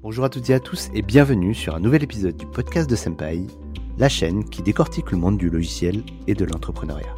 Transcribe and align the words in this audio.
Bonjour 0.00 0.24
à 0.24 0.28
toutes 0.28 0.48
et 0.48 0.54
à 0.54 0.60
tous 0.60 0.90
et 0.94 1.02
bienvenue 1.02 1.54
sur 1.54 1.74
un 1.74 1.80
nouvel 1.80 2.04
épisode 2.04 2.36
du 2.36 2.46
podcast 2.46 2.88
de 2.88 2.94
Senpai, 2.94 3.42
la 3.98 4.08
chaîne 4.08 4.44
qui 4.44 4.62
décortique 4.62 5.10
le 5.10 5.18
monde 5.18 5.36
du 5.38 5.50
logiciel 5.50 6.04
et 6.28 6.34
de 6.34 6.44
l'entrepreneuriat. 6.44 7.16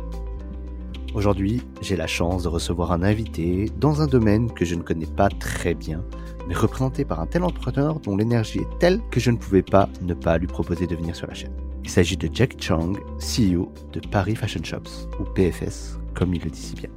Aujourd'hui, 1.12 1.60
j'ai 1.82 1.94
la 1.94 2.06
chance 2.06 2.44
de 2.44 2.48
recevoir 2.48 2.92
un 2.92 3.02
invité 3.02 3.66
dans 3.76 4.00
un 4.00 4.06
domaine 4.06 4.50
que 4.50 4.64
je 4.64 4.76
ne 4.76 4.82
connais 4.82 5.04
pas 5.04 5.28
très 5.28 5.74
bien, 5.74 6.02
mais 6.48 6.54
représenté 6.54 7.04
par 7.04 7.20
un 7.20 7.26
tel 7.26 7.44
entrepreneur 7.44 8.00
dont 8.00 8.16
l'énergie 8.16 8.60
est 8.60 8.78
telle 8.78 9.02
que 9.10 9.20
je 9.20 9.30
ne 9.30 9.36
pouvais 9.36 9.62
pas 9.62 9.90
ne 10.00 10.14
pas 10.14 10.38
lui 10.38 10.46
proposer 10.46 10.86
de 10.86 10.96
venir 10.96 11.14
sur 11.14 11.26
la 11.26 11.34
chaîne. 11.34 11.52
Il 11.84 11.90
s'agit 11.90 12.16
de 12.16 12.30
Jack 12.32 12.54
Chang, 12.58 12.94
CEO 13.18 13.70
de 13.92 14.00
Paris 14.08 14.36
Fashion 14.36 14.64
Shops, 14.64 15.06
ou 15.20 15.24
PFS, 15.24 15.98
comme 16.14 16.32
il 16.32 16.42
le 16.42 16.48
dit 16.48 16.58
si 16.58 16.76
bien. 16.76 16.88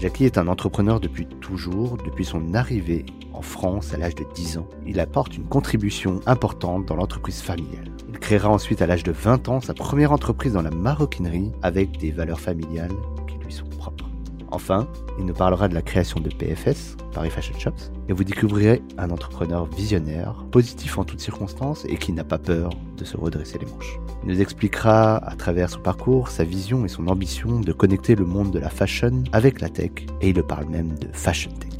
Jackie 0.00 0.24
est 0.24 0.38
un 0.38 0.48
entrepreneur 0.48 0.98
depuis 0.98 1.26
toujours, 1.26 1.98
depuis 1.98 2.24
son 2.24 2.54
arrivée 2.54 3.04
en 3.34 3.42
France 3.42 3.92
à 3.92 3.98
l'âge 3.98 4.14
de 4.14 4.24
10 4.34 4.56
ans. 4.56 4.66
Il 4.86 4.98
apporte 4.98 5.36
une 5.36 5.44
contribution 5.44 6.20
importante 6.24 6.86
dans 6.86 6.96
l'entreprise 6.96 7.42
familiale. 7.42 7.92
Il 8.08 8.18
créera 8.18 8.48
ensuite 8.48 8.80
à 8.80 8.86
l'âge 8.86 9.02
de 9.02 9.12
20 9.12 9.50
ans 9.50 9.60
sa 9.60 9.74
première 9.74 10.12
entreprise 10.12 10.54
dans 10.54 10.62
la 10.62 10.70
maroquinerie 10.70 11.52
avec 11.60 11.98
des 11.98 12.12
valeurs 12.12 12.40
familiales 12.40 12.94
qui 13.28 13.36
lui 13.44 13.52
sont 13.52 13.66
propres. 13.66 14.09
Enfin, 14.50 14.88
il 15.18 15.26
nous 15.26 15.34
parlera 15.34 15.68
de 15.68 15.74
la 15.74 15.82
création 15.82 16.20
de 16.20 16.28
PFS, 16.28 16.96
Paris 17.12 17.30
Fashion 17.30 17.58
Shops, 17.58 17.92
et 18.08 18.12
vous 18.12 18.24
découvrirez 18.24 18.82
un 18.98 19.10
entrepreneur 19.10 19.66
visionnaire, 19.66 20.44
positif 20.50 20.98
en 20.98 21.04
toutes 21.04 21.20
circonstances 21.20 21.84
et 21.88 21.96
qui 21.96 22.12
n'a 22.12 22.24
pas 22.24 22.38
peur 22.38 22.70
de 22.96 23.04
se 23.04 23.16
redresser 23.16 23.58
les 23.58 23.66
manches. 23.66 23.98
Il 24.24 24.30
nous 24.30 24.40
expliquera 24.40 25.16
à 25.16 25.36
travers 25.36 25.70
son 25.70 25.80
parcours 25.80 26.28
sa 26.28 26.44
vision 26.44 26.84
et 26.84 26.88
son 26.88 27.06
ambition 27.08 27.60
de 27.60 27.72
connecter 27.72 28.14
le 28.14 28.24
monde 28.24 28.50
de 28.50 28.58
la 28.58 28.70
fashion 28.70 29.22
avec 29.32 29.60
la 29.60 29.68
tech, 29.68 29.92
et 30.20 30.30
il 30.30 30.42
parle 30.42 30.66
même 30.66 30.98
de 30.98 31.08
fashion 31.12 31.52
tech. 31.52 31.70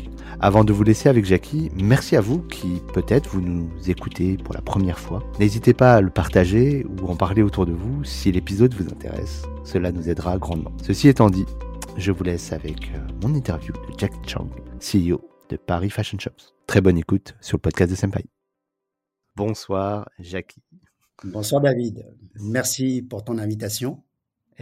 Avant 0.42 0.64
de 0.64 0.72
vous 0.72 0.84
laisser 0.84 1.10
avec 1.10 1.26
Jackie, 1.26 1.70
merci 1.74 2.16
à 2.16 2.22
vous 2.22 2.38
qui 2.38 2.80
peut-être 2.94 3.28
vous 3.28 3.42
nous 3.42 3.68
écoutez 3.88 4.38
pour 4.38 4.54
la 4.54 4.62
première 4.62 4.98
fois. 4.98 5.22
N'hésitez 5.38 5.74
pas 5.74 5.96
à 5.96 6.00
le 6.00 6.08
partager 6.08 6.86
ou 6.86 7.08
en 7.08 7.14
parler 7.14 7.42
autour 7.42 7.66
de 7.66 7.72
vous 7.72 8.04
si 8.04 8.32
l'épisode 8.32 8.72
vous 8.72 8.88
intéresse. 8.90 9.42
Cela 9.64 9.92
nous 9.92 10.08
aidera 10.08 10.38
grandement. 10.38 10.72
Ceci 10.82 11.08
étant 11.08 11.28
dit, 11.28 11.44
je 12.00 12.12
vous 12.12 12.24
laisse 12.24 12.52
avec 12.52 12.90
euh, 12.94 12.98
mon 13.22 13.34
interview 13.34 13.74
de 13.74 13.98
Jack 13.98 14.12
Chang, 14.26 14.48
CEO 14.78 15.20
de 15.50 15.56
Paris 15.58 15.90
Fashion 15.90 16.18
Shops. 16.18 16.54
Très 16.66 16.80
bonne 16.80 16.96
écoute 16.96 17.34
sur 17.42 17.58
le 17.58 17.60
podcast 17.60 17.90
de 17.90 17.96
Senpai. 17.96 18.24
Bonsoir 19.36 20.08
Jackie. 20.18 20.62
Bonsoir 21.24 21.60
David. 21.60 22.06
Merci 22.36 23.02
pour 23.02 23.22
ton 23.22 23.36
invitation. 23.36 24.02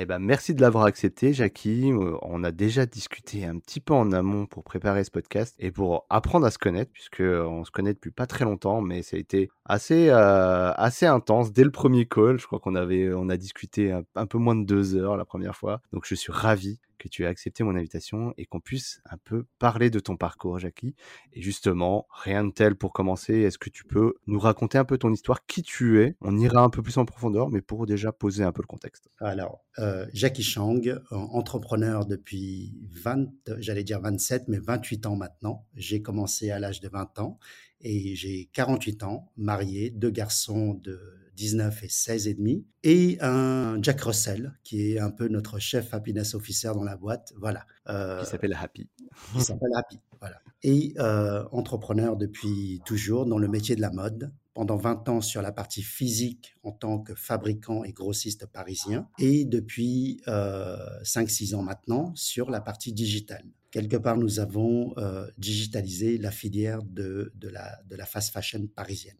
Eh 0.00 0.05
ben, 0.05 0.20
merci 0.20 0.55
de 0.55 0.61
l'avoir 0.61 0.84
accepté, 0.84 1.33
Jackie. 1.33 1.91
Euh, 1.91 2.16
on 2.22 2.44
a 2.44 2.53
déjà 2.53 2.86
discuté 2.86 3.44
un 3.44 3.59
petit 3.59 3.81
peu 3.81 3.94
en 3.94 4.12
amont 4.12 4.47
pour 4.47 4.62
préparer 4.62 5.03
ce 5.03 5.11
podcast 5.11 5.56
et 5.59 5.72
pour 5.72 6.06
apprendre 6.09 6.47
à 6.47 6.53
se 6.53 6.59
connaître, 6.59 6.92
puisque 6.92 7.20
euh, 7.20 7.44
on 7.44 7.64
se 7.64 7.72
connaît 7.72 7.94
depuis 7.94 8.12
pas 8.12 8.27
très 8.27 8.44
longtemps, 8.44 8.81
mais 8.81 9.03
ça 9.03 9.16
a 9.16 9.20
été 9.20 9.48
assez, 9.64 10.09
euh, 10.11 10.72
assez 10.75 11.06
intense 11.06 11.53
dès 11.53 11.64
le 11.64 11.72
premier 11.72 12.06
call. 12.06 12.39
Je 12.39 12.47
crois 12.47 12.61
qu'on 12.61 12.77
avait, 12.77 13.12
on 13.12 13.28
a 13.28 13.36
discuté 13.36 13.91
un, 13.91 14.27
peu 14.27 14.39
moins 14.39 14.55
de 14.55 14.64
deux 14.64 14.94
heures 14.94 15.16
la 15.16 15.25
première 15.25 15.56
fois. 15.56 15.81
Donc, 15.92 16.05
je 16.06 16.14
suis 16.14 16.33
ravi 16.33 16.78
que 16.99 17.09
tu 17.09 17.23
aies 17.23 17.27
accepté 17.27 17.65
mon 17.65 17.77
invitation 17.77 18.35
et 18.37 18.45
qu'on 18.45 18.61
puisse 18.61 19.01
un 19.09 19.17
peu 19.19 19.47
parler 19.59 19.91
de 19.91 20.01
ton 20.01 20.17
parcours, 20.17 20.59
Jackie. 20.59 20.95
Et 21.33 21.41
justement, 21.41 22.07
rien 22.11 22.45
de 22.45 22.53
tel 22.53 22.75
pour 22.75 22.93
commencer. 22.93 23.35
Est-ce 23.35 23.59
que 23.59 23.71
tu 23.71 23.85
peux 23.85 24.15
nous 24.27 24.39
raconter 24.39 24.79
un 24.79 24.85
peu 24.85 24.99
ton 24.99 25.13
histoire, 25.13 25.47
qui 25.47 25.63
tu 25.63 26.03
es? 26.03 26.17
On 26.21 26.37
ira 26.37 26.63
un 26.63 26.71
peu 26.71 26.83
plus 26.83 26.97
en 26.99 27.05
profondeur, 27.05 27.51
mais 27.51 27.63
pour 27.63 27.87
déjà 27.87 28.13
poser 28.13 28.45
un 28.45 28.53
peu 28.53 28.63
le 28.63 28.67
contexte. 28.67 29.09
Alors, 29.21 29.65
euh, 29.79 30.07
Jackie 30.13 30.43
Chang, 30.43 30.81
entrepreneur 31.11 32.07
depuis 32.07 32.75
20, 32.91 33.29
j'allais 33.59 33.85
dire 33.85 34.01
27, 34.01 34.49
mais 34.49 34.59
28 34.59 35.07
ans 35.07 35.17
maintenant. 35.17 35.67
J'ai 35.75 36.03
commencé 36.03 36.51
à 36.51 36.59
l'âge 36.59 36.81
de 36.81 36.89
20 36.89 37.19
ans 37.21 37.39
et 37.81 38.17
j'ai 38.17 38.51
48 38.53 39.03
ans, 39.05 39.33
marié, 39.37 39.91
deux 39.91 40.11
garçons 40.11 40.75
de 40.75 41.01
19 41.39 41.84
et 41.84 41.89
16 41.89 42.27
et 42.27 42.34
demi, 42.34 42.67
et 42.83 43.17
un 43.20 43.81
Jack 43.81 44.00
Russell, 44.00 44.58
qui 44.64 44.92
est 44.92 44.98
un 44.98 45.12
peu 45.12 45.28
notre 45.28 45.61
chef 45.61 45.94
happiness 45.94 46.34
officer 46.34 46.72
dans 46.75 46.82
la 46.82 46.97
boîte. 46.97 47.32
Voilà. 47.37 47.65
Euh, 47.88 48.21
qui 48.21 48.26
s'appelle 48.26 48.56
Happy. 48.60 48.91
Qui 49.32 49.41
s'appelle 49.41 49.71
Happy. 49.77 50.00
Voilà. 50.19 50.41
Et 50.65 50.94
euh, 50.98 51.44
entrepreneur 51.53 52.16
depuis 52.16 52.82
toujours 52.84 53.25
dans 53.25 53.38
le 53.38 53.47
métier 53.47 53.77
de 53.77 53.81
la 53.81 53.91
mode. 53.91 54.32
Pendant 54.53 54.77
20 54.77 55.09
ans 55.09 55.21
sur 55.21 55.41
la 55.41 55.53
partie 55.53 55.82
physique 55.82 56.56
en 56.65 56.72
tant 56.72 56.98
que 56.98 57.15
fabricant 57.15 57.84
et 57.84 57.93
grossiste 57.93 58.47
parisien. 58.47 59.09
Et 59.21 59.44
depuis 59.44 60.21
euh, 60.27 60.77
5-6 61.04 61.54
ans 61.54 61.62
maintenant 61.62 62.12
sur 62.16 62.50
la 62.50 62.60
partie 62.60 62.93
digitale 62.93 63.44
quelque 63.71 63.97
part, 63.97 64.16
nous 64.16 64.41
avons 64.41 64.94
euh, 64.98 65.27
digitalisé 65.37 66.19
la 66.19 66.31
filière 66.31 66.82
de, 66.82 67.32
de, 67.37 67.48
la, 67.48 67.78
de 67.87 67.94
la 67.94 68.06
fast 68.06 68.32
fashion 68.32 68.66
parisienne. 68.75 69.19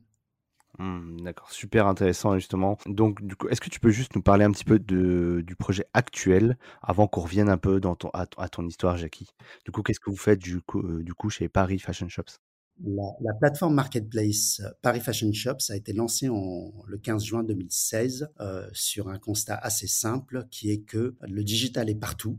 Mmh, 0.79 1.23
d'accord, 1.23 1.51
super 1.51 1.87
intéressant 1.87 2.35
justement. 2.37 2.79
Donc, 2.87 3.25
du 3.25 3.35
coup, 3.35 3.49
est-ce 3.49 3.61
que 3.61 3.71
tu 3.71 3.81
peux 3.81 3.91
juste 3.91 4.15
nous 4.15 4.23
parler 4.23 4.45
un 4.45 4.53
petit 4.53 4.65
peu 4.65 4.79
de, 4.79 5.43
du 5.45 5.57
projet 5.57 5.87
actuel 5.93 6.57
avant 6.83 7.09
qu'on 7.09 7.23
revienne 7.23 7.49
un 7.49 7.59
peu 7.59 7.81
dans 7.81 7.97
ton, 7.97 8.11
à, 8.11 8.27
ton 8.27 8.67
histoire, 8.67 8.97
Jackie? 8.97 9.29
Du 9.65 9.73
coup, 9.73 9.83
qu'est-ce 9.83 10.01
que 10.01 10.11
vous 10.11 10.17
faites 10.17 10.39
du 10.39 10.61
coup, 10.61 10.81
euh, 10.81 11.05
coup 11.17 11.31
chez 11.31 11.49
Paris 11.49 11.79
Fashion 11.79 12.09
Shops? 12.09 12.39
La, 12.81 13.35
plateforme 13.41 13.75
marketplace 13.75 14.61
euh, 14.65 14.71
Paris 14.83 15.01
Fashion 15.01 15.33
Shops 15.33 15.71
a 15.71 15.77
été 15.77 15.93
lancée 15.93 16.29
en, 16.29 16.73
le 16.87 16.97
15 16.97 17.25
juin 17.25 17.43
2016 17.43 18.31
sur 18.73 19.09
un 19.09 19.19
constat 19.19 19.57
assez 19.57 19.89
simple 19.89 20.47
qui 20.51 20.71
est 20.71 20.83
que 20.83 21.17
le 21.23 21.43
digital 21.43 21.91
est 21.91 21.99
partout, 21.99 22.39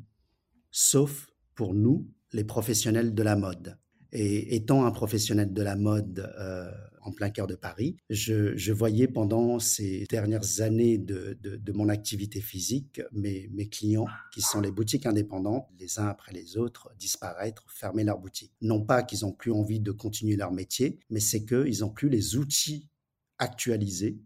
sauf 0.71 1.27
pour 1.55 1.73
nous, 1.73 2.07
les 2.31 2.45
professionnels 2.45 3.13
de 3.13 3.23
la 3.23 3.35
mode. 3.35 3.77
Et 4.11 4.55
étant 4.55 4.85
un 4.85 4.91
professionnel 4.91 5.53
de 5.53 5.61
la 5.61 5.75
mode 5.75 6.31
euh, 6.39 6.71
en 7.09 7.11
plein 7.11 7.29
cœur 7.29 7.47
de 7.47 7.55
Paris, 7.55 7.97
je, 8.09 8.71
voyais 8.71 9.07
pendant 9.07 9.59
ces 9.59 10.05
dernières 10.09 10.61
années 10.61 10.97
de, 10.97 11.37
mon 11.73 11.89
activité 11.89 12.41
physique 12.41 13.01
mes, 13.11 13.49
mes, 13.53 13.67
clients, 13.67 14.07
qui 14.33 14.41
sont 14.41 14.61
les 14.61 14.71
boutiques 14.71 15.05
indépendantes, 15.05 15.67
les 15.79 15.99
uns 15.99 16.07
après 16.07 16.33
les 16.33 16.57
autres, 16.57 16.91
disparaître, 16.97 17.65
fermer 17.67 18.03
leurs 18.03 18.19
boutiques. 18.19 18.53
Non 18.61 18.81
pas 18.81 19.03
qu'ils 19.03 19.21
n'ont 19.21 19.31
plus 19.31 19.51
envie 19.51 19.79
de 19.79 19.91
continuer 19.91 20.35
leur 20.35 20.51
métier, 20.51 20.99
mais 21.09 21.19
c'est 21.19 21.45
qu'ils 21.45 21.79
n'ont 21.81 21.89
plus 21.89 22.09
les 22.09 22.35
outils 22.35 22.89
actualisés 23.37 24.19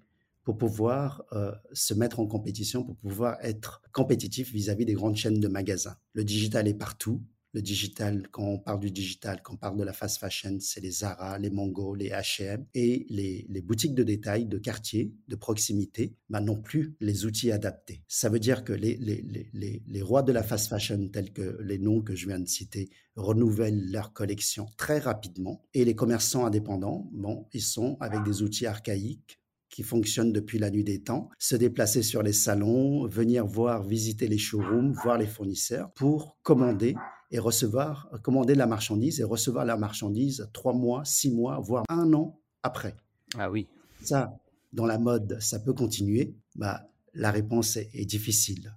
pour 0.43 0.57
pouvoir 0.57 1.23
euh, 1.31 1.51
se 1.71 1.93
mettre 1.93 2.19
en 2.19 2.27
compétition, 2.27 2.83
pour 2.83 2.97
pouvoir 2.97 3.37
être 3.41 3.81
compétitif 3.93 4.51
vis-à-vis 4.51 4.85
des 4.85 4.93
grandes 4.93 5.15
chaînes 5.15 5.39
de 5.39 5.47
magasins. 5.47 5.95
Le 6.13 6.23
digital 6.23 6.67
est 6.67 6.73
partout. 6.73 7.21
Le 7.53 7.61
digital, 7.61 8.27
quand 8.31 8.43
on 8.43 8.57
parle 8.57 8.79
du 8.79 8.89
digital, 8.89 9.41
quand 9.43 9.53
on 9.53 9.57
parle 9.57 9.77
de 9.77 9.83
la 9.83 9.93
fast 9.93 10.17
fashion, 10.17 10.57
c'est 10.59 10.81
les 10.81 10.89
Zara, 10.89 11.37
les 11.37 11.51
Mongo, 11.51 11.93
les 11.93 12.09
H&M 12.09 12.65
et 12.73 13.05
les, 13.09 13.61
boutiques 13.61 13.93
de 13.93 14.01
détail, 14.01 14.47
de 14.47 14.57
quartier, 14.57 15.13
de 15.27 15.35
proximité, 15.35 16.15
bah, 16.29 16.41
n'ont 16.41 16.59
plus 16.59 16.95
les 16.99 17.25
outils 17.25 17.51
adaptés. 17.51 18.03
Ça 18.07 18.29
veut 18.29 18.39
dire 18.39 18.63
que 18.63 18.73
les, 18.73 18.97
les, 18.97 19.83
les, 19.85 20.01
rois 20.01 20.23
de 20.23 20.31
la 20.31 20.41
fast 20.41 20.67
fashion, 20.67 21.09
tels 21.09 21.31
que 21.31 21.59
les 21.61 21.77
noms 21.77 22.01
que 22.01 22.15
je 22.15 22.27
viens 22.27 22.39
de 22.39 22.47
citer, 22.47 22.89
renouvellent 23.15 23.91
leur 23.91 24.13
collection 24.13 24.65
très 24.75 24.97
rapidement 24.97 25.63
et 25.75 25.85
les 25.85 25.95
commerçants 25.95 26.47
indépendants, 26.47 27.07
bon, 27.13 27.47
ils 27.53 27.61
sont 27.61 27.97
avec 27.99 28.23
des 28.23 28.41
outils 28.41 28.65
archaïques 28.65 29.39
qui 29.73 29.83
fonctionne 29.83 30.31
depuis 30.31 30.59
la 30.59 30.69
nuit 30.69 30.83
des 30.83 31.01
temps, 31.01 31.29
se 31.39 31.55
déplacer 31.55 32.03
sur 32.03 32.21
les 32.21 32.33
salons, 32.33 33.07
venir 33.07 33.45
voir, 33.45 33.83
visiter 33.83 34.27
les 34.27 34.37
showrooms, 34.37 34.93
voir 35.03 35.17
les 35.17 35.25
fournisseurs 35.25 35.91
pour 35.93 36.37
commander 36.43 36.95
et 37.31 37.39
recevoir, 37.39 38.09
commander 38.21 38.55
la 38.55 38.67
marchandise 38.67 39.19
et 39.19 39.23
recevoir 39.23 39.65
la 39.65 39.77
marchandise 39.77 40.49
trois 40.53 40.73
mois, 40.73 41.03
six 41.05 41.31
mois, 41.31 41.59
voire 41.59 41.83
un 41.89 42.13
an 42.13 42.39
après. 42.61 42.95
Ah 43.37 43.49
oui. 43.49 43.67
Ça, 44.03 44.37
dans 44.71 44.85
la 44.85 44.97
mode, 44.97 45.37
ça 45.39 45.59
peut 45.59 45.73
continuer. 45.73 46.35
Bah, 46.55 46.87
la 47.13 47.31
réponse 47.31 47.77
est 47.77 48.05
difficile. 48.05 48.75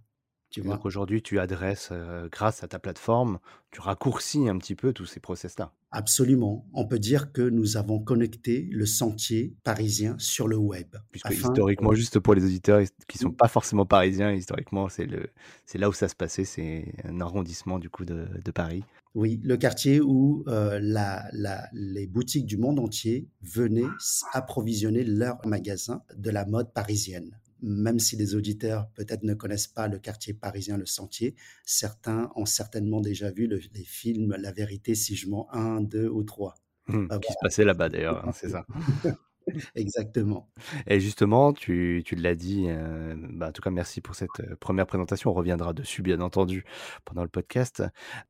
Donc 0.64 0.86
aujourd'hui, 0.86 1.22
tu 1.22 1.38
adresses, 1.38 1.90
euh, 1.92 2.28
grâce 2.30 2.62
à 2.62 2.68
ta 2.68 2.78
plateforme, 2.78 3.38
tu 3.70 3.80
raccourcis 3.80 4.48
un 4.48 4.56
petit 4.58 4.74
peu 4.74 4.92
tous 4.92 5.06
ces 5.06 5.20
process-là. 5.20 5.72
Absolument. 5.96 6.66
On 6.74 6.84
peut 6.84 6.98
dire 6.98 7.32
que 7.32 7.40
nous 7.40 7.78
avons 7.78 8.00
connecté 8.00 8.68
le 8.70 8.84
sentier 8.84 9.56
parisien 9.64 10.14
sur 10.18 10.46
le 10.46 10.58
web. 10.58 10.88
Puisque 11.10 11.30
historiquement, 11.30 11.94
juste 11.94 12.18
pour 12.18 12.34
les 12.34 12.44
auditeurs 12.44 12.82
qui 13.08 13.16
ne 13.16 13.22
sont 13.22 13.32
pas 13.32 13.48
forcément 13.48 13.86
parisiens, 13.86 14.30
historiquement, 14.30 14.90
c'est 14.90 15.08
là 15.78 15.88
où 15.88 15.94
ça 15.94 16.08
se 16.08 16.14
passait, 16.14 16.44
c'est 16.44 16.92
un 17.04 17.18
arrondissement 17.22 17.78
du 17.78 17.88
coup 17.88 18.04
de, 18.04 18.28
Paris. 18.54 18.84
Oui, 19.14 19.40
le 19.42 19.56
quartier 19.56 20.02
où 20.02 20.44
euh, 20.48 20.78
les 21.72 22.06
boutiques 22.06 22.44
du 22.44 22.58
monde 22.58 22.78
entier 22.78 23.30
venaient 23.40 23.88
approvisionner 24.34 25.02
leurs 25.02 25.38
magasins 25.46 26.02
de 26.14 26.28
la 26.28 26.44
mode 26.44 26.74
parisienne 26.74 27.30
même 27.66 27.98
si 27.98 28.16
les 28.16 28.34
auditeurs 28.34 28.88
peut-être 28.94 29.24
ne 29.24 29.34
connaissent 29.34 29.66
pas 29.66 29.88
le 29.88 29.98
quartier 29.98 30.32
parisien, 30.32 30.76
le 30.78 30.86
Sentier, 30.86 31.34
certains 31.64 32.30
ont 32.36 32.46
certainement 32.46 33.00
déjà 33.00 33.30
vu 33.30 33.48
les 33.48 33.84
films 33.84 34.36
La 34.38 34.52
vérité 34.52 34.94
si 34.94 35.16
je 35.16 35.28
mens 35.28 35.48
1, 35.52 35.80
2 35.82 36.08
ou 36.08 36.22
3. 36.22 36.54
Mmh, 36.88 37.08
qui 37.20 37.32
se 37.32 37.38
passait 37.40 37.64
là-bas 37.64 37.88
d'ailleurs, 37.88 38.24
hein, 38.24 38.30
c'est 38.32 38.50
ça. 38.50 38.64
Exactement. 39.74 40.48
Et 40.86 41.00
justement, 41.00 41.52
tu 41.52 42.02
tu 42.04 42.14
l'as 42.16 42.34
dit, 42.34 42.66
heu, 42.68 43.16
bah, 43.32 43.48
en 43.48 43.52
tout 43.52 43.62
cas 43.62 43.70
merci 43.70 44.00
pour 44.00 44.14
cette, 44.14 44.40
heu, 44.40 44.56
première 44.56 44.86
présentation. 44.86 45.30
On 45.30 45.34
reviendra 45.34 45.72
dessus 45.72 46.02
bien 46.02 46.20
entendu 46.20 46.64
pendant 47.04 47.22
le 47.22 47.28
podcast. 47.28 47.82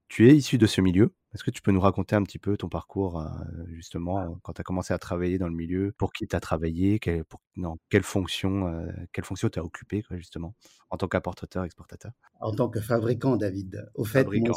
Tu 0.09 0.29
es 0.29 0.35
issu 0.37 0.59
de 0.59 0.67
ce 0.67 0.81
milieu. 0.81 1.13
Est-ce 1.35 1.45
que 1.45 1.51
tu 1.51 1.61
peux 1.61 1.71
nous 1.73 1.81
raconter 1.81 2.17
un 2.17 2.23
petit 2.23 2.39
peu 2.39 2.57
ton 2.57 2.69
parcours, 2.69 3.21
heu, 3.21 3.27
justement, 3.75 4.39
quand 4.43 4.55
tu 4.55 4.61
as 4.61 4.65
commencé 4.65 4.95
à 4.95 4.99
travailler 4.99 5.39
dans 5.39 5.49
le 5.49 5.55
milieu? 5.55 5.93
Pour 5.99 6.13
qui 6.13 6.27
tu 6.27 6.35
as 6.37 6.41
travaillé? 6.41 6.99
Quelle 6.99 7.25
pour 7.25 7.41
non, 7.57 7.77
quelle 7.91 8.03
fonction, 8.05 8.87
quelle 9.13 9.25
fonction 9.25 9.49
tu 9.49 9.59
as 9.59 9.65
occupé 9.65 10.03
quoi 10.03 10.17
justement, 10.17 10.55
en 10.91 10.97
tant 10.97 11.09
qu'importateur, 11.09 11.65
exportateur? 11.65 12.13
En 12.41 12.53
tant 12.55 12.69
que 12.69 12.81
fabricant, 12.81 13.37
David. 13.37 13.89
Au 13.95 14.05
fait, 14.05 14.33
moi, 14.35 14.51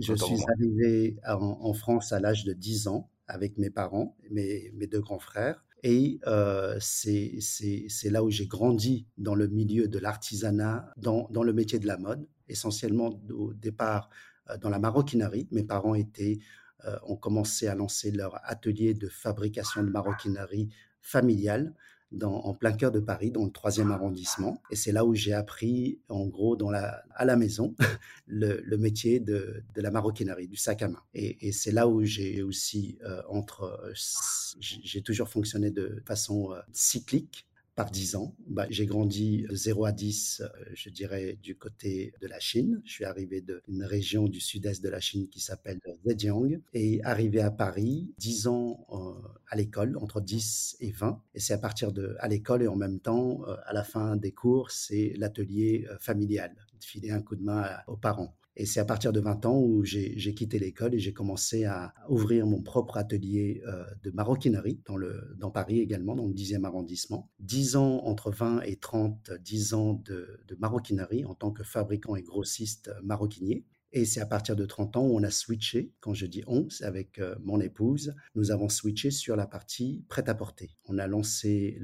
je 0.00 0.14
suis 0.14 0.36
arrivé 0.54 1.16
en 1.26 1.58
en 1.60 1.72
France 1.74 2.12
à 2.12 2.20
l'âge 2.20 2.44
de 2.44 2.52
10 2.52 2.88
ans 2.88 3.10
avec 3.26 3.56
mes 3.58 3.70
parents, 3.70 4.16
mes 4.30 4.70
mes 4.74 4.86
2 4.86 5.00
grands 5.00 5.18
frères 5.20 5.64
et 5.82 6.20
heu, 6.26 6.76
c'est 6.80 8.10
là 8.10 8.22
où 8.24 8.30
j'ai 8.30 8.46
grandi 8.46 9.06
dans 9.18 9.34
le 9.34 9.48
milieu 9.48 9.88
de 9.88 9.98
l'artisanat, 9.98 10.92
dans 10.96 11.28
dans 11.30 11.42
le 11.42 11.52
métier 11.52 11.78
de 11.78 11.86
la 11.86 11.96
mode, 11.98 12.26
essentiellement 12.48 13.10
au 13.30 13.54
départ, 13.54 14.10
heu, 14.50 14.58
dans 14.58 14.70
la 14.70 14.78
maroquinerie. 14.78 15.48
Mes 15.52 15.64
parents 15.64 15.94
étaient, 15.94 16.38
heu, 16.86 16.96
ont 17.04 17.16
commencé 17.16 17.66
à 17.68 17.74
lancer 17.74 18.10
leur 18.10 18.40
atelier 18.44 18.94
de 18.94 19.08
fabrication 19.08 19.82
de 19.82 19.90
maroquinerie 19.90 20.68
familiale 21.00 21.74
dans 22.12 22.34
en 22.34 22.54
plein 22.54 22.72
cœur 22.72 22.90
de 22.90 23.00
Paris, 23.00 23.30
dans 23.30 23.44
le 23.44 23.50
troisième 23.50 23.90
arrondissement. 23.92 24.60
Et 24.70 24.76
c'est 24.76 24.92
là 24.92 25.04
où 25.04 25.14
j'ai 25.14 25.32
appris, 25.32 26.00
en 26.08 26.26
gros, 26.26 26.56
dans 26.56 26.70
la 26.70 27.02
à 27.14 27.24
la 27.24 27.36
maison, 27.36 27.74
le 28.26 28.60
le 28.64 28.78
métier 28.78 29.20
de 29.20 29.62
de 29.74 29.80
la 29.80 29.90
maroquinerie, 29.90 30.48
du 30.48 30.56
sac 30.56 30.82
à 30.82 30.88
main. 30.88 31.02
Et 31.14 31.48
et 31.48 31.52
c'est 31.52 31.72
là 31.72 31.88
où 31.88 32.02
j'ai 32.04 32.42
aussi, 32.42 32.98
heu, 33.04 33.22
entre, 33.28 33.64
heu, 33.86 33.92
s 33.92 34.56
j'ai 34.60 35.02
toujours 35.02 35.28
fonctionné 35.28 35.70
de 35.70 36.02
façon, 36.06 36.52
heu, 36.52 36.60
cyclique 36.72 37.46
par 37.80 37.90
10 37.90 38.14
ans. 38.14 38.34
Bah, 38.46 38.66
j'ai 38.68 38.84
grandi 38.84 39.46
de 39.48 39.54
0 39.54 39.86
à 39.86 39.92
10, 39.92 40.42
heu, 40.44 40.50
je 40.74 40.90
dirais 40.90 41.38
du 41.42 41.56
côté 41.56 42.12
de 42.20 42.26
la 42.26 42.38
Chine. 42.38 42.82
Je 42.84 42.92
suis 42.92 43.06
arrivé 43.06 43.40
d'une 43.40 43.84
région 43.84 44.28
du 44.28 44.38
sud-est 44.38 44.84
de 44.84 44.90
la 44.90 45.00
Chine 45.00 45.28
qui 45.30 45.40
s'appelle 45.40 45.80
Zhejiang 46.06 46.60
et 46.74 47.02
arrivé 47.04 47.40
à 47.40 47.50
Paris, 47.50 48.12
10 48.18 48.48
ans, 48.48 48.86
heu, 48.92 49.22
à 49.48 49.56
l'école, 49.56 49.96
entre 49.96 50.20
10 50.20 50.76
et 50.80 50.90
20 50.90 51.22
et 51.34 51.40
c'est 51.40 51.54
à 51.54 51.58
partir 51.58 51.90
de 51.90 52.16
à 52.20 52.28
l'école 52.28 52.62
et 52.62 52.68
en 52.68 52.76
même 52.76 53.00
temps, 53.00 53.40
heu, 53.48 53.56
à 53.64 53.72
la 53.72 53.82
fin 53.82 54.16
des 54.16 54.32
cours, 54.32 54.70
c'est 54.70 55.14
l'atelier, 55.16 55.86
familial, 56.00 56.54
de 56.78 56.84
filer 56.84 57.12
un 57.12 57.22
coup 57.22 57.34
de 57.34 57.42
main 57.42 57.64
aux 57.86 57.96
parents. 57.96 58.36
Et 58.60 58.66
c'est 58.66 58.78
à 58.78 58.84
partir 58.84 59.10
de 59.10 59.20
20 59.20 59.46
ans 59.46 59.58
où 59.58 59.84
j'ai 59.84 60.34
quitté 60.34 60.58
l'école 60.58 60.94
et 60.94 60.98
j'ai 60.98 61.14
commencé 61.14 61.64
à 61.64 61.94
ouvrir 62.10 62.46
mon 62.46 62.60
propre 62.60 62.98
atelier, 62.98 63.62
heu, 63.66 63.86
de 64.02 64.10
maroquinerie 64.10 64.82
dans 64.84 64.98
le 64.98 65.34
dans 65.38 65.50
Paris 65.50 65.80
également, 65.80 66.14
dans 66.14 66.26
le 66.26 66.34
10e 66.34 66.66
arrondissement. 66.66 67.30
10 67.38 67.76
ans, 67.76 68.02
entre 68.04 68.30
20 68.30 68.60
et 68.66 68.76
30, 68.76 69.30
10 69.40 69.72
ans 69.72 69.94
de 70.04 70.40
de 70.46 70.54
maroquinerie 70.56 71.24
en 71.24 71.34
tant 71.34 71.52
que 71.52 71.62
fabricant 71.62 72.16
et 72.16 72.22
grossiste 72.22 72.90
maroquinier 73.02 73.64
et 73.92 74.04
c'est 74.04 74.20
à 74.20 74.26
partir 74.26 74.56
de 74.56 74.64
30 74.66 74.96
ans 74.96 75.06
où 75.06 75.16
on 75.18 75.22
a 75.22 75.30
switché. 75.30 75.92
Quand 76.00 76.14
je 76.14 76.26
dis 76.26 76.42
«on», 76.46 76.68
c'est 76.70 76.84
avec, 76.84 77.18
heu, 77.18 77.36
mon 77.42 77.60
épouse. 77.60 78.14
Nous 78.34 78.50
avons 78.50 78.68
switché 78.68 79.10
sur 79.10 79.36
la 79.36 79.46
partie 79.46 80.04
prêt-à-porter. 80.08 80.76
On 80.86 80.98
a 80.98 81.06
lancé 81.06 81.78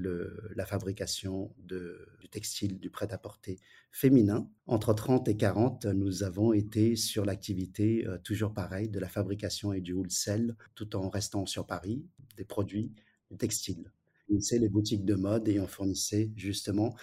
la 0.55 0.67
fabrication 0.67 1.55
du 1.59 2.29
textile, 2.31 2.79
du 2.79 2.91
prêt-à-porter 2.91 3.59
féminin. 3.91 4.49
Entre 4.67 4.93
30 4.95 5.29
et 5.29 5.37
40, 5.37 5.87
nous 5.87 6.23
avons 6.23 6.53
été 6.53 6.97
sur 6.97 7.25
l'activité, 7.25 8.07
heu, 8.07 8.19
toujours 8.23 8.53
pareil, 8.55 8.89
de 8.89 8.99
la 8.99 9.09
fabrication 9.09 9.73
et 9.73 9.81
du 9.81 9.93
wholesale, 9.93 10.57
tout 10.75 10.97
en 10.97 11.09
restant 11.09 11.47
sur 11.47 11.67
Paris, 11.67 12.05
des 12.37 12.45
produits 12.45 12.93
textiles. 13.39 13.93
On 14.29 14.33
fournissait 14.35 14.59
les 14.59 14.69
boutiques 14.69 15.05
de 15.05 15.15
mode 15.15 15.49
et 15.49 15.61
on 15.61 15.67
fournissait 15.69 16.33
justement, 16.37 16.95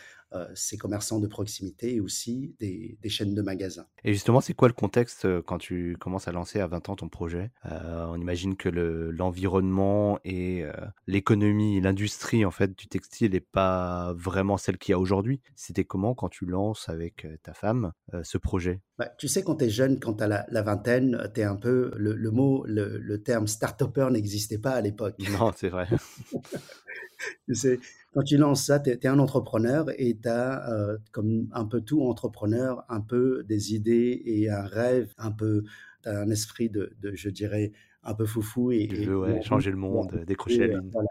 ces 0.56 0.78
commerçants 0.78 1.20
de 1.20 1.28
proximité 1.28 1.96
et 1.96 2.00
aussi 2.00 2.56
des 2.60 2.98
des 3.02 3.10
chaînes 3.10 3.36
de 3.36 3.42
magasins. 3.42 3.86
Et 4.04 4.14
justement, 4.14 4.42
c'est 4.42 4.54
quoi 4.54 4.68
le 4.68 4.74
contexte, 4.74 5.26
heu, 5.26 5.42
quand 5.42 5.58
tu 5.58 5.98
commences 6.00 6.28
à 6.28 6.32
lancer 6.32 6.60
à 6.60 6.68
20 6.68 6.90
ans 6.90 6.96
ton 6.96 7.10
projet? 7.10 7.52
Heu, 7.66 7.70
on 8.10 8.20
imagine 8.20 8.56
que 8.56 8.70
le 8.70 9.12
l'environnement 9.12 10.20
et 10.24 10.64
l'économie, 11.08 11.82
l'industrie 11.82 12.46
en 12.46 12.52
fait 12.52 12.78
du 12.78 12.88
textile 12.88 13.36
est 13.36 13.40
pas 13.40 14.14
vraiment 14.14 14.58
celle 14.58 14.78
qu'il 14.78 14.92
y 14.92 14.96
a 14.96 15.00
aujourd'hui. 15.00 15.42
C'était 15.56 15.86
comment 15.86 16.16
quand 16.16 16.30
tu 16.30 16.46
lances 16.46 16.90
avec, 16.90 17.28
ta 17.44 17.54
femme, 17.54 17.92
ce 18.24 18.38
projet? 18.38 18.82
Bah, 18.98 19.10
tu 19.18 19.28
sais, 19.28 19.44
quand 19.44 19.56
tu 19.56 19.66
es 19.66 19.70
jeune, 19.70 20.00
quand 20.00 20.16
tu 20.16 20.24
as 20.24 20.28
la 20.28 20.46
la 20.50 20.62
vingtaine, 20.62 21.30
tu 21.34 21.42
es 21.42 21.44
un 21.44 21.56
peu 21.56 21.92
le 21.96 22.14
le 22.16 22.32
mot, 22.32 22.64
le 22.68 22.98
le 22.98 23.24
terme 23.24 23.48
start-upper 23.48 24.10
n'existait 24.12 24.58
pas 24.60 24.72
à 24.72 24.82
l'époque. 24.82 25.16
Non, 25.40 25.52
c'est 25.56 25.70
vrai. 25.70 25.88
Tu 27.48 27.56
sais, 27.56 27.80
quand 28.14 28.24
tu 28.24 28.38
lances 28.38 28.66
ça, 28.66 28.80
tu 28.80 28.90
es 28.92 29.08
un 29.08 29.20
entrepreneur 29.20 29.88
et 29.98 30.18
tu 30.22 30.28
as, 30.30 30.70
heu, 30.72 31.00
comme 31.12 31.50
un 31.54 31.66
peu 31.66 31.82
tout 31.82 32.02
entrepreneur, 32.04 32.86
un 32.90 33.02
peu 33.02 33.44
des 33.44 33.74
idées 33.76 34.22
et 34.26 34.50
un 34.50 34.64
rêve 34.64 35.14
un 35.18 35.32
peu 35.32 35.64
tu 36.04 36.10
as 36.10 36.20
un 36.22 36.30
esprit 36.30 36.70
de 36.70 36.94
de 37.02 37.14
je 37.16 37.30
dirais 37.30 37.72
un 38.04 38.14
peu 38.16 38.26
foufou 38.26 38.72
et 38.72 38.88
Tu 38.88 39.02
et 39.02 39.04
veux, 39.04 39.18
et 39.24 39.40
ouais, 39.40 39.42
envie 39.50 39.50
changer 39.50 39.72
le 39.72 39.78
de 39.78 39.78
monde, 39.78 40.24
décrocher 40.26 40.68
la 40.68 40.80
voilà, 40.92 41.08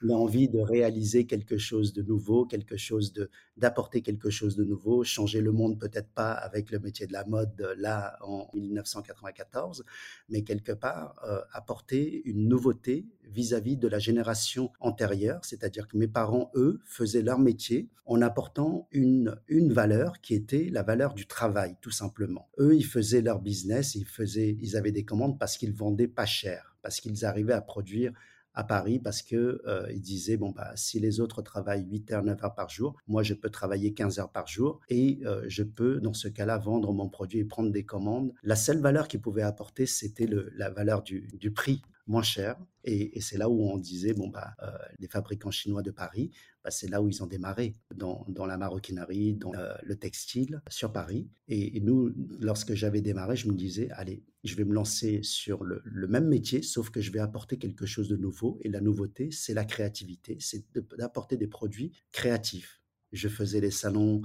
l'envie 0.00 0.48
de 0.48 0.58
réaliser 0.60 1.26
quelque 1.26 1.58
chose 1.58 1.92
de 1.92 2.02
nouveau, 2.02 2.46
quelque 2.46 2.76
chose 2.76 3.12
de 3.12 3.30
d'apporter 3.56 4.02
quelque 4.02 4.30
chose 4.30 4.54
de 4.56 4.64
nouveau, 4.64 5.02
changer 5.04 5.40
le 5.40 5.50
monde 5.52 5.78
peut-être 5.80 6.10
pas 6.10 6.32
avec 6.32 6.70
le 6.70 6.78
métier 6.78 7.06
de 7.06 7.12
la 7.12 7.24
mode, 7.24 7.60
heu, 7.60 7.74
là, 7.76 8.16
en 8.22 8.48
1994, 8.54 9.84
mais 10.28 10.42
quelque 10.42 10.72
part, 10.72 11.14
heu, 11.28 11.40
apporter 11.52 12.22
une 12.24 12.48
nouveauté 12.48 13.06
vis-à-vis 13.24 13.76
de 13.76 13.88
la 13.88 13.98
génération 13.98 14.70
antérieure. 14.80 15.44
C'est-à-dire 15.44 15.88
que 15.88 15.96
mes 15.96 16.08
parents, 16.08 16.50
eux, 16.54 16.80
faisaient 16.84 17.22
leur 17.22 17.38
métier 17.38 17.88
en 18.06 18.22
apportant 18.22 18.88
une 18.92 19.36
une 19.48 19.72
valeur 19.72 20.20
qui 20.20 20.34
était 20.34 20.68
la 20.70 20.82
valeur 20.82 21.14
du 21.14 21.26
travail, 21.26 21.76
tout 21.80 21.90
simplement. 21.90 22.48
Eux, 22.58 22.74
ils 22.76 22.84
faisaient 22.86 23.22
leur 23.22 23.40
business, 23.40 23.94
ils 23.94 24.06
faisaient 24.06 24.56
ils 24.60 24.76
avaient 24.76 24.92
des 24.92 25.04
commandes 25.04 25.38
parce 25.38 25.56
qu'ils 25.58 25.72
vendaient 25.74 26.08
pas 26.08 26.26
cher, 26.26 26.76
parce 26.82 27.00
qu'ils 27.00 27.24
arrivaient 27.24 27.52
à 27.52 27.60
produire 27.60 28.12
à 28.58 28.64
Paris 28.64 28.98
parce 28.98 29.22
que, 29.22 29.62
heu, 29.66 29.86
ils 29.92 30.00
disaient: 30.02 30.36
«Bon, 30.36 30.50
bah, 30.50 30.72
si 30.76 31.00
les 31.00 31.20
autres 31.20 31.42
travaillent 31.42 31.86
8 31.88 32.10
heures, 32.12 32.24
9 32.24 32.42
heures 32.44 32.54
par 32.54 32.68
jour, 32.70 32.96
moi 33.06 33.22
je 33.22 33.34
peux 33.34 33.50
travailler 33.50 33.94
15 33.94 34.18
heures 34.18 34.32
par 34.32 34.46
jour 34.48 34.80
et 34.88 35.20
heu, 35.24 35.44
je 35.48 35.62
peux 35.62 36.00
dans 36.00 36.14
ce 36.14 36.28
cas-là 36.28 36.58
vendre 36.58 36.92
mon 36.92 37.08
produit 37.08 37.38
et 37.40 37.44
prendre 37.44 37.70
des 37.70 37.84
commandes». 37.84 38.32
La 38.42 38.56
seule 38.56 38.80
valeur 38.80 39.08
qu'ils 39.08 39.20
pouvaient 39.20 39.42
apporter, 39.42 39.86
c'était 39.86 40.28
la 40.56 40.70
valeur 40.70 41.02
du 41.02 41.28
du 41.38 41.52
prix, 41.52 41.82
moins 42.08 42.22
cher. 42.22 42.56
Et 42.84 43.20
c'est 43.20 43.38
là 43.38 43.48
où 43.50 43.62
on 43.70 43.78
disait: 43.78 44.14
«Bon, 44.14 44.28
bah, 44.28 44.54
heu, 44.62 44.68
les 44.98 45.08
fabricants 45.08 45.50
chinois 45.50 45.82
de 45.82 45.90
Paris, 45.90 46.30
bah, 46.64 46.70
c'est 46.70 46.88
là 46.88 47.02
où 47.02 47.08
ils 47.08 47.22
ont 47.22 47.26
démarré, 47.26 47.76
dans 47.94 48.46
la 48.46 48.56
maroquinerie, 48.58 49.34
dans, 49.34 49.54
heu, 49.54 49.68
le 49.82 49.96
textile 49.96 50.62
sur 50.68 50.92
Paris» 50.92 51.28
et 51.48 51.80
nous, 51.80 52.12
lorsque 52.40 52.74
j'avais 52.74 53.02
démarré, 53.02 53.36
je 53.36 53.48
me 53.48 53.54
disais: 53.54 53.88
«Allez, 53.92 54.24
je 54.44 54.54
vais 54.56 54.64
me 54.64 54.74
lancer 54.74 55.20
sur 55.22 55.64
le 55.64 56.08
même 56.08 56.26
métier, 56.28 56.62
sauf 56.62 56.90
que 56.90 57.00
je 57.00 57.12
vais 57.12 57.18
apporter 57.20 57.58
quelque 57.58 57.86
chose 57.86 58.08
de 58.08 58.16
nouveau» 58.16 58.58
et 58.62 58.68
la 58.70 58.80
nouveauté, 58.80 59.30
c'est 59.30 59.54
la 59.54 59.64
créativité, 59.64 60.38
c'est 60.40 60.64
d'apporter 60.98 61.36
des 61.36 61.48
produits 61.48 61.92
créatifs. 62.12 62.80
Je 63.12 63.28
faisais 63.28 63.60
les 63.60 63.70
salons 63.70 64.20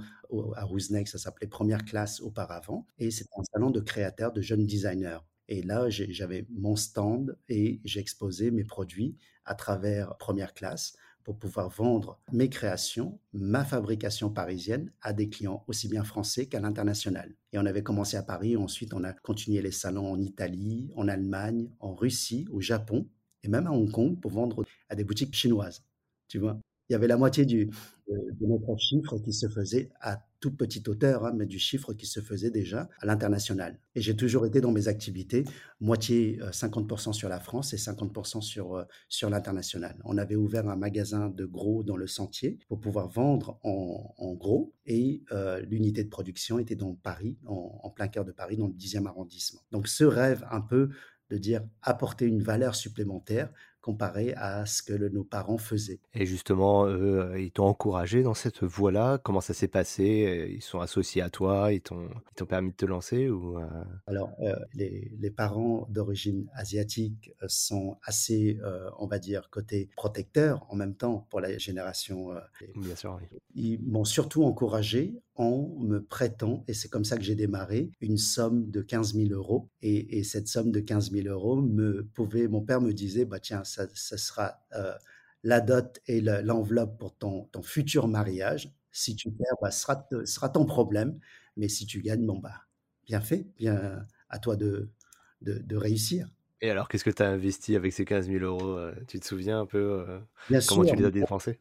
à 0.56 0.64
Roosnec, 0.64 1.08
ça 1.08 1.18
s'appelait 1.18 1.46
Première 1.48 1.84
Classe 1.84 2.20
auparavant. 2.20 2.86
Et 2.98 3.10
c'était 3.10 3.30
un 3.38 3.44
salon 3.52 3.70
de 3.70 3.80
créateurs, 3.80 4.32
de 4.32 4.40
jeunes 4.42 4.66
designers 4.66 5.18
et 5.48 5.62
là, 5.62 5.88
j'avais 5.90 6.46
mon 6.50 6.76
stand 6.76 7.36
et 7.48 7.80
j'exposais 7.84 8.50
mes 8.50 8.64
produits 8.64 9.16
à 9.44 9.54
travers 9.54 10.16
Première 10.16 10.54
Classe 10.54 10.96
pour 11.22 11.38
pouvoir 11.38 11.70
vendre 11.70 12.20
mes 12.32 12.50
créations, 12.50 13.18
ma 13.32 13.64
fabrication 13.64 14.30
parisienne 14.30 14.92
à 15.00 15.12
des 15.12 15.30
clients 15.30 15.64
aussi 15.68 15.88
bien 15.88 16.04
français 16.04 16.46
qu'à 16.46 16.60
l'international 16.60 17.34
et 17.52 17.58
on 17.58 17.66
avait 17.66 17.82
commencé 17.82 18.16
à 18.16 18.22
Paris, 18.22 18.56
ensuite 18.56 18.92
on 18.94 19.04
a 19.04 19.12
continué 19.12 19.62
les 19.62 19.70
salons 19.70 20.12
en 20.12 20.20
Italie, 20.20 20.90
en 20.96 21.08
Allemagne, 21.08 21.70
en 21.80 21.94
Russie, 21.94 22.46
au 22.50 22.60
Japon 22.60 23.08
et 23.42 23.48
même 23.48 23.66
à 23.66 23.70
Hong 23.72 23.90
Kong 23.90 24.20
pour 24.20 24.30
vendre 24.32 24.64
à 24.88 24.94
des 24.94 25.04
boutiques 25.04 25.34
chinoises, 25.34 25.84
tu 26.28 26.38
vois? 26.38 26.58
Il 26.90 26.92
y 26.92 26.96
avait 26.96 27.06
la 27.08 27.16
moitié 27.16 27.46
du 27.46 27.66
de 27.66 27.72
de 28.40 28.46
notre 28.46 28.76
chiffre 28.78 29.18
qui 29.18 29.32
se 29.32 29.48
faisait 29.48 29.90
à 30.00 30.26
toute 30.44 30.58
petite 30.58 30.86
hauteur, 30.88 31.24
hein, 31.24 31.32
mais 31.34 31.46
du 31.46 31.58
chiffre 31.58 31.94
qui 31.94 32.04
se 32.04 32.20
faisait 32.20 32.50
déjà 32.50 32.90
à 33.00 33.06
l'international 33.06 33.78
et 33.94 34.02
j'ai 34.02 34.14
toujours 34.14 34.44
été 34.44 34.60
dans 34.60 34.72
mes 34.72 34.88
activités 34.88 35.44
moitié, 35.80 36.38
heu, 36.42 36.52
50 36.52 37.14
sur 37.14 37.30
la 37.30 37.40
France 37.40 37.72
et 37.72 37.78
50 37.78 38.42
sur, 38.42 38.76
heu, 38.76 38.84
sur 39.08 39.30
l'international. 39.30 39.96
On 40.04 40.18
avait 40.18 40.36
ouvert 40.36 40.68
un 40.68 40.76
magasin 40.76 41.30
de 41.30 41.46
gros 41.46 41.82
dans 41.82 41.96
le 41.96 42.06
Sentier 42.06 42.58
pour 42.68 42.78
pouvoir 42.78 43.08
vendre 43.08 43.58
en 43.62 44.34
gros 44.34 44.74
et 44.84 45.22
heu, 45.32 45.60
l'unité 45.62 46.04
de 46.04 46.10
production 46.10 46.58
était 46.58 46.76
dans 46.76 46.94
Paris, 46.94 47.38
en 47.46 47.80
en 47.82 47.90
plein 47.90 48.08
cœur 48.08 48.26
de 48.26 48.32
Paris, 48.32 48.58
dans 48.58 48.66
le 48.66 48.74
10e 48.74 49.06
arrondissement. 49.06 49.62
Donc 49.72 49.88
ce 49.88 50.04
rêve 50.04 50.44
un 50.50 50.60
peu 50.60 50.90
de 51.30 51.38
dire 51.38 51.62
apporter 51.80 52.26
une 52.26 52.42
valeur 52.42 52.74
supplémentaire 52.74 53.50
comparé 53.84 54.32
à 54.38 54.64
ce 54.64 54.82
que 54.82 54.94
nos 54.94 55.24
parents 55.24 55.58
faisaient. 55.58 56.00
Et 56.14 56.24
justement, 56.24 56.86
eux, 56.86 57.34
ils 57.38 57.50
t'ont 57.50 57.66
encouragé 57.66 58.22
dans 58.22 58.32
cette 58.32 58.62
voie-là? 58.64 59.18
Comment 59.18 59.42
ça 59.42 59.52
s'est 59.52 59.68
passé? 59.68 60.48
Ils 60.50 60.62
sont 60.62 60.80
associés 60.80 61.20
à 61.20 61.28
toi 61.28 61.70
Ils 61.70 61.82
t'ont 61.82 62.08
permis 62.48 62.70
de 62.70 62.76
te 62.76 62.86
lancer 62.86 63.28
ou 63.28 63.58
Alors, 64.06 64.30
les, 64.72 65.12
les, 65.18 65.30
parents 65.30 65.86
d'origine 65.90 66.46
asiatique 66.54 67.32
sont 67.46 67.98
assez, 68.04 68.58
on 68.98 69.06
va 69.06 69.18
dire, 69.18 69.50
côté 69.50 69.90
protecteur 69.96 70.64
en 70.70 70.76
même 70.76 70.94
temps 70.94 71.26
pour 71.28 71.40
la 71.40 71.58
génération. 71.58 72.30
Bien 72.76 72.96
sûr, 72.96 73.18
oui. 73.20 73.38
Ils 73.54 73.82
m'ont 73.82 74.04
surtout 74.04 74.44
encouragé 74.44 75.14
en 75.36 75.68
me 75.80 76.02
prêtant, 76.02 76.64
et 76.68 76.74
c'est 76.74 76.88
comme 76.88 77.04
ça 77.04 77.16
que 77.16 77.24
j'ai 77.24 77.34
démarré, 77.34 77.90
une 78.00 78.18
somme 78.18 78.70
de 78.70 78.82
15 78.82 79.14
000 79.14 79.30
euros. 79.32 79.68
Et, 79.82 80.22
cette 80.24 80.48
somme 80.48 80.70
de 80.70 80.80
15 80.80 81.10
000 81.12 81.28
euros 81.28 81.60
me 81.60 82.04
pouvait, 82.14 82.48
mon 82.48 82.62
père 82.62 82.80
me 82.80 82.92
disait, 82.92 83.24
bah 83.24 83.40
tiens, 83.40 83.64
ça, 83.64 83.86
sera 83.94 84.64
euh, 84.74 84.94
la 85.42 85.60
dot 85.60 86.00
et 86.06 86.20
l'enveloppe 86.20 86.98
pour 86.98 87.16
ton, 87.16 87.44
ton 87.46 87.62
futur 87.62 88.08
mariage. 88.08 88.72
Si 88.92 89.16
tu 89.16 89.30
perds, 89.30 89.56
bah, 89.60 89.70
ce 89.70 89.80
sera, 89.82 90.08
sera 90.24 90.48
ton 90.48 90.66
problème. 90.66 91.18
Mais 91.56 91.68
si 91.68 91.86
tu 91.86 92.00
gagnes, 92.00 92.26
bon, 92.26 92.38
bah, 92.38 92.62
bien 93.06 93.20
fait, 93.20 93.46
bien 93.56 94.06
à 94.28 94.38
toi 94.38 94.56
de, 94.56 94.90
de 95.42 95.76
réussir. 95.76 96.28
Et 96.60 96.70
alors, 96.70 96.88
qu'est-ce 96.88 97.04
que 97.04 97.10
tu 97.10 97.22
as 97.22 97.28
investi 97.28 97.76
avec 97.76 97.92
ces 97.92 98.04
15 98.04 98.28
000 98.28 98.44
euros 98.44 98.78
euh, 98.78 98.94
Tu 99.06 99.20
te 99.20 99.26
souviens 99.26 99.60
un 99.60 99.66
peu 99.66 100.04
euh, 100.08 100.18
comment 100.68 100.84
tu 100.84 100.96
les 100.96 101.04
as 101.04 101.10
dépensés? 101.10 101.58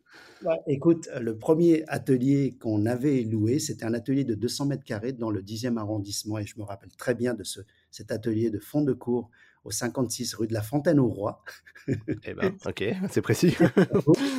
Écoute, 0.68 1.10
le 1.20 1.38
premier 1.38 1.84
atelier 1.88 2.56
qu'on 2.60 2.86
avait 2.86 3.22
loué, 3.24 3.60
c'était 3.60 3.86
un 3.86 3.94
atelier 3.94 4.24
de 4.24 4.36
200 4.36 4.68
mètres 4.68 4.84
carrés 4.84 5.12
dans 5.12 5.32
le 5.32 5.42
10e 5.42 5.78
arrondissement. 5.78 6.38
Et 6.38 6.46
je 6.46 6.58
me 6.58 6.64
rappelle 6.64 6.92
très 6.96 7.16
bien 7.16 7.34
de 7.34 7.44
ce, 7.44 7.62
cet 7.92 8.12
atelier 8.12 8.50
de 8.50 8.60
fond 8.60 8.82
de 8.82 8.94
cours 8.94 9.30
au 9.66 9.72
56 9.72 10.36
rue 10.36 10.48
de 10.48 10.54
la 10.54 10.62
Fontaine 10.62 11.00
au 11.00 11.08
Roi. 11.08 11.44
eh 11.88 12.34
ben, 12.34 12.56
ok, 12.66 12.84
c'est 13.10 13.22
précis. 13.22 13.56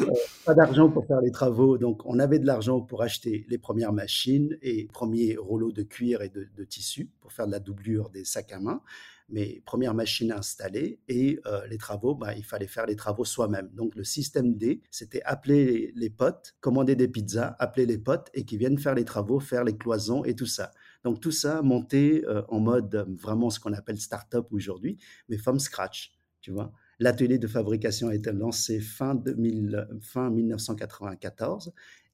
Euh, 0.07 0.13
pas 0.45 0.55
d'argent 0.55 0.91
pour 0.91 1.07
faire 1.07 1.21
les 1.21 1.31
travaux, 1.31 1.79
donc 1.79 2.03
on 2.05 2.19
avait 2.19 2.39
de 2.39 2.47
l'argent 2.47 2.81
pour 2.81 3.03
acheter 3.03 3.47
les 3.49 3.59
premières 3.59 3.93
machines 3.93 4.59
et 4.61 4.87
premiers 4.93 5.37
rouleaux 5.37 5.73
de 5.73 5.83
cuir 5.83 6.21
et 6.23 6.29
de, 6.29 6.47
de 6.55 6.65
tissu 6.65 7.11
pour 7.21 7.33
faire 7.33 7.47
de 7.47 7.53
la 7.53 7.61
doublure 7.61 8.11
des 8.11 8.25
sacs 8.25 8.53
à 8.53 8.61
main 8.61 8.83
mes 9.29 9.63
premières 9.65 9.95
machines 9.95 10.33
installées 10.33 11.01
et 11.09 11.41
euh, 11.47 11.67
les 11.67 11.79
travaux, 11.79 12.15
bah, 12.15 12.35
il 12.35 12.45
fallait 12.45 12.67
faire 12.67 12.87
les 12.87 12.97
travaux 12.97 13.25
soi-même. 13.25 13.71
Donc 13.73 13.95
le 13.95 14.05
système 14.05 14.55
D, 14.55 14.83
c'était 14.91 15.23
appeler 15.23 15.93
les, 15.97 16.11
potes, 16.11 16.55
commander 16.61 16.95
des 16.95 17.09
pizzas, 17.09 17.57
appeler 17.59 17.87
les 17.87 17.99
potes 17.99 18.31
et 18.35 18.45
qui 18.45 18.57
viennent 18.57 18.79
faire 18.79 18.95
les 18.95 19.05
travaux, 19.05 19.41
faire 19.41 19.65
les 19.65 19.77
cloisons 19.77 20.25
et 20.25 20.35
tout 20.35 20.47
ça. 20.47 20.73
Donc 21.05 21.21
tout 21.21 21.33
ça 21.33 21.63
monté 21.63 22.25
euh, 22.27 22.43
en 22.49 22.61
mode 22.61 22.95
euh, 22.95 23.05
vraiment 23.09 23.51
ce 23.51 23.61
qu'on 23.61 23.73
appelle 23.73 23.99
start-up 23.99 24.49
aujourd'hui, 24.51 24.99
mais 25.29 25.39
from 25.39 25.59
scratch, 25.59 26.13
tu 26.41 26.51
vois. 26.51 26.73
L'atelier 26.99 27.39
de 27.39 27.47
fabrication 27.47 28.09
a 28.09 28.15
été 28.15 28.31
lancé 28.31 28.81
fin, 28.81 29.15
2000, 29.15 29.89
fin 30.01 30.31
1994 30.31 31.73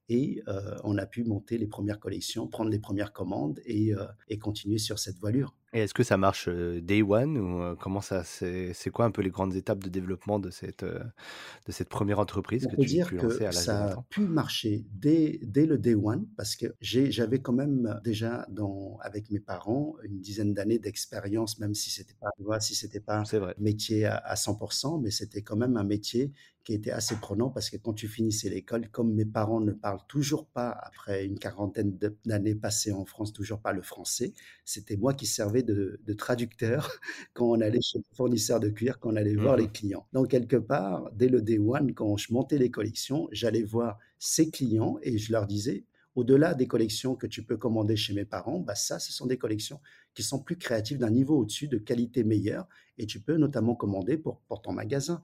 et 0.08 0.42
on 0.82 0.98
a 0.98 1.06
pu 1.06 1.22
monter 1.22 1.56
les 1.58 1.68
premières 1.68 2.00
collections, 2.00 2.48
prendre 2.48 2.70
les 2.70 2.80
premières 2.80 3.12
commandes 3.12 3.60
et, 3.64 3.92
et 4.26 4.38
continuer 4.38 4.78
sur 4.78 4.98
cette 4.98 5.18
voilure. 5.18 5.54
Et 5.72 5.80
est-ce 5.80 5.94
que 5.94 6.02
ça 6.02 6.16
marche 6.16 6.48
day 6.48 7.02
one 7.02 7.38
ou 7.38 7.76
comment 7.76 8.00
ça 8.00 8.24
c'est 8.24 8.90
quoi 8.92 9.04
un 9.04 9.10
peu 9.10 9.22
les 9.22 9.30
grandes 9.30 9.54
étapes 9.54 9.82
de 9.84 9.88
développement 9.88 10.40
de 10.40 10.50
cette 10.50 10.84
de 10.84 11.72
cette 11.72 11.88
première 11.88 12.18
entreprise 12.18 12.66
que 12.66 12.74
tu 12.76 12.86
dire 12.86 13.08
pu 13.08 13.16
lancer 13.16 13.46
à 13.46 13.52
Ça 13.52 13.92
a 13.92 14.02
pu 14.08 14.22
marcher 14.22 14.84
dès, 14.90 15.38
dès 15.42 15.66
le 15.66 15.78
day 15.78 15.94
one 15.94 16.26
parce 16.36 16.56
que 16.56 16.66
j'avais 16.80 17.40
quand 17.40 17.52
même 17.52 18.00
déjà 18.02 18.46
dans 18.50 18.98
avec 19.00 19.30
mes 19.30 19.38
parents 19.40 19.94
une 20.02 20.20
dizaine 20.20 20.54
d'années 20.54 20.78
d'expérience 20.78 21.58
même 21.60 21.74
si 21.74 21.90
c'était 21.90 22.16
pas 22.20 22.60
si 22.60 22.74
c'était 22.74 23.00
pas 23.00 23.18
un 23.20 23.52
métier 23.58 24.06
à, 24.06 24.16
à 24.16 24.34
100% 24.34 25.00
mais 25.00 25.10
c'était 25.10 25.42
quand 25.42 25.56
même 25.56 25.76
un 25.76 25.84
métier 25.84 26.32
qui 26.64 26.74
était 26.74 26.90
assez 26.90 27.16
prenant 27.16 27.48
parce 27.48 27.70
que 27.70 27.76
quand 27.76 27.94
tu 27.94 28.06
finissais 28.06 28.50
l'école, 28.50 28.88
comme 28.90 29.14
mes 29.14 29.24
parents 29.24 29.60
ne 29.60 29.72
parlent 29.72 30.04
toujours 30.08 30.46
pas, 30.46 30.70
après 30.70 31.24
une 31.24 31.38
quarantaine 31.38 31.98
d'années 32.24 32.54
passées 32.54 32.92
en 32.92 33.04
France, 33.04 33.32
toujours 33.32 33.60
pas 33.60 33.72
le 33.72 33.82
français, 33.82 34.34
c'était 34.64 34.96
moi 34.96 35.14
qui 35.14 35.26
servais 35.26 35.62
de, 35.62 35.98
traducteur 36.18 36.90
quand 37.32 37.46
on 37.46 37.60
allait 37.60 37.80
chez 37.80 37.98
le 37.98 38.04
fournisseur 38.14 38.60
de 38.60 38.68
cuir, 38.68 38.98
quand 38.98 39.12
on 39.12 39.16
allait 39.16 39.36
voir 39.36 39.56
mmh 39.56 39.60
les 39.60 39.68
clients. 39.68 40.06
Donc, 40.12 40.28
quelque 40.28 40.56
part, 40.56 41.10
dès 41.12 41.28
le 41.28 41.40
day 41.40 41.58
one, 41.58 41.94
quand 41.94 42.16
je 42.16 42.32
montais 42.32 42.58
les 42.58 42.70
collections, 42.70 43.28
j'allais 43.32 43.62
voir 43.62 43.98
ces 44.18 44.50
clients 44.50 44.98
et 45.02 45.18
je 45.18 45.32
leur 45.32 45.46
disais, 45.46 45.84
au-delà 46.14 46.54
des 46.54 46.66
collections 46.66 47.14
que 47.14 47.26
tu 47.26 47.42
peux 47.42 47.56
commander 47.56 47.96
chez 47.96 48.12
mes 48.12 48.24
parents, 48.24 48.58
bah 48.58 48.74
ça, 48.74 48.98
ce 48.98 49.12
sont 49.12 49.26
des 49.26 49.38
collections 49.38 49.80
qui 50.14 50.22
sont 50.22 50.40
plus 50.40 50.56
créatives, 50.56 50.98
d'un 50.98 51.10
niveau 51.10 51.38
au-dessus, 51.38 51.68
de 51.68 51.78
qualité 51.78 52.24
meilleure, 52.24 52.68
et 52.98 53.06
tu 53.06 53.20
peux 53.20 53.36
notamment 53.36 53.74
commander 53.74 54.16
pour, 54.16 54.40
pour 54.40 54.60
ton 54.60 54.72
magasin. 54.72 55.22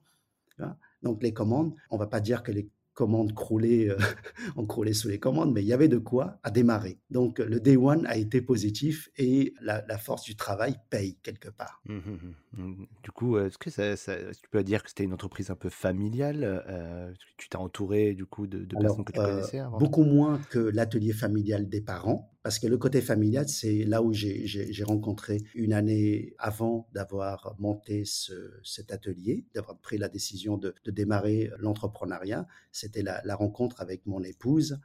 Donc 1.06 1.22
les 1.22 1.32
commandes, 1.32 1.72
on 1.90 1.96
va 1.96 2.08
pas 2.08 2.20
dire 2.20 2.42
que 2.42 2.50
les 2.50 2.68
commandes 2.94 3.32
croulaient, 3.32 3.90
euh, 3.90 3.96
on 4.56 4.66
sous 4.92 5.08
les 5.08 5.20
commandes, 5.20 5.52
mais 5.52 5.62
il 5.62 5.68
y 5.68 5.72
avait 5.72 5.86
de 5.86 5.98
quoi 5.98 6.40
à 6.42 6.50
démarrer. 6.50 6.98
Donc 7.10 7.38
le 7.38 7.60
day 7.60 7.76
one 7.76 8.04
a 8.06 8.16
été 8.16 8.40
positif 8.40 9.08
et 9.16 9.54
la, 9.60 9.98
force 9.98 10.24
du 10.24 10.34
travail 10.34 10.76
paye 10.90 11.16
quelque 11.22 11.48
part. 11.48 11.80
Mmh, 11.84 11.94
mmh, 11.94 12.34
mmh. 12.56 12.86
Du 13.02 13.10
coup, 13.10 13.38
est-ce 13.38 13.58
que 13.58 13.70
ça, 13.70 13.94
tu 13.96 14.48
peux 14.50 14.62
dire 14.64 14.82
que 14.82 14.88
c'était 14.88 15.04
une 15.04 15.12
entreprise 15.12 15.50
un 15.50 15.56
peu 15.56 15.68
familiale 15.68 16.64
euh, 16.68 17.12
Tu 17.36 17.48
t'es 17.48 17.56
entouré 17.56 18.14
du 18.14 18.26
coup 18.26 18.46
de, 18.46 18.66
personnes 18.78 19.04
que 19.04 19.12
tu 19.12 19.20
euh, 19.20 19.26
connaissais 19.26 19.58
avant 19.58 19.78
Beaucoup 19.78 20.04
moins 20.04 20.38
que 20.50 20.58
l'atelier 20.58 21.12
familial 21.12 21.68
des 21.68 21.80
parents. 21.80 22.32
Parce 22.42 22.60
que 22.60 22.68
le 22.68 22.78
côté 22.78 23.00
familial, 23.00 23.48
c'est 23.48 23.82
là 23.84 24.02
où 24.02 24.12
j'ai 24.12 24.84
rencontré 24.84 25.42
une 25.56 25.72
année 25.72 26.34
avant 26.38 26.86
d'avoir 26.92 27.56
monté 27.58 28.04
cet 28.04 28.92
atelier, 28.92 29.44
d'avoir 29.52 29.78
pris 29.78 29.98
la 29.98 30.08
décision 30.08 30.56
de, 30.56 30.72
démarrer 30.86 31.50
l'entrepreneuriat. 31.58 32.46
C'était 32.70 33.02
la, 33.02 33.34
rencontre 33.34 33.80
avec 33.80 34.06
mon 34.06 34.22
épouse, 34.22 34.78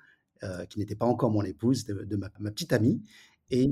euh, 0.43 0.65
qui 0.65 0.79
n'était 0.79 0.95
pas 0.95 1.05
encore 1.05 1.29
mon 1.29 1.43
épouse, 1.43 1.85
de, 1.85 2.15
ma, 2.15 2.31
ma, 2.39 2.49
petite 2.49 2.73
amie. 2.73 3.03
Et 3.51 3.69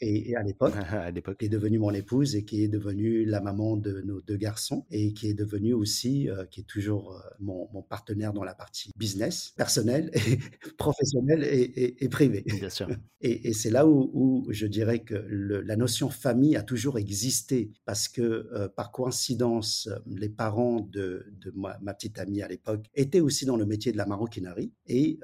et, 0.00 0.34
à 0.36 0.42
l'époque, 0.42 0.74
à 0.90 1.10
l'époque, 1.10 1.38
qui 1.38 1.46
est 1.46 1.48
devenue 1.48 1.78
mon 1.78 1.92
épouse 1.92 2.36
et 2.36 2.44
qui 2.44 2.62
est 2.62 2.68
devenue 2.68 3.24
la 3.24 3.40
maman 3.40 3.76
de 3.76 4.00
nos 4.02 4.20
deux 4.20 4.36
garçons 4.36 4.86
et 4.90 5.12
qui 5.12 5.28
est 5.28 5.34
devenue 5.34 5.74
aussi, 5.74 6.28
euh, 6.28 6.44
qui 6.46 6.60
est 6.60 6.64
toujours 6.64 7.12
euh, 7.12 7.20
mon, 7.40 7.68
mon, 7.72 7.82
partenaire 7.82 8.32
dans 8.32 8.44
la 8.44 8.54
partie 8.54 8.90
business, 8.96 9.52
personnel, 9.56 10.10
et 10.14 10.38
professionnel 10.78 11.44
et, 11.44 12.04
et, 12.04 12.08
privé. 12.08 12.44
Bien 12.46 12.70
sûr. 12.70 12.88
Et, 13.26 13.54
c'est 13.54 13.70
là 13.70 13.86
où, 13.86 14.10
où, 14.12 14.52
je 14.52 14.66
dirais 14.66 14.98
que 14.98 15.14
le, 15.14 15.62
la 15.62 15.76
notion 15.76 16.10
famille 16.10 16.56
a 16.56 16.62
toujours 16.62 16.98
existé 16.98 17.70
parce 17.86 18.06
que 18.06 18.20
euh, 18.52 18.68
par 18.68 18.92
coïncidence, 18.92 19.88
les 20.06 20.28
parents 20.28 20.80
de, 20.80 21.32
de 21.40 21.50
ma, 21.56 21.78
ma, 21.80 21.94
petite 21.94 22.18
amie 22.18 22.42
à 22.42 22.48
l'époque 22.48 22.84
étaient 22.94 23.20
aussi 23.20 23.46
dans 23.46 23.56
le 23.56 23.64
métier 23.64 23.92
de 23.92 23.96
la 23.96 24.04
maroquinerie 24.04 24.72
et 24.88 25.20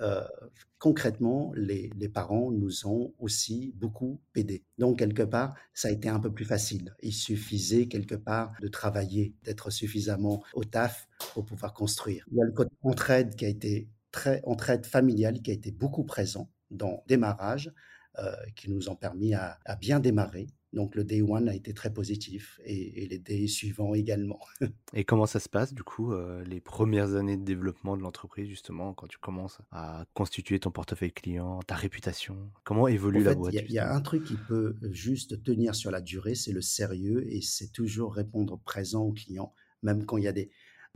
concrètement, 0.80 1.52
les, 1.54 1.90
parents 2.08 2.50
nous 2.50 2.86
ont 2.86 3.14
aussi 3.20 3.72
beaucoup 3.76 4.20
aidés. 4.34 4.64
Donc, 4.78 4.98
quelque 4.98 5.22
part, 5.22 5.54
ça 5.74 5.88
a 5.88 5.90
été 5.92 6.08
un 6.08 6.18
peu 6.18 6.32
plus 6.32 6.46
facile. 6.46 6.96
Il 7.02 7.12
suffisait, 7.12 7.86
quelque 7.86 8.16
part, 8.16 8.52
de 8.60 8.66
travailler, 8.66 9.34
d'être 9.44 9.70
suffisamment 9.70 10.42
au 10.54 10.64
taf 10.64 11.06
pour 11.34 11.44
pouvoir 11.44 11.74
construire. 11.74 12.24
Il 12.32 12.38
y 12.38 12.42
a 12.42 12.46
le 12.46 12.52
côté 12.52 12.74
entraide 12.82 13.36
qui 13.36 13.44
a 13.44 13.48
été 13.48 13.88
très, 14.10 14.40
entraide 14.44 14.86
familiale 14.86 15.40
qui 15.42 15.50
a 15.50 15.54
été 15.54 15.70
beaucoup 15.70 16.04
présent 16.04 16.50
dans 16.70 17.04
démarrage, 17.06 17.72
euh, 18.18 18.32
qui 18.56 18.70
nous 18.70 18.88
ont 18.88 18.96
permis 18.96 19.34
à 19.34 19.58
bien 19.80 20.00
démarrer 20.00 20.48
donc 20.72 20.94
le 20.94 21.04
day 21.04 21.20
one 21.20 21.48
a 21.48 21.54
été 21.54 21.74
très 21.74 21.92
positif 21.92 22.60
et, 22.64 23.06
les 23.06 23.18
days 23.18 23.48
suivants 23.48 23.94
également. 23.94 24.40
et 24.94 25.04
comment 25.04 25.26
ça 25.26 25.40
se 25.40 25.48
passe 25.48 25.74
du 25.74 25.82
coup 25.82 26.12
euh, 26.12 26.44
les 26.44 26.60
premières 26.60 27.14
années 27.14 27.36
de 27.36 27.44
développement 27.44 27.96
de 27.96 28.02
l'entreprise 28.02 28.48
justement 28.48 28.94
quand 28.94 29.08
tu 29.08 29.18
commences 29.18 29.58
à 29.72 30.04
constituer 30.14 30.60
ton 30.60 30.70
portefeuille 30.70 31.12
client, 31.12 31.60
ta 31.62 31.74
réputation? 31.74 32.50
Comment 32.64 32.86
évolue 32.88 33.22
la 33.22 33.34
boîte 33.34 33.54
Il 33.54 33.72
y, 33.72 33.78
a 33.78 33.92
un 33.92 34.00
truc 34.00 34.24
qui 34.24 34.36
peut 34.36 34.76
juste 34.90 35.42
tenir 35.42 35.74
sur 35.74 35.90
la 35.90 36.00
durée, 36.00 36.34
c'est 36.34 36.52
le 36.52 36.62
sérieux 36.62 37.26
et 37.28 37.40
c'est 37.40 37.72
toujours 37.72 38.14
répondre 38.14 38.58
présent 38.60 39.02
aux 39.02 39.12
clients, 39.12 39.52
même 39.82 40.04
quand 40.06 40.18
il 40.18 40.24
y 40.24 40.28
a 40.28 40.32
des 40.32 40.50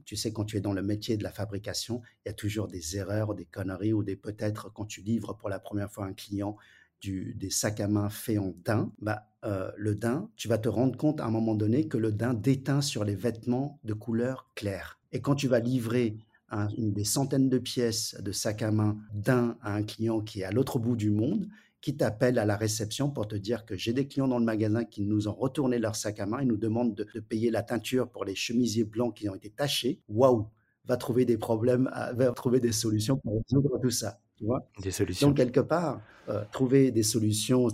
tu 0.04 0.16
sais, 0.16 0.32
quand 0.32 0.44
tu 0.44 0.56
es 0.56 0.60
dans 0.60 0.72
le 0.72 0.82
métier 0.82 1.16
de 1.16 1.22
la 1.22 1.30
fabrication, 1.30 2.02
il 2.24 2.28
y 2.28 2.30
a 2.30 2.34
toujours 2.34 2.66
des 2.66 2.96
erreurs, 2.96 3.34
des 3.34 3.44
conneries 3.44 3.92
ou 3.92 4.02
des 4.02 4.16
peut-être 4.16 4.72
quand 4.72 4.86
tu 4.86 5.02
livres 5.02 5.34
pour 5.34 5.48
la 5.48 5.60
première 5.60 5.90
fois 5.90 6.04
un 6.04 6.12
client 6.12 6.56
des 7.12 7.50
sacs 7.50 7.80
à 7.80 7.88
main 7.88 8.08
faits 8.08 8.38
en 8.38 8.54
daim, 8.64 8.92
bah, 9.00 9.28
euh, 9.44 9.70
le 9.76 9.94
daim, 9.94 10.30
tu 10.36 10.48
vas 10.48 10.58
te 10.58 10.68
rendre 10.68 10.96
compte 10.96 11.20
à 11.20 11.26
un 11.26 11.30
moment 11.30 11.54
donné 11.54 11.86
que 11.86 11.98
le 11.98 12.12
daim 12.12 12.34
déteint 12.34 12.80
sur 12.80 13.04
les 13.04 13.14
vêtements 13.14 13.78
de 13.84 13.92
couleur 13.92 14.50
claire. 14.54 14.98
Et 15.12 15.20
quand 15.20 15.34
tu 15.34 15.48
vas 15.48 15.60
livrer 15.60 16.16
une, 16.76 16.92
des 16.92 17.04
centaines 17.04 17.48
de 17.48 17.58
pièces 17.58 18.16
de 18.20 18.32
sacs 18.32 18.62
à 18.62 18.70
main 18.70 18.96
daim 19.12 19.56
à 19.60 19.74
un 19.74 19.82
client 19.82 20.20
qui 20.20 20.40
est 20.40 20.44
à 20.44 20.50
l'autre 20.50 20.78
bout 20.78 20.96
du 20.96 21.10
monde, 21.10 21.48
qui 21.80 21.96
t'appelle 21.96 22.38
à 22.38 22.46
la 22.46 22.56
réception 22.56 23.10
pour 23.10 23.28
te 23.28 23.34
dire 23.34 23.66
que 23.66 23.76
j'ai 23.76 23.92
des 23.92 24.06
clients 24.06 24.28
dans 24.28 24.38
le 24.38 24.44
magasin 24.44 24.84
qui 24.84 25.04
nous 25.04 25.28
ont 25.28 25.34
retourné 25.34 25.78
leur 25.78 25.96
sac 25.96 26.18
à 26.20 26.26
main 26.26 26.38
et 26.38 26.46
nous 26.46 26.56
demandent 26.56 26.94
de, 26.94 27.06
de 27.14 27.20
payer 27.20 27.50
la 27.50 27.62
teinture 27.62 28.08
pour 28.08 28.24
les 28.24 28.34
chemisiers 28.34 28.84
blancs 28.84 29.14
qui 29.14 29.28
ont 29.28 29.34
été 29.34 29.50
tachés. 29.50 30.00
Waouh 30.08 30.48
Va 30.86 30.96
trouver 30.96 31.24
des 31.24 31.38
problèmes, 31.38 31.90
va 32.14 32.30
trouver 32.32 32.60
des 32.60 32.72
solutions 32.72 33.16
pour 33.18 33.42
résoudre 33.42 33.78
tout 33.80 33.90
ça. 33.90 34.20
Tu 34.44 34.46
vois 34.46 34.68
des 34.82 34.90
solutions. 34.90 35.28
Donc, 35.28 35.38
quelque 35.38 35.60
part, 35.60 36.02
euh, 36.28 36.44
trouver 36.52 36.90
des 36.90 37.02
solutions 37.02 37.68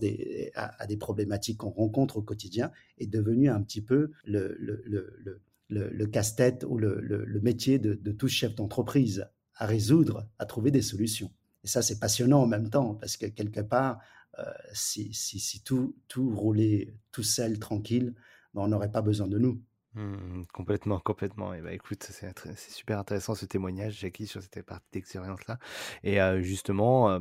à, 0.54 0.86
des 0.86 0.96
problématiques 0.96 1.58
qu'on 1.58 1.70
rencontre 1.70 2.18
au 2.18 2.22
quotidien 2.22 2.70
est 2.98 3.08
devenu 3.08 3.48
un 3.48 3.60
petit 3.62 3.80
peu 3.80 4.12
le, 4.24 4.56
le, 4.58 4.82
le, 4.86 5.88
le, 5.90 6.06
casse-tête 6.06 6.64
ou 6.68 6.78
le, 6.78 7.40
métier 7.42 7.78
de, 7.78 8.12
tout 8.12 8.28
chef 8.28 8.54
d'entreprise 8.54 9.26
à 9.54 9.66
résoudre, 9.66 10.28
à 10.38 10.46
trouver 10.46 10.70
des 10.70 10.82
solutions. 10.82 11.32
Et 11.64 11.66
ça, 11.66 11.82
c'est 11.82 11.98
passionnant 11.98 12.42
en 12.42 12.46
même 12.46 12.70
temps, 12.70 12.94
parce 12.94 13.16
que 13.16 13.26
quelque 13.26 13.60
part, 13.60 13.98
euh, 14.38 14.44
si, 14.72 15.12
si, 15.12 15.62
tout, 15.62 15.96
tout 16.08 16.34
roulait 16.34 16.94
tout 17.12 17.24
seul, 17.24 17.58
tranquille, 17.58 18.14
ben, 18.54 18.62
on 18.62 18.68
n'aurait 18.68 18.92
pas 18.92 19.02
besoin 19.02 19.26
de 19.26 19.38
nous. 19.38 19.60
Mmh, 19.94 20.42
complètement, 20.52 21.00
complètement. 21.00 21.52
Et 21.52 21.62
bah 21.62 21.73
écoute, 21.73 22.04
c'est 22.04 22.56
super 22.70 22.99
intéressant 23.00 23.35
ce 23.35 23.44
témoignage, 23.44 23.99
Jackie, 23.99 24.26
sur 24.28 24.40
cette 24.40 24.62
partie 24.64 24.87
d'expérience-là. 24.92 25.59
Et 26.04 26.18
justement, 26.42 27.18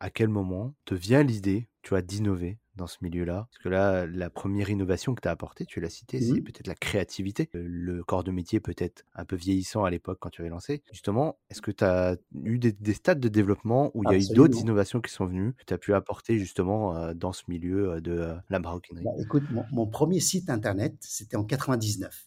à 0.00 0.10
quel 0.10 0.28
moment 0.28 0.74
te 0.84 0.94
vient 0.94 1.22
l'idée, 1.22 1.68
tu 1.84 1.90
vois, 1.90 2.02
d'innover 2.02 2.58
dans 2.76 2.86
ce 2.86 2.96
milieu-là? 3.02 3.46
Parce 3.50 3.62
que 3.62 3.68
là, 3.68 4.06
la 4.06 4.30
première 4.30 4.70
innovation 4.70 5.14
que 5.14 5.20
tu 5.20 5.28
as 5.28 5.30
apportée, 5.30 5.66
tu 5.66 5.80
l'as 5.80 5.90
citée, 5.90 6.20
c'est 6.20 6.40
peut-être 6.40 6.66
la 6.66 6.74
créativité. 6.74 7.48
Le 7.52 8.02
corps 8.02 8.24
de 8.24 8.30
métier 8.30 8.58
peut-être 8.58 9.04
un 9.14 9.24
peu 9.24 9.36
vieillissant 9.36 9.84
à 9.84 9.90
l'époque 9.90 10.18
quand 10.20 10.30
tu 10.30 10.40
avais 10.40 10.50
lancé. 10.50 10.82
Justement, 10.90 11.38
est-ce 11.50 11.62
que 11.62 11.70
tu 11.70 11.84
as 11.84 12.16
eu 12.42 12.58
des, 12.58 12.94
stades 12.94 13.20
de 13.20 13.28
développement 13.28 13.90
où 13.94 14.02
il 14.04 14.10
y 14.10 14.14
a 14.14 14.18
eu 14.18 14.34
d'autres 14.34 14.58
innovations 14.58 15.00
qui 15.00 15.12
sont 15.12 15.26
venues, 15.26 15.52
que 15.54 15.64
tu 15.64 15.74
as 15.74 15.78
pu 15.78 15.94
apporter 15.94 16.38
justement 16.38 17.14
dans 17.14 17.32
ce 17.32 17.42
milieu 17.48 18.00
de 18.00 18.34
la 18.48 18.58
maroquinerie? 18.58 19.04
Bah, 19.04 19.12
Écoute, 19.18 19.44
mon, 19.70 19.86
premier 19.86 20.20
site 20.20 20.50
internet, 20.50 20.94
c'était 21.00 21.36
en 21.36 21.44
99. 21.44 22.26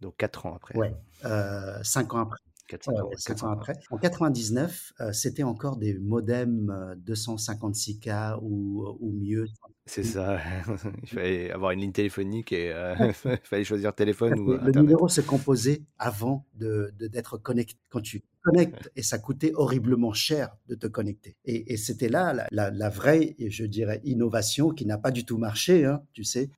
Donc 0.00 0.16
4 0.16 0.46
ans 0.46 0.56
après. 0.56 0.76
Ouais, 0.76 0.94
5 1.84 2.14
ans 2.14 2.18
après. 2.18 2.38
4, 2.78 3.44
ans, 3.44 3.50
après. 3.50 3.74
En 3.90 3.98
99, 3.98 4.92
euh, 5.00 5.12
c'était 5.12 5.42
encore 5.42 5.76
des 5.76 5.98
modems 5.98 6.96
256K 7.06 8.08
euh, 8.08 8.38
ou, 8.42 8.96
ou 9.00 9.12
mieux. 9.12 9.46
C'est 9.86 10.04
ça. 10.04 10.38
il 11.02 11.08
fallait 11.08 11.50
avoir 11.50 11.72
une 11.72 11.80
ligne 11.80 11.92
téléphonique 11.92 12.52
et 12.52 12.72
euh, 12.72 12.94
il 13.24 13.38
fallait 13.42 13.64
choisir 13.64 13.94
téléphone 13.94 14.38
ou 14.38 14.52
Le 14.52 14.72
numéro 14.72 15.08
se 15.08 15.20
composait 15.20 15.82
avant 15.98 16.46
de 16.54 16.92
d'être 16.98 17.36
connecté. 17.36 17.76
Quand 17.90 18.00
tu 18.00 18.22
connectes, 18.42 18.90
et 18.96 19.02
ça 19.02 19.18
coûtait 19.18 19.52
horriblement 19.54 20.12
cher 20.12 20.56
de 20.68 20.74
te 20.74 20.86
connecter. 20.86 21.36
Et, 21.44 21.76
c'était 21.76 22.08
là 22.08 22.48
la, 22.50 22.70
la, 22.70 22.88
vraie, 22.88 23.36
je 23.38 23.64
dirais, 23.64 24.00
innovation 24.02 24.70
qui 24.70 24.84
n'a 24.84 24.98
pas 24.98 25.12
du 25.12 25.24
tout 25.24 25.38
marché, 25.38 25.84
hein, 25.84 26.02
tu 26.12 26.24
sais, 26.24 26.50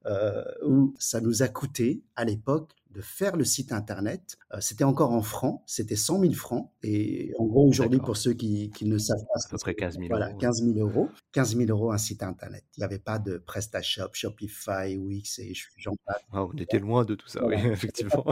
où 0.65 0.95
ça 0.99 1.21
nous 1.21 1.43
a 1.43 1.49
coûté 1.49 2.03
à 2.17 2.25
l'époque 2.25 2.71
de 2.95 3.03
faire 3.03 3.37
le 3.37 3.45
site 3.45 3.73
internet. 3.73 4.37
Euh, 4.53 4.59
c'était 4.61 4.85
encore 4.85 5.11
en 5.11 5.23
francs, 5.23 5.63
c'était 5.67 5.97
100 5.97 6.21
000 6.21 6.33
francs. 6.33 6.71
Et 6.83 7.33
en 7.39 7.45
gros, 7.45 7.69
aujourd'hui, 7.69 7.99
pour 7.99 8.17
ceux 8.17 8.33
qui, 8.33 8.71
ne 8.83 8.99
savent 8.99 9.25
pas, 9.33 9.41
peu 9.51 9.59
près 9.59 9.75
15 9.75 9.95
000 9.97 10.07
voilà, 10.09 10.33
15 10.35 10.63
000 10.63 10.79
euros. 10.79 11.09
15 11.33 11.57
000 11.57 11.71
euros 11.71 11.93
un 11.93 11.99
site 11.99 12.23
internet. 12.23 12.65
Il 12.77 12.81
n'y 12.81 12.85
avait 12.85 13.01
pas 13.01 13.19
de 13.19 13.39
PrestaShop, 13.39 14.11
Shopify, 14.13 14.97
Wix 14.97 15.41
et 15.41 15.53
j'en 15.77 15.97
passe. 16.07 16.23
Ah, 16.33 16.45
on 16.45 16.53
était 16.57 16.79
loin 16.79 17.05
de 17.05 17.15
tout 17.17 17.29
ça, 17.29 17.45
oui, 17.45 17.57
effectivement. 17.73 18.25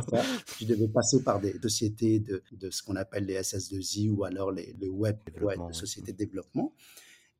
Tu 0.58 0.64
devais 0.64 0.88
passer 0.88 1.22
par 1.22 1.40
des 1.40 1.58
sociétés 1.60 2.20
de, 2.20 2.70
ce 2.70 2.82
qu'on 2.82 2.96
appelle 2.96 3.26
les 3.26 3.40
SS2I 3.40 4.10
ou 4.10 4.24
alors 4.24 4.52
les, 4.52 4.74
web, 4.88 5.16
les 5.36 5.74
sociétés 5.74 6.12
de 6.12 6.18
développement. 6.18 6.72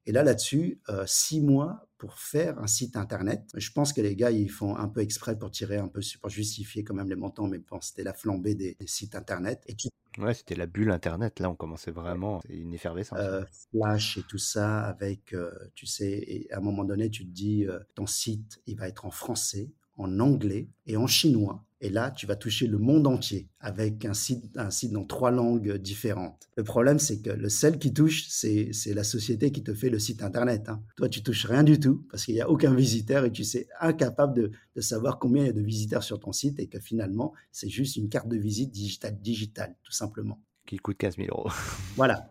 Et 0.04 0.12
là, 0.12 0.24
là-dessus, 0.24 0.80
euh, 0.88 1.04
six 1.06 1.40
mois 1.40 1.86
pour 2.02 2.18
faire 2.18 2.58
un 2.58 2.66
site 2.66 2.96
internet. 2.96 3.48
Je 3.54 3.70
pense 3.70 3.92
que 3.92 4.00
les 4.00 4.16
gars, 4.16 4.32
ils 4.32 4.50
font 4.50 4.76
un 4.76 4.88
peu 4.88 5.02
exprès 5.02 5.38
pour 5.38 5.52
tirer 5.52 5.76
un 5.76 5.86
peu, 5.86 6.00
pour 6.20 6.30
justifier 6.30 6.82
quand 6.82 6.94
même 6.94 7.08
les 7.08 7.14
montants, 7.14 7.46
mais 7.46 7.58
bon, 7.58 7.80
c'était 7.80 8.02
la 8.02 8.12
flambée 8.12 8.56
des, 8.56 8.76
sites 8.86 9.14
internet. 9.14 9.62
Et 9.68 9.76
Ouais, 10.18 10.34
c'était 10.34 10.56
la 10.56 10.66
bulle 10.66 10.90
internet. 10.90 11.38
Là, 11.38 11.48
on 11.48 11.54
commençait 11.54 11.92
vraiment, 11.92 12.40
une 12.48 12.74
effervescence. 12.74 13.20
Euh, 13.20 13.44
Flash 13.70 14.18
et 14.18 14.24
tout 14.24 14.36
ça, 14.36 14.80
avec, 14.80 15.32
euh, 15.32 15.52
tu 15.76 15.86
sais, 15.86 16.10
et 16.10 16.52
à 16.52 16.56
un 16.58 16.60
moment 16.60 16.82
donné, 16.82 17.08
tu 17.08 17.24
te 17.24 17.30
dis, 17.30 17.68
ton 17.94 18.08
site, 18.08 18.60
il 18.66 18.76
va 18.76 18.88
être 18.88 19.06
en 19.06 19.12
français, 19.12 19.70
en 19.96 20.18
anglais 20.18 20.66
et 20.86 20.96
en 20.96 21.06
chinois. 21.06 21.64
Et 21.84 21.90
là, 21.90 22.12
tu 22.12 22.26
vas 22.26 22.36
toucher 22.36 22.68
le 22.68 22.78
monde 22.78 23.08
entier 23.08 23.48
avec 23.58 24.04
un 24.04 24.14
site, 24.14 24.56
un 24.56 24.70
site 24.70 24.92
dans 24.92 25.04
trois 25.04 25.32
langues 25.32 25.78
différentes. 25.78 26.48
Le 26.56 26.62
problème, 26.62 27.00
c'est 27.00 27.20
que 27.20 27.30
le 27.30 27.48
seul 27.48 27.76
qui 27.76 27.92
touche, 27.92 28.28
c'est 28.28 28.70
la 28.94 29.02
société 29.02 29.50
qui 29.50 29.64
te 29.64 29.74
fait 29.74 29.90
le 29.90 29.98
site 29.98 30.22
Internet. 30.22 30.68
Hein. 30.68 30.80
Toi, 30.96 31.08
tu 31.08 31.24
touches 31.24 31.44
rien 31.44 31.64
du 31.64 31.80
tout 31.80 32.06
parce 32.08 32.24
qu'il 32.24 32.36
n'y 32.36 32.40
a 32.40 32.48
aucun 32.48 32.72
visiteur 32.72 33.24
et 33.24 33.32
tu 33.32 33.42
sais 33.42 33.66
incapable 33.80 34.34
de, 34.34 34.52
de, 34.76 34.80
savoir 34.80 35.18
combien 35.18 35.42
il 35.42 35.46
y 35.46 35.50
a 35.50 35.52
de 35.52 35.60
visiteurs 35.60 36.04
sur 36.04 36.20
ton 36.20 36.30
site 36.30 36.60
et 36.60 36.68
que 36.68 36.78
finalement, 36.78 37.32
c'est 37.50 37.68
juste 37.68 37.96
une 37.96 38.08
carte 38.08 38.28
de 38.28 38.36
visite 38.36 38.70
digitale, 38.70 39.20
digitale, 39.20 39.74
tout 39.82 39.92
simplement. 39.92 40.40
Qui 40.64 40.76
coûte 40.76 40.98
15 40.98 41.16
000 41.16 41.36
euros. 41.36 41.50
voilà. 41.96 42.30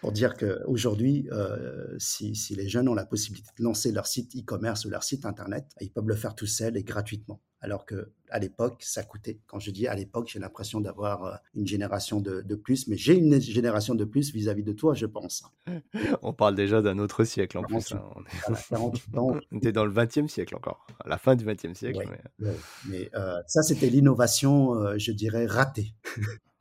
Pour 0.00 0.12
dire 0.12 0.36
qu'aujourd'hui, 0.36 1.28
euh, 1.32 1.96
si, 1.98 2.36
si, 2.36 2.54
les 2.54 2.68
jeunes 2.68 2.88
ont 2.88 2.94
la 2.94 3.06
possibilité 3.06 3.50
de 3.58 3.64
lancer 3.64 3.90
leur 3.90 4.06
site 4.06 4.36
e-commerce 4.36 4.84
ou 4.84 4.90
leur 4.90 5.02
site 5.02 5.26
internet, 5.26 5.66
ils 5.80 5.90
peuvent 5.90 6.06
le 6.06 6.14
faire 6.14 6.34
tout 6.34 6.46
seuls 6.46 6.76
et 6.76 6.84
gratuitement. 6.84 7.40
Alors 7.64 7.86
que 7.86 8.10
à 8.28 8.38
l'époque, 8.38 8.76
ça 8.80 9.02
coûtait. 9.04 9.38
Quand 9.46 9.58
je 9.58 9.70
dis 9.70 9.86
à 9.86 9.94
l'époque, 9.94 10.28
j'ai 10.30 10.38
l'impression 10.38 10.80
d'avoir 10.80 11.24
euh, 11.24 11.34
une 11.54 11.66
génération 11.66 12.20
de, 12.20 12.42
de 12.42 12.54
plus, 12.56 12.88
mais 12.88 12.96
j'ai 12.98 13.14
une 13.14 13.40
génération 13.40 13.94
de 13.94 14.04
plus 14.04 14.34
vis-à-vis 14.34 14.62
de 14.62 14.72
toi, 14.72 14.92
je 14.92 15.06
pense. 15.06 15.44
On 16.22 16.34
parle 16.34 16.56
déjà 16.56 16.82
d'un 16.82 16.98
autre 16.98 17.24
siècle 17.24 17.56
en 17.56 17.62
plus. 17.62 17.92
Hein. 17.92 18.02
On 18.16 19.60
est... 19.60 19.72
dans 19.72 19.84
le 19.86 19.92
20e 19.92 20.28
siècle 20.28 20.54
encore, 20.56 20.86
à 21.02 21.08
la 21.08 21.16
fin 21.16 21.36
du 21.36 21.46
20e 21.46 21.72
siècle. 21.72 22.06
mais, 22.86 23.10
euh, 23.14 23.40
ça, 23.46 23.62
c'était 23.62 23.88
l'innovation, 23.88 24.98
je 24.98 25.12
dirais, 25.12 25.46
ratée. 25.46 25.94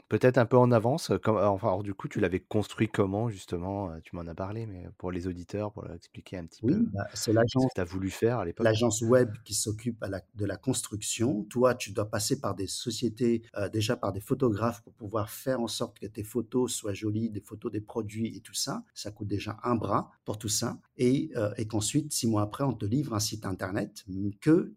Peut-être 0.10 0.38
un 0.38 0.46
peu 0.46 0.58
en 0.58 0.72
avance, 0.72 1.12
comme 1.24 1.38
enfin, 1.38 1.68
alors 1.68 1.84
du 1.84 1.94
coup, 1.94 2.08
tu 2.08 2.20
l'avais 2.20 2.39
construit 2.39 2.89
comment 2.89 3.30
justement? 3.30 4.00
tu 4.02 4.16
m'en 4.16 4.28
as 4.28 4.36
parlé, 4.36 4.66
mais 4.68 4.88
pour 4.98 5.12
les 5.12 5.28
auditeurs, 5.28 5.72
pour 5.74 5.84
leur 5.84 5.96
expliquer 5.96 6.38
un 6.38 6.46
petit 6.46 6.62
Oui, 6.62 6.74
peu 6.74 6.84
bah, 6.94 7.08
c'est 7.13 7.34
ce 7.58 7.68
que 7.68 7.74
tu 7.74 7.82
as 7.82 7.86
voulu 7.86 8.10
faire 8.12 8.39
à 8.39 8.46
l'époque? 8.46 8.70
l'agence 8.70 9.02
web 9.02 9.32
qui 9.44 9.54
s'occupe 9.54 10.04
de 10.36 10.46
la 10.46 10.58
construction. 10.58 11.44
Toi, 11.46 11.76
tu 11.76 11.92
dois 11.92 12.10
passer 12.10 12.39
par 12.39 12.56
des 12.56 12.68
sociétés, 12.68 13.44
déjà 13.74 13.98
par 13.98 14.13
des 14.13 14.22
photographes 14.22 14.82
pour 14.84 14.94
pouvoir 14.94 15.30
faire 15.30 15.60
en 15.62 15.68
sorte 15.68 16.00
que 16.00 16.06
tes 16.08 16.24
photos 16.24 16.74
soient 16.74 16.94
jolies, 16.94 17.30
des 17.30 17.42
photos 17.42 17.72
des 17.72 17.82
produits 17.82 18.36
et 18.38 18.42
tout 18.42 18.54
ça. 18.54 18.84
Ça 18.94 19.12
coûte 19.12 19.28
déjà 19.28 19.58
un 19.63 19.76
bras 19.76 20.12
pour 20.26 20.38
tout 20.38 20.50
ça 20.50 20.80
et 20.98 21.32
et 21.58 21.68
qu'ensuite, 21.68 22.13
six 22.13 22.28
mois 22.28 22.44
après, 22.44 22.63
on 22.63 22.74
te 22.74 22.86
livre 22.86 23.13
un 23.13 23.20
site 23.20 23.46
internet, 23.46 24.06
que, 24.42 24.74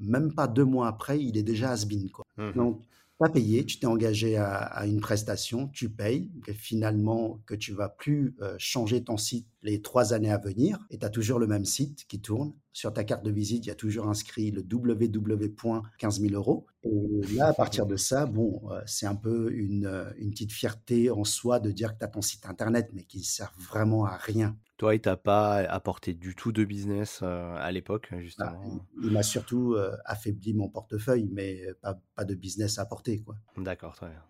même 0.00 0.34
pas 0.34 0.48
deux 0.48 0.64
mois 0.64 0.88
après, 0.88 1.22
il 1.22 1.36
est 1.36 1.42
déjà 1.42 1.70
has-been, 1.72 2.10
quoi. 2.10 2.24
Mmh 2.36 2.54
Donc 2.54 2.82
payé, 3.28 3.64
tu 3.64 3.78
t'es 3.78 3.86
engagé 3.86 4.36
à, 4.36 4.84
une 4.86 5.00
prestation, 5.00 5.68
tu 5.68 5.88
payes, 5.88 6.30
et 6.46 6.54
finalement 6.54 7.40
que 7.46 7.54
tu 7.54 7.72
vas 7.72 7.88
plus 7.88 8.34
euh, 8.40 8.54
changer 8.58 9.04
ton 9.04 9.16
site 9.16 9.46
les 9.62 9.80
trois 9.82 10.12
années 10.12 10.30
à 10.30 10.38
venir, 10.38 10.78
et 10.90 10.98
tu 10.98 11.06
as 11.06 11.10
toujours 11.10 11.38
le 11.38 11.46
même 11.46 11.64
site 11.64 12.06
qui 12.06 12.20
tourne. 12.20 12.52
Sur 12.72 12.92
ta 12.92 13.04
carte 13.04 13.24
de 13.24 13.30
visite, 13.30 13.66
il 13.66 13.68
y 13.68 13.72
a 13.72 13.76
toujours 13.76 14.08
inscrit 14.08 14.50
le 14.50 14.62
www.15 14.62 16.20
000 16.20 16.34
euros. 16.34 16.66
Et 16.82 17.34
là, 17.34 17.48
à 17.48 17.52
partir 17.52 17.86
de 17.86 17.96
ça, 17.96 18.26
bon, 18.26 18.60
euh, 18.70 18.80
c'est 18.84 19.06
un 19.06 19.14
peu 19.14 19.52
une, 19.52 19.86
euh, 19.86 20.10
une, 20.18 20.30
petite 20.30 20.52
fierté 20.52 21.10
en 21.10 21.24
soi 21.24 21.60
de 21.60 21.70
dire 21.70 21.94
que 21.94 22.00
tu 22.00 22.04
as 22.04 22.08
ton 22.08 22.20
site 22.22 22.46
internet, 22.46 22.90
mais 22.92 23.04
qui 23.04 23.18
ne 23.18 23.22
sert 23.22 23.52
vraiment 23.58 24.04
à 24.04 24.16
rien. 24.16 24.56
Toi, 24.84 24.94
il 24.94 25.00
t'a 25.00 25.16
pas 25.16 25.56
apporté 25.56 26.12
du 26.12 26.34
tout 26.34 26.52
de 26.52 26.64
business 26.64 27.22
à 27.22 27.72
l'époque, 27.72 28.08
bah, 28.10 28.20
justement 28.20 28.86
Il 29.02 29.12
m'a 29.12 29.22
surtout 29.22 29.76
affaibli 30.04 30.52
mon 30.52 30.68
portefeuille, 30.68 31.28
mais 31.32 31.62
pas, 31.80 31.98
pas 32.14 32.24
de 32.24 32.34
business 32.34 32.78
à 32.78 32.82
apporter. 32.82 33.24
D'accord, 33.56 33.96
très 33.96 34.08
bien 34.08 34.22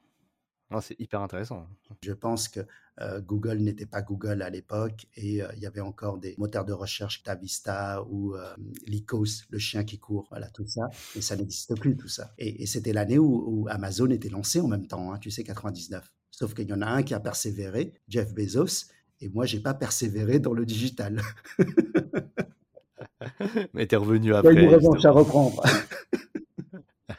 c'est 0.80 0.98
hyper 1.00 1.20
intéressant. 1.20 1.66
Je 2.02 2.12
pense 2.12 2.48
que 2.48 2.60
euh, 3.00 3.20
Google 3.20 3.58
n'était 3.58 3.86
pas 3.86 4.02
Google 4.02 4.42
à 4.42 4.50
l'époque 4.50 5.06
et 5.16 5.42
euh, 5.42 5.48
il 5.56 5.62
y 5.62 5.66
avait 5.66 5.80
encore 5.80 6.18
des 6.18 6.34
moteurs 6.38 6.64
de 6.64 6.72
recherche 6.72 7.22
Tavista 7.22 8.04
ou 8.08 8.34
euh, 8.34 8.54
Lycos, 8.86 9.44
le 9.50 9.58
chien 9.58 9.84
qui 9.84 9.98
court, 9.98 10.26
voilà 10.30 10.48
tout 10.50 10.66
ça. 10.66 10.88
Et 11.16 11.20
ça 11.20 11.36
n'existe 11.36 11.78
plus 11.78 11.96
tout 11.96 12.08
ça. 12.08 12.32
Et, 12.38 12.66
c'était 12.66 12.92
l'année 12.92 13.18
où, 13.18 13.66
Amazon 13.68 14.10
était 14.10 14.28
lancé 14.28 14.60
en 14.60 14.68
même 14.68 14.86
temps, 14.86 15.12
hein, 15.12 15.18
tu 15.18 15.30
sais, 15.30 15.44
99. 15.44 16.10
Sauf 16.30 16.54
qu'il 16.54 16.68
y 16.68 16.72
en 16.72 16.82
a 16.82 16.86
un 16.86 17.02
qui 17.02 17.14
a 17.14 17.20
persévéré, 17.20 17.94
Jeff 18.08 18.34
Bezos, 18.34 18.86
et 19.24 19.30
moi 19.30 19.46
j'ai 19.46 19.60
pas 19.60 19.72
persévéré 19.72 20.38
dans 20.38 20.52
le 20.52 20.66
digital. 20.66 21.22
Mais 23.72 23.86
tu 23.86 23.94
es 23.94 23.98
revenu 23.98 24.34
après. 24.34 24.54
Il 24.54 24.68
revanche 24.68 25.04
à 25.04 25.10
reprendre. 25.10 25.62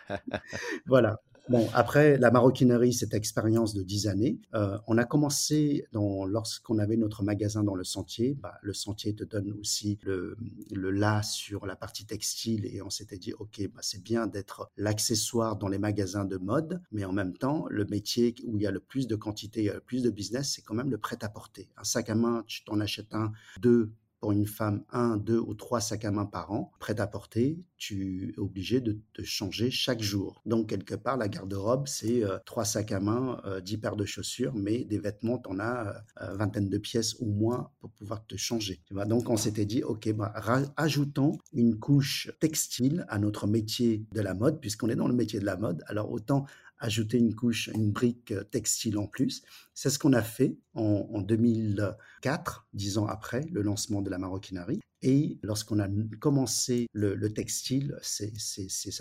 voilà. 0.85 1.19
Bon, 1.47 1.67
après 1.75 2.17
la 2.17 2.31
maroquinerie, 2.31 2.91
cette 2.91 3.13
expérience 3.13 3.75
de 3.75 3.83
dix 3.83 4.07
années, 4.07 4.39
euh, 4.55 4.79
on 4.87 4.97
a 4.97 5.05
commencé 5.05 5.85
lorsqu'on 5.93 6.79
avait 6.79 6.97
notre 6.97 7.21
magasin 7.23 7.63
dans 7.63 7.75
le 7.75 7.83
sentier. 7.83 8.35
Bah, 8.41 8.55
le 8.63 8.73
sentier 8.73 9.13
te 9.13 9.23
donne 9.23 9.51
aussi 9.59 9.99
le, 10.01 10.37
le 10.71 10.89
là 10.89 11.21
sur 11.21 11.67
la 11.67 11.75
partie 11.75 12.05
textile 12.05 12.65
et 12.65 12.81
on 12.81 12.89
s'était 12.89 13.19
dit, 13.19 13.33
OK, 13.33 13.61
bah, 13.73 13.81
c'est 13.83 14.01
bien 14.01 14.25
d'être 14.25 14.71
l'accessoire 14.75 15.55
dans 15.55 15.67
les 15.67 15.77
magasins 15.77 16.25
de 16.25 16.37
mode, 16.37 16.81
mais 16.91 17.05
en 17.05 17.13
même 17.13 17.33
temps, 17.33 17.67
le 17.69 17.85
métier 17.85 18.33
où 18.45 18.57
il 18.57 18.63
y 18.63 18.67
a 18.67 18.71
le 18.71 18.79
plus 18.79 19.05
de 19.05 19.15
quantité, 19.15 19.71
le 19.71 19.81
plus 19.81 20.01
de 20.01 20.09
business, 20.09 20.53
c'est 20.55 20.63
quand 20.63 20.73
même 20.73 20.89
le 20.89 20.97
prêt-à-porter. 20.97 21.69
Un 21.77 21.83
sac 21.83 22.09
à 22.09 22.15
main, 22.15 22.43
tu 22.47 22.63
t'en 22.63 22.79
achètes 22.79 23.13
un, 23.13 23.31
deux, 23.61 23.91
pour 24.19 24.31
une 24.31 24.45
femme 24.45 24.83
un, 24.91 25.17
deux 25.17 25.39
ou 25.39 25.53
trois 25.53 25.81
sacs 25.81 26.05
à 26.05 26.11
main 26.11 26.25
par 26.25 26.51
an, 26.51 26.71
prêt 26.79 26.99
à 26.99 27.07
porter, 27.07 27.59
tu 27.77 28.33
es 28.35 28.39
obligé 28.39 28.81
de 28.81 28.99
te 29.13 29.21
changer 29.21 29.69
chaque 29.69 30.01
jour. 30.01 30.41
Donc, 30.45 30.69
quelque 30.69 30.95
part, 30.95 31.17
la 31.17 31.27
garde-robe, 31.27 31.87
c'est 31.87 32.23
euh, 32.23 32.37
trois 32.45 32.65
sacs 32.65 32.91
à 32.91 32.99
main, 32.99 33.41
euh, 33.45 33.61
dix 33.61 33.77
paires 33.77 33.95
de 33.95 34.05
chaussures, 34.05 34.53
mais 34.55 34.83
des 34.85 34.97
vêtements, 34.97 35.37
tu 35.37 35.49
en 35.49 35.59
as 35.59 36.03
euh, 36.21 36.35
vingtaine 36.35 36.69
de 36.69 36.77
pièces 36.77 37.15
ou 37.19 37.27
moins 37.27 37.69
pour 37.79 37.91
pouvoir 37.91 38.25
te 38.25 38.35
changer. 38.35 38.81
Tu 38.85 38.93
vois 38.93 39.05
Donc, 39.05 39.29
on 39.29 39.37
s'était 39.37 39.65
dit, 39.65 39.83
OK, 39.83 40.11
bah, 40.13 40.33
ajoutons 40.77 41.37
une 41.53 41.77
couche 41.77 42.31
textile 42.39 43.05
à 43.09 43.19
notre 43.19 43.47
métier 43.47 44.05
de 44.13 44.21
la 44.21 44.33
mode, 44.33 44.59
puisqu'on 44.59 44.89
est 44.89 44.95
dans 44.95 45.07
le 45.07 45.13
métier 45.13 45.39
de 45.39 45.45
la 45.45 45.57
mode. 45.57 45.83
Alors, 45.87 46.11
autant 46.11 46.45
ajouter 46.79 47.17
une 47.17 47.35
couche, 47.35 47.69
une 47.73 47.91
brique 47.91 48.31
euh, 48.31 48.43
textile 48.43 48.97
en 48.97 49.07
plus. 49.07 49.43
C'est 49.73 49.89
ce 49.89 49.99
qu'on 49.99 50.13
a 50.13 50.21
fait 50.21 50.57
en, 50.73 51.21
2004, 51.21 52.67
dix 52.73 52.97
ans 52.97 53.07
après 53.07 53.41
le 53.51 53.61
lancement 53.61 54.01
de 54.01 54.09
la 54.09 54.17
maroquinerie. 54.17 54.81
Et 55.01 55.37
lorsqu'on 55.43 55.79
a 55.79 55.87
commencé 56.19 56.87
le, 56.91 57.15
textile, 57.31 57.95
ça 58.01 58.25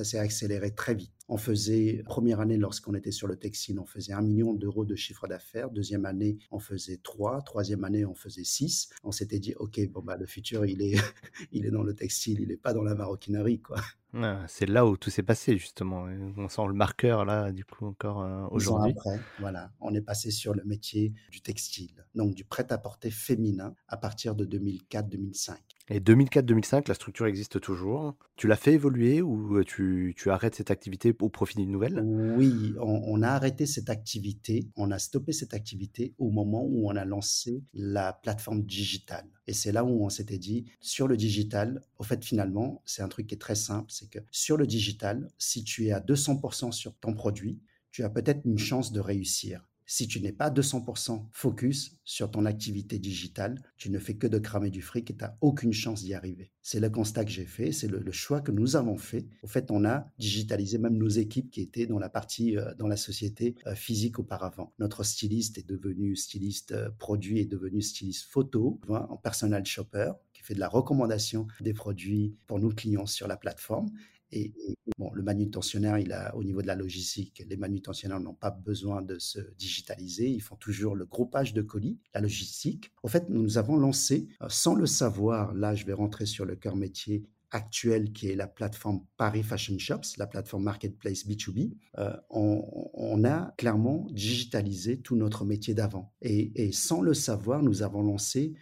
s'est 0.04 0.18
accéléré 0.18 0.74
très 0.74 0.94
vite. 0.94 1.12
On 1.28 1.38
faisait, 1.38 2.02
première 2.04 2.40
année, 2.40 2.58
lorsqu'on 2.58 2.94
était 2.94 3.10
sur 3.10 3.26
le 3.26 3.37
textile, 3.37 3.78
on 3.80 3.87
faisait 3.87 4.12
un 4.12 4.20
million 4.20 4.52
d'euros 4.52 4.84
de 4.84 4.94
chiffre 4.96 5.26
d'affaires. 5.26 5.70
Deuxième 5.70 6.04
année, 6.04 6.38
on 6.50 6.58
faisait 6.58 6.98
trois. 7.02 7.40
Troisième 7.42 7.84
année, 7.84 8.04
on 8.04 8.14
faisait 8.14 8.44
six. 8.44 8.90
On 9.02 9.12
s'était 9.12 9.38
dit, 9.38 9.54
OK, 9.54 9.80
bon, 9.88 10.02
bah, 10.02 10.16
le 10.16 10.26
futur, 10.26 10.66
il 10.66 10.82
est, 10.82 10.96
il 11.52 11.64
est 11.64 11.70
dans 11.70 11.82
le 11.82 11.94
textile, 11.94 12.40
il 12.40 12.48
n'est 12.48 12.56
pas 12.56 12.74
dans 12.74 12.82
la 12.82 12.94
maroquinerie, 12.94 13.60
quoi. 13.60 13.80
Ah, 14.16 14.44
c'est 14.46 14.66
là 14.66 14.87
où 14.87 14.96
tout 14.96 15.11
s'est 15.11 15.22
passé, 15.22 15.59
justement. 15.59 16.07
On 16.37 16.48
sent 16.48 16.66
le 16.68 16.74
marqueur, 16.74 17.24
là, 17.24 17.50
du 17.50 17.64
coup, 17.64 17.87
encore 17.87 18.22
euh, 18.22 18.46
aujourd'hui. 18.50 18.92
après, 18.92 19.18
voilà, 19.40 19.72
on 19.81 19.92
est 19.94 20.00
passé 20.00 20.31
sur 20.31 20.55
le 20.55 20.62
métier 20.64 21.12
du 21.31 21.40
textile, 21.40 22.07
donc 22.14 22.35
du 22.35 22.44
prêt-à-porter 22.44 23.11
féminin 23.11 23.74
à 23.88 23.96
partir 23.96 24.35
de 24.35 24.44
2004-2005. 24.46 25.57
Et 25.90 26.01
2004-2005, 26.01 26.88
la 26.88 26.94
structure 26.94 27.27
existe 27.27 27.61
toujours. 27.61 28.14
Tu 28.37 28.49
l'as 28.49 28.57
fait 28.57 28.73
évoluer 28.73 29.20
ou 29.20 29.59
euh, 29.59 29.64
tu, 29.64 30.14
tu, 30.16 30.31
arrêtes 30.31 30.55
cette 30.55 30.70
activité 30.70 31.14
au 31.20 31.29
profit 31.29 31.57
d'une 31.57 31.70
nouvelle? 31.70 32.01
Oui, 32.03 32.73
on, 32.81 33.20
a 33.23 33.29
arrêté 33.29 33.66
cette 33.66 33.90
activité, 33.90 34.70
on 34.77 34.90
a 34.90 34.99
stoppé 34.99 35.33
cette 35.33 35.53
activité 35.53 36.14
au 36.18 36.31
moment 36.31 36.64
où 36.64 36.88
on 36.88 36.97
a 36.97 37.05
lancé 37.05 37.62
la 37.75 38.14
plateforme 38.14 38.62
digitale. 38.62 39.27
Et 39.47 39.53
c'est 39.53 39.73
là 39.73 39.85
où 39.85 40.05
on 40.05 40.09
s'était 40.09 40.38
dit, 40.38 40.64
sur 40.81 41.07
le 41.07 41.18
digital, 41.18 41.83
au 41.99 42.03
fait, 42.03 42.25
finalement, 42.25 42.81
c'est 42.87 43.03
un 43.03 43.09
truc 43.09 43.27
qui 43.27 43.35
est 43.35 43.38
très 43.38 43.55
simple, 43.55 43.90
c'est 43.90 44.09
que 44.09 44.20
sur 44.31 44.57
le 44.57 44.66
digital, 44.66 45.29
si 45.37 45.64
tu 45.64 45.87
es 45.87 45.92
à 45.92 46.01
200% 46.01 46.73
sur 46.73 46.94
ton 46.97 47.12
produit, 47.12 47.61
tu 47.90 48.05
as 48.05 48.09
peut-être 48.09 48.40
une 48.47 48.59
chance 48.59 48.90
de 48.90 49.01
réussir. 49.01 49.68
Si 49.87 50.09
tu 50.09 50.20
n'es 50.20 50.33
pas 50.33 50.51
200% 50.51 51.27
focus 51.31 51.99
sur 52.05 52.31
ton 52.31 52.47
activité 52.47 52.99
digitale, 52.99 53.62
tu 53.77 53.90
ne 53.90 53.99
fais 53.99 54.14
que 54.14 54.27
de 54.27 54.38
cramer 54.38 54.70
du 54.70 54.81
fric 54.81 55.11
et 55.11 55.16
tu 55.16 55.23
n'as 55.23 55.37
aucune 55.42 55.73
chance 55.73 56.03
d'y 56.03 56.14
arriver. 56.14 56.53
C'est 56.62 56.81
le 56.81 56.88
constat 56.88 57.25
que 57.25 57.31
j'ai 57.31 57.44
fait, 57.44 57.73
c'est 57.73 57.88
le, 57.88 58.12
choix 58.12 58.40
que 58.40 58.53
nous 58.53 58.77
avons 58.77 58.97
fait. 58.97 59.27
Au 59.42 59.47
fait, 59.47 59.70
on 59.70 59.85
a 59.85 60.11
digitalisé 60.18 60.79
même 60.79 60.97
nos 60.97 61.09
équipes 61.09 61.51
qui 61.51 61.61
étaient 61.61 61.87
dans 61.87 61.99
la 61.99 62.11
euh, 62.14 62.97
société 62.97 63.57
euh, 63.66 63.75
physique 63.75 64.18
auparavant. 64.18 64.73
Notre 64.79 65.03
styliste 65.03 65.59
est 65.59 65.68
devenu 65.68 66.16
styliste 66.16 66.73
euh, 66.73 66.90
produit, 66.99 67.40
est 67.40 67.47
devenu 67.47 67.83
styliste 67.83 68.31
photo, 68.31 68.81
en 68.88 69.16
personal 69.16 69.66
shopper, 69.66 70.12
qui 70.33 70.42
fait 70.42 70.55
de 70.55 70.61
la 70.61 70.68
recommandation 70.68 71.47
des 71.61 71.75
produits 71.75 72.37
pour 72.47 72.59
nos 72.59 72.70
clients 72.70 73.07
sur 73.07 73.29
la 73.29 73.37
plateforme. 73.37 73.90
Et, 74.35 74.53
bon, 74.99 75.12
le 75.14 75.23
manutentionnaire, 75.23 75.99
il 75.99 76.12
a, 76.12 76.35
au 76.35 76.42
niveau 76.42 76.61
de 76.61 76.66
la 76.66 76.75
logistique, 76.75 77.44
les 77.49 77.57
manutentionnaires 77.57 78.20
n'ont 78.20 78.35
pas 78.35 78.51
besoin 78.51 79.01
de 79.01 79.18
se 79.18 79.38
digitaliser. 79.57 80.29
Ils 80.29 80.42
font 80.42 80.57
toujours 80.57 80.97
le 80.97 81.07
groupage 81.07 81.55
de 81.55 81.62
colis, 81.62 82.01
la 82.14 82.20
logistique. 82.20 82.92
En 83.05 83.09
fait, 83.09 83.29
nous 83.31 83.59
avons 83.59 83.77
lancé, 83.77 84.29
euh, 84.42 84.47
sans 84.49 84.75
le 84.75 84.87
savoir, 84.87 85.55
là, 85.55 85.75
je 85.75 85.87
vais 85.87 85.92
rentrer 85.92 86.27
sur 86.27 86.44
le 86.44 86.57
cœur 86.57 86.75
métier 86.75 87.25
actuel 87.53 88.12
qui 88.12 88.29
est 88.29 88.35
la 88.35 88.49
plateforme 88.49 89.05
Paris 89.16 89.44
Fashion 89.44 89.79
Shops, 89.79 90.16
la 90.18 90.27
plateforme 90.27 90.64
Marketplace 90.64 91.25
B2B, 91.25 91.77
euh, 91.99 92.16
on, 92.29 93.23
a 93.25 93.55
clairement 93.57 94.09
digitalisé 94.11 95.01
tout 95.01 95.14
notre 95.14 95.44
métier 95.44 95.73
d'avant. 95.73 96.12
Et, 96.20 96.51
et, 96.62 96.73
sans 96.73 97.01
le 97.01 97.14
savoir, 97.14 97.62
nous 97.62 97.83
avons 97.83 98.03
lancé 98.03 98.55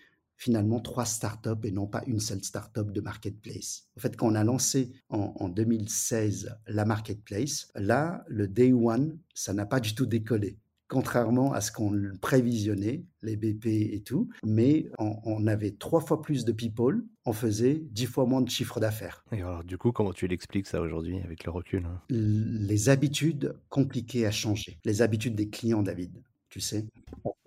finalement 0.43 0.81
trois 0.81 1.05
startups 1.05 1.65
et 1.65 1.71
non 1.71 1.87
pas 1.87 2.03
une 2.09 2.19
seule 2.19 2.43
startup 2.43 2.91
de 2.91 3.01
marketplace. 3.01 3.85
En 3.97 4.01
fait, 4.01 4.17
quand 4.17 4.27
on 4.27 4.35
a 4.35 4.43
lancé 4.43 4.93
en, 5.09 5.49
2016 5.49 6.57
la 6.67 6.85
marketplace, 6.85 7.71
là, 7.77 8.25
le 8.27 8.49
day 8.49 8.73
one, 8.73 9.19
ça 9.35 9.53
n'a 9.53 9.67
pas 9.67 9.79
du 9.79 9.95
tout 9.95 10.07
décollé 10.07 10.59
contrairement 10.89 11.55
à 11.55 11.63
ce 11.63 11.73
qu'on 11.73 11.99
prévisionnait, 12.21 13.07
les 13.23 13.37
BP 13.37 13.67
et 13.67 14.03
tout, 14.05 14.29
mais 14.45 14.91
on, 14.99 15.47
avait 15.47 15.71
trois 15.71 16.03
fois 16.03 16.21
plus 16.21 16.45
de 16.45 16.53
people, 16.53 17.03
on 17.25 17.33
faisait 17.33 17.83
dix 17.93 18.05
fois 18.05 18.27
moins 18.27 18.43
de 18.43 18.51
chiffre 18.51 18.79
d'affaires. 18.79 19.25
Et 19.33 19.41
alors, 19.41 19.65
du 19.65 19.79
coup, 19.79 19.91
comment 19.91 20.13
tu 20.13 20.27
l'expliques 20.27 20.67
ça 20.67 20.83
aujourd'hui 20.83 21.19
avec 21.23 21.45
le 21.45 21.51
recul 21.51 21.87
hein? 21.87 22.03
Les 22.11 22.91
habitudes 22.91 23.55
compliquées 23.71 24.27
à 24.27 24.31
changer, 24.31 24.81
les 24.85 25.01
habitudes 25.01 25.35
des 25.35 25.49
clients, 25.49 25.83
David 25.83 26.23
tu 26.53 26.61
sais. 26.61 26.85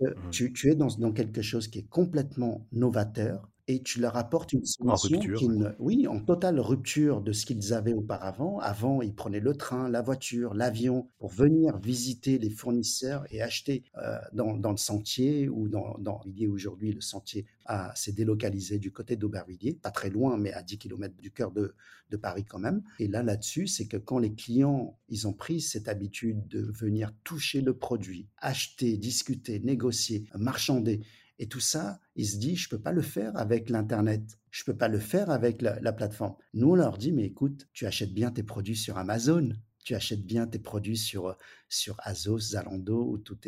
Mmh. 0.00 0.30
tu, 0.32 0.52
tu, 0.52 0.68
es 0.68 0.74
dans, 0.74 0.88
dans, 0.98 1.12
quelque 1.12 1.40
chose 1.40 1.68
qui 1.68 1.78
est 1.78 1.88
complètement 1.88 2.66
novateur 2.72 3.48
et 3.68 3.82
tu 3.82 4.00
leur 4.00 4.16
apportes 4.16 4.52
une 4.52 4.64
solution 4.64 5.18
qui 5.18 5.48
oui, 5.78 6.06
en 6.06 6.20
totale 6.20 6.60
rupture 6.60 7.20
de 7.20 7.32
ce 7.32 7.46
qu'ils 7.46 7.72
avaient 7.72 7.92
auparavant. 7.92 8.58
Avant, 8.60 9.02
ils 9.02 9.14
prenaient 9.14 9.40
le 9.40 9.54
train, 9.54 9.88
la 9.88 10.02
voiture, 10.02 10.54
l'avion 10.54 11.08
pour 11.18 11.30
venir 11.30 11.76
visiter 11.78 12.38
les 12.38 12.50
fournisseurs 12.50 13.24
et 13.30 13.42
acheter 13.42 13.84
euh, 13.98 14.18
dans, 14.32 14.56
dans, 14.56 14.70
le 14.70 14.76
sentier 14.76 15.48
ou 15.48 15.68
dans, 15.68 15.96
dans 15.98 16.20
aujourd'hui, 16.48 16.92
le 16.92 17.00
sentier 17.00 17.46
s'est 17.94 18.12
délocalisé 18.12 18.78
du 18.78 18.92
côté 18.92 19.16
d'Aubervilliers, 19.16 19.74
pas 19.74 19.90
très 19.90 20.10
loin, 20.10 20.36
mais 20.36 20.52
à 20.52 20.62
10 20.62 20.78
km 20.78 21.14
du 21.20 21.32
cœur 21.32 21.50
de, 21.50 21.74
de 22.10 22.16
Paris 22.16 22.44
quand 22.44 22.58
même. 22.58 22.82
Et 23.00 23.08
là, 23.08 23.22
là-dessus, 23.22 23.66
c'est 23.66 23.86
que 23.86 23.96
quand 23.96 24.18
les 24.18 24.32
clients, 24.32 24.96
ils 25.08 25.26
ont 25.26 25.32
pris 25.32 25.60
cette 25.60 25.88
habitude 25.88 26.46
de 26.48 26.60
venir 26.60 27.12
toucher 27.24 27.60
le 27.60 27.76
produit, 27.76 28.28
acheter, 28.38 28.96
discuter, 28.96 29.58
négocier, 29.60 30.28
marchander, 30.36 31.00
et 31.38 31.48
tout 31.48 31.60
ça, 31.60 32.00
il 32.14 32.26
se 32.26 32.36
dit, 32.36 32.56
je 32.56 32.68
peux 32.68 32.80
pas 32.80 32.92
le 32.92 33.02
faire 33.02 33.36
avec 33.36 33.68
l'Internet. 33.68 34.38
Je 34.50 34.64
peux 34.64 34.76
pas 34.76 34.88
le 34.88 34.98
faire 34.98 35.30
avec 35.30 35.60
la, 35.60 35.92
plateforme. 35.92 36.34
Nous, 36.54 36.70
on 36.70 36.74
leur 36.74 36.96
dit, 36.96 37.12
mais 37.12 37.24
écoute, 37.24 37.68
tu 37.72 37.86
achètes 37.86 38.14
bien 38.14 38.30
tes 38.30 38.42
produits 38.42 38.76
sur 38.76 38.96
Amazon. 38.96 39.50
Tu 39.84 39.94
achètes 39.94 40.24
bien 40.24 40.46
tes 40.46 40.58
produits 40.58 40.96
sur, 40.96 41.36
sur 41.68 41.96
Azos, 42.00 42.38
Zalando 42.38 43.06
ou 43.06 43.18
toutes, 43.18 43.46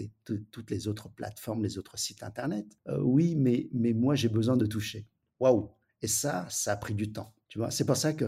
les 0.71 0.89
autres 0.89 1.09
plateformes, 1.09 1.63
les 1.63 1.79
autres 1.79 1.99
sites 1.99 2.23
Internet. 2.23 2.67
Euh, 2.89 3.01
oui, 3.01 3.35
mais, 3.35 3.69
mais 3.73 3.93
moi, 3.93 4.15
j'ai 4.15 4.29
besoin 4.29 4.57
de 4.57 4.67
toucher. 4.67 5.09
Waouh! 5.41 5.71
Et 6.03 6.07
ça, 6.07 6.47
ça 6.51 6.73
a 6.73 6.77
pris 6.77 6.95
du 6.95 7.11
temps. 7.11 7.35
Tu 7.49 7.59
vois, 7.59 7.71
c'est 7.71 7.87
pour 7.87 7.97
ça 7.97 8.13
que 8.13 8.27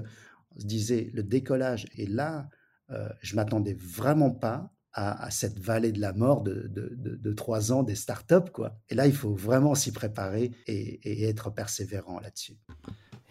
on 0.56 0.60
se 0.60 0.66
disait 0.66 1.10
le 1.12 1.22
décollage. 1.22 1.86
Et 1.94 2.06
là, 2.06 2.48
euh, 2.90 3.08
je 3.20 3.36
m'attendais 3.36 3.74
vraiment 3.74 4.30
pas 4.30 4.72
à, 4.92 5.30
cette 5.30 5.58
vallée 5.58 5.92
de 5.92 6.00
la 6.00 6.12
mort 6.12 6.42
de, 6.42 7.32
trois 7.32 7.72
ans 7.72 7.82
des 7.82 7.94
startups. 7.94 8.50
Quoi. 8.52 8.76
Et 8.88 8.94
là, 8.94 9.06
il 9.06 9.14
faut 9.14 9.34
vraiment 9.34 9.74
s'y 9.74 9.92
préparer 9.92 10.52
et, 10.66 11.28
être 11.28 11.50
persévérant 11.50 12.20
là-dessus. 12.20 12.56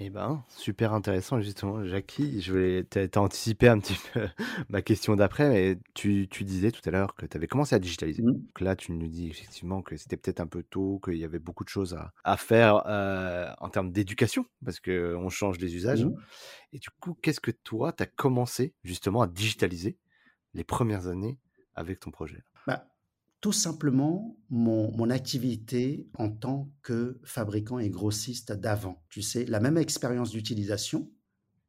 Eh 0.01 0.09
ben, 0.09 0.45
super 0.55 0.93
intéressant 0.93 1.41
justement, 1.41 1.83
Jackie. 1.83 2.41
Je 2.41 2.53
voulais 2.53 3.17
anticipé 3.17 3.67
un 3.67 3.79
petit 3.79 3.97
peu 4.13 4.27
ma 4.69 4.81
question 4.81 5.17
d'après, 5.17 5.49
mais 5.49 5.77
tu, 5.93 6.25
disais 6.41 6.71
tout 6.71 6.81
à 6.85 6.91
l'heure 6.91 7.15
que 7.15 7.25
tu 7.25 7.35
avais 7.35 7.47
commencé 7.47 7.75
à 7.75 7.79
digitaliser. 7.79 8.23
Mmh. 8.23 8.31
Donc 8.31 8.61
là, 8.61 8.77
tu 8.77 8.93
nous 8.93 9.07
dis 9.07 9.27
effectivement 9.27 9.81
que 9.81 9.97
c'était 9.97 10.15
peut-être 10.15 10.39
un 10.39 10.47
peu 10.47 10.63
tôt, 10.63 11.01
qu'il 11.03 11.17
y 11.17 11.25
avait 11.25 11.39
beaucoup 11.39 11.65
de 11.65 11.69
choses 11.69 11.97
à, 12.23 12.37
faire 12.37 12.83
euh, 12.85 13.51
en 13.57 13.67
termes 13.67 13.91
d'éducation, 13.91 14.45
parce 14.63 14.79
qu'on 14.79 15.27
change 15.27 15.59
les 15.59 15.75
usages. 15.75 16.05
Mmh. 16.05 16.15
Et 16.71 16.79
du 16.79 16.89
coup, 17.01 17.17
qu'est-ce 17.21 17.41
que 17.41 17.51
toi, 17.51 17.91
tu 17.91 18.03
as 18.03 18.05
commencé 18.07 18.73
justement 18.85 19.21
à 19.21 19.27
digitaliser 19.27 19.97
les 20.53 20.63
premières 20.63 21.07
années 21.07 21.37
avec 21.79 22.01
ton 22.01 22.11
projet? 22.11 22.43
Bah, 22.67 22.85
Tout 23.41 23.53
simplement, 23.53 24.37
mon, 24.49 25.09
activité 25.09 26.07
en 26.15 26.29
tant 26.29 26.69
que 26.83 27.19
fabricant 27.23 27.79
et 27.79 27.89
grossiste 27.89 28.51
d'avant. 28.51 29.01
Tu 29.09 29.21
sais, 29.21 29.45
la 29.45 29.59
même 29.59 29.77
expérience 29.77 30.29
d'utilisation 30.29 31.09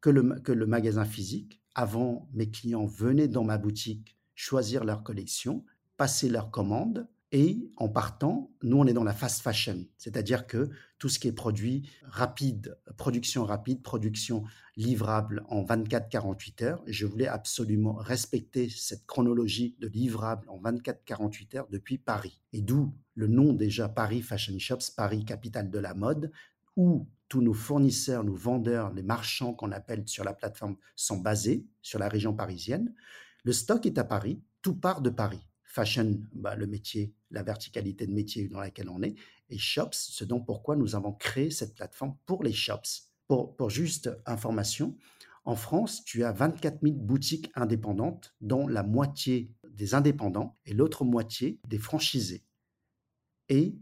que 0.01 0.11
le, 0.11 0.41
que 0.41 0.53
le 0.53 0.67
magasin 0.67 1.05
physique. 1.05 1.63
Avant, 1.77 2.29
mes 2.35 2.51
clients 2.51 2.87
venaient 2.87 3.29
dans 3.29 3.45
ma 3.45 3.57
boutique 3.57 4.19
choisir 4.35 4.85
leur 4.85 5.05
collection, 5.05 5.65
passer 5.97 6.29
leurs 6.29 6.51
commandes 6.51 7.09
et 7.33 7.71
en 7.77 7.89
partant, 7.89 8.51
nous, 8.63 8.77
on 8.77 8.87
est 8.87 8.93
dans 8.93 9.05
la 9.05 9.13
fast 9.13 9.41
fashion, 9.41 9.87
c'est-à-dire 9.99 10.49
que 10.49 10.69
tout 10.99 11.09
ce 11.09 11.21
qui 11.21 11.29
est 11.29 11.33
produit 11.33 11.89
rapide, 12.03 12.77
production 12.97 13.45
rapide, 13.45 13.83
production 13.83 14.43
livrable 14.77 15.45
en 15.49 15.63
24-48 15.63 16.65
heures, 16.65 16.83
je 16.89 17.07
voulais 17.07 17.29
absolument 17.29 17.95
respecter 17.95 18.69
cette 18.69 19.07
chronologie 19.07 19.77
de 19.79 19.87
livrable 19.87 20.49
en 20.49 20.61
24-48 20.61 21.57
heures 21.57 21.69
depuis 21.71 21.99
Paris. 21.99 22.41
Et 22.53 22.63
d'où 22.63 22.93
le 23.15 23.29
nom 23.29 23.53
déjà 23.53 23.89
Paris 23.89 24.23
Fashion 24.23 24.59
Shops, 24.59 24.91
Paris 24.97 25.25
capitale 25.25 25.71
de 25.71 25.79
la 25.79 25.95
mode, 25.95 26.33
où 26.77 27.09
tous 27.29 27.43
nos 27.43 27.55
fournisseurs, 27.55 28.25
nos 28.25 28.35
vendeurs, 28.35 28.93
les 28.93 29.05
marchands 29.05 29.55
qu'on 29.55 29.71
appelle 29.71 30.03
sur 30.09 30.25
la 30.25 30.35
plateforme 30.35 30.77
sont 30.97 31.19
basés 31.19 31.65
sur 31.81 32.01
la 32.01 32.09
région 32.09 32.35
parisienne. 32.35 32.93
Le 33.45 33.53
stock 33.53 33.87
est 33.87 33.99
à 33.99 34.05
Paris, 34.05 34.43
tout 34.63 34.75
part 34.75 35.01
de 35.01 35.11
Paris 35.11 35.47
fashion, 35.71 36.21
bah, 36.33 36.57
le 36.57 36.67
métier, 36.67 37.15
la 37.31 37.45
verticalité 37.45 38.07
de 38.07 38.13
métier 38.13 38.49
dans 38.49 38.59
laquelle 38.59 38.91
on 38.91 39.03
est, 39.03 39.15
et 39.51 39.59
shops, 39.59 39.95
ce 39.95 40.25
dont 40.25 40.41
pourquoi 40.41 40.75
nous 40.75 40.97
avons 40.97 41.13
créé 41.13 41.51
cette 41.51 41.75
plateforme 41.75 42.17
pour 42.27 42.43
les 42.43 42.53
shops. 42.53 43.09
Pour, 43.29 43.57
pour 43.57 43.71
juste 43.71 44.11
information, 44.27 44.97
en 45.45 45.55
France, 45.55 46.05
tu 46.05 46.25
as 46.25 46.33
24 46.33 46.81
000 46.83 46.97
boutiques 46.97 47.53
indépendantes, 47.55 48.35
dont 48.41 48.67
la 48.67 48.83
moitié 48.83 49.55
des 49.69 49.95
indépendants 49.95 50.59
et 50.67 50.75
l'autre 50.75 51.05
moitié 51.05 51.61
des 51.69 51.79
franchisés. 51.79 52.45
Et 53.49 53.79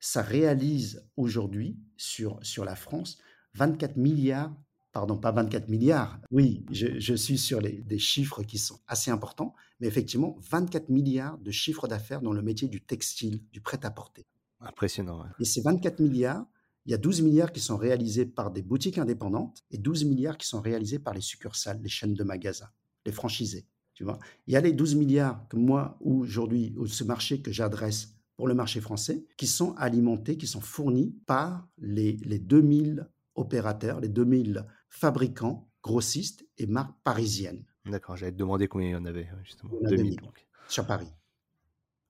ça 0.00 0.20
réalise 0.20 1.08
aujourd'hui 1.16 1.78
sur, 1.96 2.38
sur 2.42 2.64
la 2.66 2.76
France 2.76 3.18
24 3.54 3.96
milliards 3.96 4.54
pardon, 4.92 5.16
pas 5.16 5.32
24 5.32 5.68
milliards. 5.68 6.20
Oui, 6.30 6.64
je, 6.70 7.14
suis 7.14 7.38
sur 7.38 7.60
les, 7.60 7.82
des 7.82 7.98
chiffres 7.98 8.42
qui 8.42 8.58
sont 8.58 8.78
assez 8.86 9.10
importants, 9.10 9.54
mais 9.82 9.88
effectivement, 9.88 10.36
24 10.48 10.90
milliards 10.90 11.38
de 11.38 11.50
chiffres 11.50 11.88
d'affaires 11.88 12.22
dans 12.22 12.32
le 12.32 12.40
métier 12.40 12.68
du 12.68 12.80
textile, 12.80 13.42
du 13.50 13.60
prêt-à-porter. 13.60 14.28
Impressionnant. 14.60 15.24
Et 15.40 15.44
ces 15.44 15.60
24 15.60 15.98
milliards, 15.98 16.46
il 16.86 16.92
y 16.92 16.94
a 16.94 16.98
12 16.98 17.22
milliards 17.22 17.50
qui 17.50 17.58
sont 17.58 17.76
réalisés 17.76 18.24
par 18.24 18.52
des 18.52 18.62
boutiques 18.62 18.98
indépendantes 18.98 19.64
et 19.72 19.78
12 19.78 20.04
milliards 20.04 20.38
qui 20.38 20.46
sont 20.46 20.60
réalisés 20.60 21.00
par 21.00 21.14
les 21.14 21.20
succursales, 21.20 21.80
les 21.82 21.88
chaînes 21.88 22.14
de 22.14 22.22
magasins, 22.22 22.70
les 23.04 23.10
franchisés. 23.10 23.66
Tu 23.94 24.04
vois 24.04 24.20
il 24.46 24.54
y 24.54 24.56
a 24.56 24.60
les 24.60 24.72
12 24.72 24.94
milliards 24.94 25.48
que 25.48 25.56
moi, 25.56 25.98
aujourd'hui, 26.00 26.76
ce 26.86 27.02
marché 27.02 27.42
que 27.42 27.50
j'adresse 27.50 28.14
pour 28.36 28.46
le 28.46 28.54
marché 28.54 28.80
français, 28.80 29.26
qui 29.36 29.48
sont 29.48 29.74
alimentés, 29.74 30.36
qui 30.36 30.46
sont 30.46 30.60
fournis 30.60 31.12
par 31.26 31.68
les, 31.78 32.18
les 32.18 32.38
2000 32.38 33.10
opérateurs, 33.34 34.00
les 34.00 34.08
2000 34.08 34.64
fabricants, 34.88 35.68
grossistes 35.82 36.46
et 36.56 36.66
marques 36.66 36.94
parisiennes. 37.02 37.64
D'accord, 37.86 38.16
j'allais 38.16 38.32
te 38.32 38.36
demander 38.36 38.68
combien 38.68 38.88
il 38.88 38.92
y 38.92 38.96
en 38.96 39.04
avait, 39.04 39.28
justement. 39.44 39.72
2000, 39.82 40.20
Sur 40.68 40.86
Paris. 40.86 41.08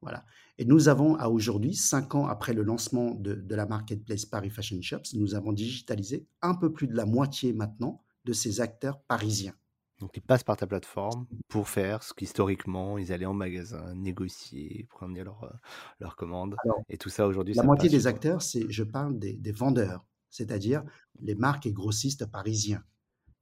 Voilà. 0.00 0.24
Et 0.58 0.64
nous 0.64 0.88
avons, 0.88 1.14
à 1.16 1.28
aujourd'hui, 1.28 1.74
cinq 1.74 2.14
ans 2.14 2.26
après 2.26 2.52
le 2.52 2.62
lancement 2.62 3.14
de, 3.14 3.34
de, 3.34 3.54
la 3.54 3.66
marketplace 3.66 4.26
Paris 4.26 4.50
Fashion 4.50 4.80
Shops, 4.82 5.14
nous 5.14 5.34
avons 5.34 5.52
digitalisé 5.52 6.26
un 6.42 6.54
peu 6.54 6.72
plus 6.72 6.88
de 6.88 6.94
la 6.94 7.06
moitié 7.06 7.52
maintenant 7.52 8.02
de 8.24 8.32
ces 8.32 8.60
acteurs 8.60 9.00
parisiens. 9.02 9.54
Donc, 10.00 10.16
ils 10.16 10.22
passent 10.22 10.42
par 10.42 10.56
ta 10.56 10.66
plateforme 10.66 11.26
pour 11.48 11.68
faire 11.68 12.02
ce 12.02 12.12
qu'historiquement, 12.12 12.98
ils 12.98 13.12
allaient 13.12 13.24
en 13.24 13.34
magasin, 13.34 13.94
négocier, 13.94 14.86
prendre 14.90 15.14
leurs 15.14 15.60
leur 16.00 16.16
commandes. 16.16 16.56
et 16.88 16.98
tout 16.98 17.08
ça 17.08 17.26
aujourd'hui. 17.26 17.54
La 17.54 17.62
moitié 17.62 17.88
des 17.88 18.06
acteurs, 18.08 18.42
c'est, 18.42 18.68
je 18.68 18.82
parle 18.82 19.18
des, 19.18 19.34
des 19.34 19.52
vendeurs 19.52 20.04
c'est-à-dire 20.32 20.82
les 21.20 21.36
marques 21.36 21.66
et 21.66 21.72
grossistes 21.72 22.26
parisiens 22.26 22.82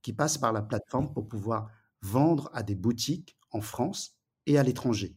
qui 0.03 0.13
passent 0.13 0.39
par 0.39 0.53
la 0.53 0.61
plateforme 0.61 1.13
pour 1.15 1.29
pouvoir 1.29 1.71
vendre 2.03 2.51
à 2.53 2.63
des 2.63 2.75
boutiques 2.75 3.37
en 3.51 3.61
France 3.61 4.17
et 4.47 4.59
à 4.59 4.63
l'étranger. 4.63 5.17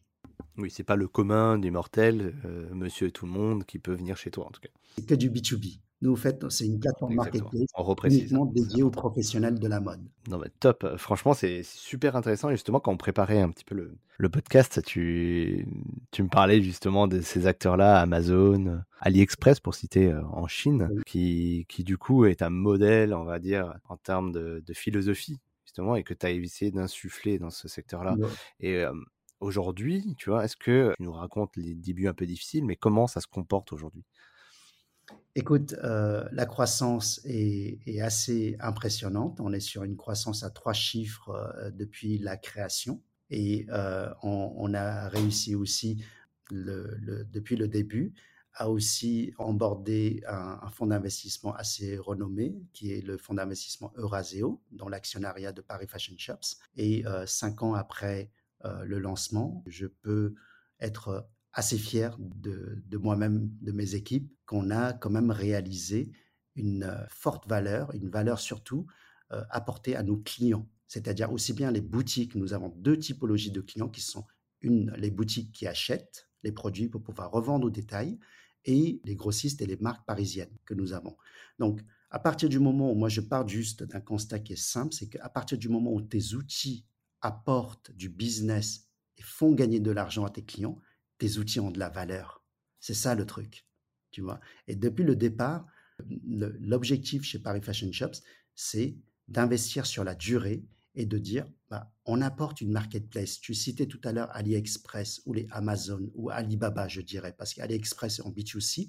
Oui, 0.56 0.70
c'est 0.70 0.84
pas 0.84 0.96
le 0.96 1.08
commun 1.08 1.58
des 1.58 1.70
mortels, 1.70 2.34
euh, 2.44 2.72
monsieur 2.72 3.08
et 3.08 3.10
tout 3.10 3.26
le 3.26 3.32
monde 3.32 3.64
qui 3.64 3.78
peut 3.78 3.94
venir 3.94 4.16
chez 4.16 4.30
toi 4.30 4.46
en 4.46 4.50
tout 4.50 4.60
cas. 4.60 4.68
C'est 4.96 5.06
que 5.06 5.14
du 5.14 5.30
B2B. 5.30 5.80
Nous, 6.02 6.12
en 6.12 6.16
fait, 6.16 6.44
c'est 6.50 6.66
une 6.66 6.78
plateforme 6.78 7.14
marketplace 7.14 7.68
uniquement 8.04 8.44
dédiée 8.44 8.82
aux 8.82 8.90
professionnels 8.90 9.58
de 9.58 9.66
la 9.66 9.80
mode. 9.80 10.02
Non, 10.28 10.38
mais 10.38 10.50
top. 10.60 10.86
Franchement, 10.98 11.32
c'est 11.32 11.62
super 11.62 12.14
intéressant. 12.14 12.50
justement, 12.50 12.78
quand 12.78 12.92
on 12.92 12.98
préparait 12.98 13.40
un 13.40 13.50
petit 13.50 13.64
peu 13.64 13.74
le, 13.74 13.96
le 14.18 14.28
podcast, 14.28 14.82
tu, 14.84 15.66
tu 16.10 16.22
me 16.22 16.28
parlais 16.28 16.60
justement 16.62 17.08
de 17.08 17.22
ces 17.22 17.46
acteurs-là, 17.46 18.00
Amazon, 18.00 18.82
AliExpress, 19.00 19.60
pour 19.60 19.74
citer 19.74 20.12
euh, 20.12 20.22
en 20.26 20.46
Chine, 20.46 20.90
qui, 21.06 21.64
qui 21.70 21.84
du 21.84 21.96
coup 21.96 22.26
est 22.26 22.42
un 22.42 22.50
modèle, 22.50 23.14
on 23.14 23.24
va 23.24 23.38
dire, 23.38 23.74
en 23.88 23.96
termes 23.96 24.30
de, 24.30 24.62
de 24.66 24.72
philosophie, 24.74 25.38
justement, 25.74 25.96
et 25.96 26.04
que 26.04 26.14
tu 26.14 26.24
as 26.24 26.30
essayé 26.30 26.70
d'insuffler 26.70 27.40
dans 27.40 27.50
ce 27.50 27.66
secteur-là. 27.66 28.14
Et 28.60 28.76
euh, 28.76 28.92
aujourd'hui, 29.40 30.14
tu 30.16 30.30
vois, 30.30 30.44
est-ce 30.44 30.56
que 30.56 30.94
tu 30.96 31.02
nous 31.02 31.12
racontes 31.12 31.56
les 31.56 31.74
débuts 31.74 32.06
un 32.06 32.14
peu 32.14 32.26
difficiles, 32.26 32.64
mais 32.64 32.76
comment 32.76 33.08
ça 33.08 33.20
se 33.20 33.26
comporte 33.26 33.72
aujourd'hui? 33.72 34.04
Écoute, 35.34 35.74
euh, 35.82 36.24
la 36.30 36.46
croissance 36.46 37.20
est, 37.24 38.00
assez 38.00 38.56
impressionnante. 38.60 39.40
On 39.40 39.52
est 39.52 39.58
sur 39.58 39.82
une 39.82 39.96
croissance 39.96 40.44
à 40.44 40.50
trois 40.50 40.74
chiffres 40.74 41.30
euh, 41.30 41.72
depuis 41.72 42.18
la 42.18 42.36
création 42.36 43.02
et 43.30 43.66
euh, 43.70 44.08
on, 44.22 44.74
a 44.74 45.08
réussi 45.08 45.56
aussi 45.56 46.04
depuis 46.52 47.56
le 47.56 47.66
début 47.66 48.14
à 48.54 48.70
aussi 48.70 49.32
emborder 49.38 50.22
un, 50.28 50.58
un 50.62 50.70
fonds 50.70 50.86
d'investissement 50.86 51.54
assez 51.54 51.96
renommé 51.96 52.56
qui 52.72 52.92
est 52.92 53.00
le 53.00 53.16
fonds 53.16 53.34
d'investissement 53.34 53.92
Euraseo 53.96 54.62
dans 54.70 54.88
l'actionnariat 54.88 55.52
de 55.52 55.60
Paris 55.60 55.86
Fashion 55.88 56.14
Shops. 56.16 56.58
Et 56.76 57.04
cinq 57.26 57.62
ans 57.62 57.74
après 57.74 58.30
le 58.84 58.98
lancement, 58.98 59.62
je 59.66 59.86
peux 59.86 60.34
être 60.80 61.28
assez 61.54 61.78
fier 61.78 62.16
de, 62.18 62.96
moi-même, 62.96 63.48
de 63.60 63.72
mes 63.72 63.94
équipes, 63.94 64.30
qu'on 64.44 64.70
a 64.70 64.92
quand 64.92 65.10
même 65.10 65.30
réalisé 65.30 66.10
une 66.56 66.84
euh, 66.84 67.06
forte 67.08 67.48
valeur, 67.48 67.94
une 67.94 68.10
valeur 68.10 68.38
surtout 68.38 68.86
euh, 69.32 69.42
apportée 69.50 69.96
à 69.96 70.02
nos 70.02 70.16
clients. 70.16 70.68
C'est-à-dire 70.88 71.32
aussi 71.32 71.52
bien 71.52 71.70
les 71.70 71.80
boutiques, 71.80 72.34
nous 72.34 72.52
avons 72.52 72.68
deux 72.68 72.98
typologies 72.98 73.50
de 73.50 73.60
clients 73.60 73.88
qui 73.88 74.00
sont 74.00 74.24
une, 74.60 74.92
les 74.96 75.10
boutiques 75.10 75.52
qui 75.52 75.66
achètent 75.66 76.28
les 76.42 76.52
produits 76.52 76.88
pour 76.88 77.02
pouvoir 77.02 77.30
revendre 77.30 77.66
au 77.66 77.70
détail 77.70 78.18
et 78.64 79.00
les 79.04 79.14
grossistes 79.14 79.62
et 79.62 79.66
les 79.66 79.76
marques 79.76 80.06
parisiennes 80.06 80.56
que 80.64 80.74
nous 80.74 80.92
avons. 80.92 81.16
Donc, 81.58 81.82
à 82.10 82.18
partir 82.18 82.48
du 82.48 82.58
moment 82.58 82.92
où 82.92 82.94
moi 82.94 83.08
je 83.08 83.20
pars 83.20 83.46
juste 83.46 83.82
d'un 83.82 84.00
constat 84.00 84.38
qui 84.38 84.52
est 84.52 84.62
simple, 84.62 84.94
c'est 84.94 85.08
qu'à 85.08 85.28
partir 85.28 85.58
du 85.58 85.68
moment 85.68 85.92
où 85.92 86.00
tes 86.00 86.34
outils 86.34 86.86
apportent 87.20 87.90
du 87.92 88.08
business 88.08 88.88
et 89.16 89.22
font 89.22 89.52
gagner 89.52 89.80
de 89.80 89.90
l'argent 89.90 90.24
à 90.24 90.30
tes 90.30 90.44
clients, 90.44 90.78
tes 91.18 91.38
outils 91.38 91.60
ont 91.60 91.70
de 91.70 91.78
la 91.78 91.88
valeur. 91.88 92.44
C'est 92.80 92.94
ça 92.94 93.14
le 93.14 93.26
truc, 93.26 93.66
tu 94.10 94.20
vois. 94.20 94.40
Et 94.66 94.76
depuis 94.76 95.04
le 95.04 95.16
départ, 95.16 95.66
l'objectif 96.26 97.24
chez 97.24 97.38
Paris 97.38 97.62
Fashion 97.62 97.90
Shops, 97.92 98.22
c'est 98.54 98.96
d'investir 99.28 99.86
sur 99.86 100.04
la 100.04 100.14
durée 100.14 100.64
et 100.94 101.06
de 101.06 101.18
dire, 101.18 101.46
bah, 101.70 101.92
on 102.04 102.20
apporte 102.20 102.60
une 102.60 102.70
marketplace. 102.70 103.40
Tu 103.40 103.54
citais 103.54 103.86
tout 103.86 104.00
à 104.04 104.12
l'heure 104.12 104.34
AliExpress 104.34 105.22
ou 105.26 105.32
les 105.32 105.46
Amazon 105.50 106.10
ou 106.14 106.30
Alibaba, 106.30 106.88
je 106.88 107.00
dirais, 107.00 107.34
parce 107.36 107.54
qu'AliExpress 107.54 108.20
est 108.20 108.22
en 108.22 108.30
B2C, 108.30 108.88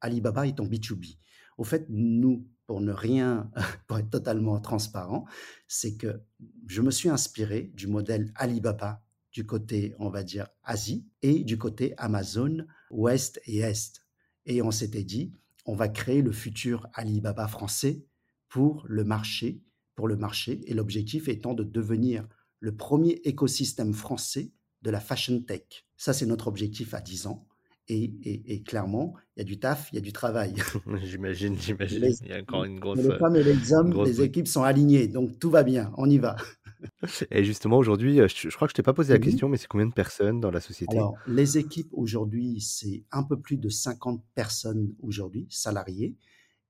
Alibaba 0.00 0.46
est 0.46 0.60
en 0.60 0.66
B2B. 0.66 1.18
Au 1.58 1.64
fait, 1.64 1.86
nous, 1.88 2.46
pour 2.66 2.80
ne 2.80 2.92
rien, 2.92 3.50
pour 3.86 3.98
être 3.98 4.10
totalement 4.10 4.60
transparent, 4.60 5.26
c'est 5.68 5.96
que 5.96 6.20
je 6.66 6.82
me 6.82 6.90
suis 6.90 7.08
inspiré 7.08 7.72
du 7.74 7.86
modèle 7.86 8.32
Alibaba 8.34 9.02
du 9.32 9.44
côté, 9.44 9.94
on 9.98 10.08
va 10.08 10.22
dire, 10.22 10.48
Asie 10.62 11.06
et 11.22 11.44
du 11.44 11.58
côté 11.58 11.94
Amazon, 11.98 12.66
Ouest 12.90 13.40
et 13.46 13.58
Est. 13.58 14.02
Et 14.46 14.62
on 14.62 14.70
s'était 14.70 15.04
dit, 15.04 15.34
on 15.66 15.74
va 15.74 15.88
créer 15.88 16.22
le 16.22 16.32
futur 16.32 16.88
Alibaba 16.94 17.46
français 17.48 18.06
pour 18.48 18.84
le 18.88 19.04
marché, 19.04 19.60
pour 19.96 20.06
le 20.06 20.16
marché, 20.16 20.60
et 20.66 20.74
l'objectif 20.74 21.28
étant 21.28 21.54
de 21.54 21.64
devenir 21.64 22.28
le 22.60 22.76
premier 22.76 23.20
écosystème 23.24 23.92
français 23.92 24.52
de 24.82 24.90
la 24.90 25.00
fashion 25.00 25.40
tech. 25.40 25.84
Ça, 25.96 26.12
c'est 26.12 26.26
notre 26.26 26.46
objectif 26.46 26.94
à 26.94 27.00
10 27.00 27.26
ans. 27.26 27.46
Et, 27.88 28.62
clairement, 28.66 29.14
il 29.36 29.40
y 29.40 29.42
a 29.42 29.44
du 29.44 29.60
taf, 29.60 29.90
il 29.92 29.94
y 29.94 29.98
a 29.98 30.00
du 30.00 30.12
travail. 30.12 30.54
j'imagine, 31.04 31.56
j'imagine. 31.56 32.04
Il 32.22 32.28
y 32.28 32.32
a 32.32 32.40
encore 32.40 32.64
une 32.64 32.80
grosse. 32.80 32.98
Les 32.98 33.16
femmes 33.16 33.36
et 33.36 33.44
les 33.44 33.72
hommes, 33.72 34.04
les 34.04 34.22
équipes 34.22 34.48
sont 34.48 34.64
alignées, 34.64 35.06
donc 35.06 35.38
tout 35.38 35.50
va 35.50 35.62
bien, 35.62 35.92
on 35.96 36.10
y 36.10 36.18
va. 36.18 36.36
Et 37.30 37.44
justement, 37.44 37.78
aujourd'hui, 37.78 38.20
euh, 38.20 38.28
je, 38.28 38.54
crois 38.54 38.66
que 38.66 38.72
je 38.72 38.74
t'ai 38.74 38.82
pas 38.82 38.92
posé 38.92 39.12
la 39.12 39.18
question, 39.18 39.48
mais 39.48 39.56
c'est 39.56 39.68
combien 39.68 39.86
de 39.86 39.92
personnes 39.92 40.40
dans 40.40 40.50
la 40.50 40.60
société? 40.60 40.96
Alors, 40.96 41.14
les 41.26 41.58
équipes 41.58 41.88
aujourd'hui, 41.92 42.60
c'est 42.60 43.04
un 43.12 43.22
peu 43.22 43.38
plus 43.38 43.56
de 43.56 43.68
50 43.68 44.22
personnes 44.34 44.92
aujourd'hui, 45.00 45.46
salariées. 45.48 46.16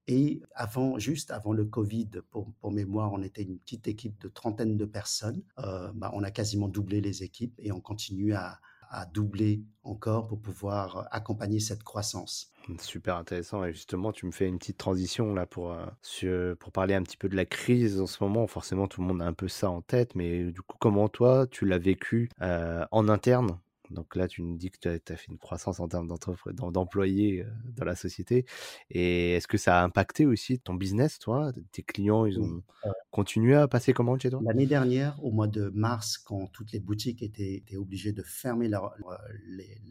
Et 0.08 0.40
avant, 0.54 0.98
juste 0.98 1.30
avant 1.30 1.52
le 1.52 1.64
Covid, 1.64 2.10
pour, 2.30 2.52
mémoire, 2.70 3.12
on 3.12 3.22
était 3.22 3.42
une 3.42 3.58
petite 3.58 3.88
équipe 3.88 4.20
de 4.20 4.28
trentaine 4.28 4.76
de 4.76 4.84
personnes. 4.84 5.42
Euh, 5.58 5.90
bah, 5.94 6.10
on 6.14 6.22
a 6.22 6.30
quasiment 6.30 6.68
doublé 6.68 7.00
les 7.00 7.22
équipes 7.22 7.54
et 7.58 7.72
on 7.72 7.80
continue 7.80 8.34
à, 8.34 8.60
à 8.90 9.06
doubler 9.06 9.62
encore 9.82 10.26
pour 10.26 10.40
pouvoir 10.40 11.08
accompagner 11.10 11.60
cette 11.60 11.82
croissance. 11.82 12.52
Super 12.80 13.16
intéressant. 13.16 13.64
Et 13.64 13.72
justement, 13.72 14.12
tu 14.12 14.26
me 14.26 14.32
fais 14.32 14.46
une 14.46 14.58
petite 14.58 14.78
transition 14.78 15.34
là 15.34 15.46
pour, 15.46 15.72
euh, 15.72 16.54
pour 16.56 16.72
parler 16.72 16.94
un 16.94 17.02
petit 17.02 17.16
peu 17.16 17.28
de 17.28 17.36
la 17.36 17.44
crise 17.44 18.00
en 18.00 18.06
ce 18.06 18.22
moment. 18.22 18.46
Forcément, 18.46 18.88
tout 18.88 19.00
le 19.00 19.06
monde 19.06 19.22
a 19.22 19.26
un 19.26 19.32
peu 19.32 19.48
ça 19.48 19.70
en 19.70 19.82
tête, 19.82 20.14
mais 20.14 20.44
du 20.44 20.62
coup, 20.62 20.76
comment 20.78 21.08
toi, 21.08 21.46
tu 21.48 21.64
l'as 21.64 21.78
vécu 21.78 22.28
euh, 22.42 22.84
en 22.90 23.08
interne? 23.08 23.58
Donc 23.90 24.16
là, 24.16 24.28
tu 24.28 24.42
nous 24.42 24.56
dis 24.56 24.70
que 24.70 24.78
tu 24.78 24.88
as, 24.88 25.16
fait 25.16 25.28
une 25.28 25.38
croissance 25.38 25.80
en 25.80 25.88
termes 25.88 26.08
d'employés 26.08 27.42
euh, 27.42 27.50
dans 27.76 27.84
la 27.84 27.96
société. 27.96 28.44
Et 28.90 29.34
est-ce 29.34 29.46
que 29.46 29.58
ça 29.58 29.80
a 29.80 29.84
impacté 29.84 30.26
aussi 30.26 30.58
ton 30.58 30.74
business, 30.74 31.18
toi? 31.18 31.52
Tes 31.72 31.82
clients, 31.82 32.26
ils 32.26 32.38
ont 32.40 32.62
continué 33.10 33.54
à 33.54 33.68
passer 33.68 33.92
commande 33.92 34.20
chez 34.20 34.30
toi? 34.30 34.40
L'année 34.44 34.66
dernière, 34.66 35.22
au 35.24 35.30
mois 35.30 35.48
de 35.48 35.70
mars, 35.74 36.18
quand 36.18 36.46
toutes 36.52 36.72
les 36.72 36.80
boutiques 36.80 37.22
étaient, 37.22 37.62
obligées 37.76 38.12
de 38.12 38.22
fermer 38.22 38.68
leur, 38.68 38.94
leur, 38.98 39.20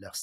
leur 0.00 0.16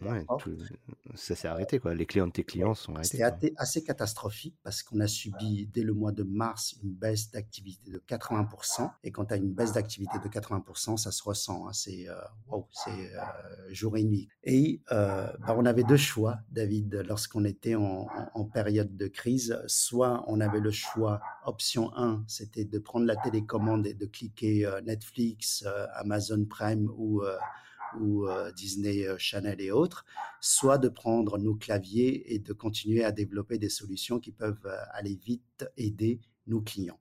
vitrine, 0.00 0.68
ça 1.14 1.34
s'est 1.34 1.48
arrêté. 1.48 1.78
Quoi. 1.78 1.94
Les 1.94 2.06
clients 2.06 2.26
de 2.26 2.32
tes 2.32 2.44
clients 2.44 2.74
sont 2.74 2.94
arrêtés. 2.94 3.18
C'était 3.18 3.52
assez 3.56 3.82
catastrophique 3.82 4.56
parce 4.62 4.82
qu'on 4.82 5.00
a 5.00 5.06
subi 5.06 5.68
dès 5.72 5.82
le 5.82 5.94
mois 5.94 6.12
de 6.12 6.22
mars 6.22 6.76
une 6.82 6.92
baisse 6.92 7.30
d'activité 7.30 7.90
de 7.90 7.98
80%. 7.98 8.90
Et 9.04 9.10
quand 9.10 9.26
tu 9.26 9.34
as 9.34 9.36
une 9.36 9.52
baisse 9.52 9.72
d'activité 9.72 10.18
de 10.18 10.28
80%, 10.28 10.96
ça 10.96 11.10
se 11.10 11.22
ressent. 11.22 11.66
Hein. 11.66 11.72
C'est 11.72 12.06
wow, 12.48 12.66
c'est 12.70 13.12
jour 13.70 13.96
et 13.96 14.04
nuit. 14.04 14.28
Et 14.44 14.82
bah, 14.90 15.54
on 15.56 15.66
avait 15.66 15.84
deux 15.84 15.96
choix, 15.96 16.38
David, 16.50 17.04
lorsqu'on 17.06 17.44
était 17.44 17.74
en, 17.74 18.08
en, 18.34 18.44
période 18.44 18.96
de 18.96 19.06
crise. 19.06 19.58
Soit 19.66 20.24
on 20.26 20.40
avait 20.40 20.60
le 20.60 20.70
choix, 20.70 21.20
option 21.44 21.94
1, 21.96 22.24
c'était 22.26 22.64
de 22.64 22.78
prendre 22.78 23.06
la 23.06 23.16
télécommande 23.16 23.86
et 23.86 23.94
de 23.94 24.06
cliquer 24.06 24.70
Netflix, 24.84 25.64
Amazon 25.94 26.44
Prime 26.44 26.90
ou 26.96 27.22
ou 27.98 28.26
euh, 28.26 28.52
Disney 28.52 29.06
euh, 29.06 29.16
Channel 29.18 29.60
et 29.60 29.70
autres, 29.70 30.04
soit 30.40 30.78
de 30.78 30.88
prendre 30.88 31.38
nos 31.38 31.54
claviers 31.54 32.34
et 32.34 32.38
de 32.38 32.52
continuer 32.52 33.04
à 33.04 33.12
développer 33.12 33.58
des 33.58 33.68
solutions 33.68 34.20
qui 34.20 34.32
peuvent 34.32 34.66
euh, 34.66 34.76
aller 34.92 35.18
vite 35.24 35.68
aider 35.76 36.20
nos 36.46 36.60
clients. 36.60 37.00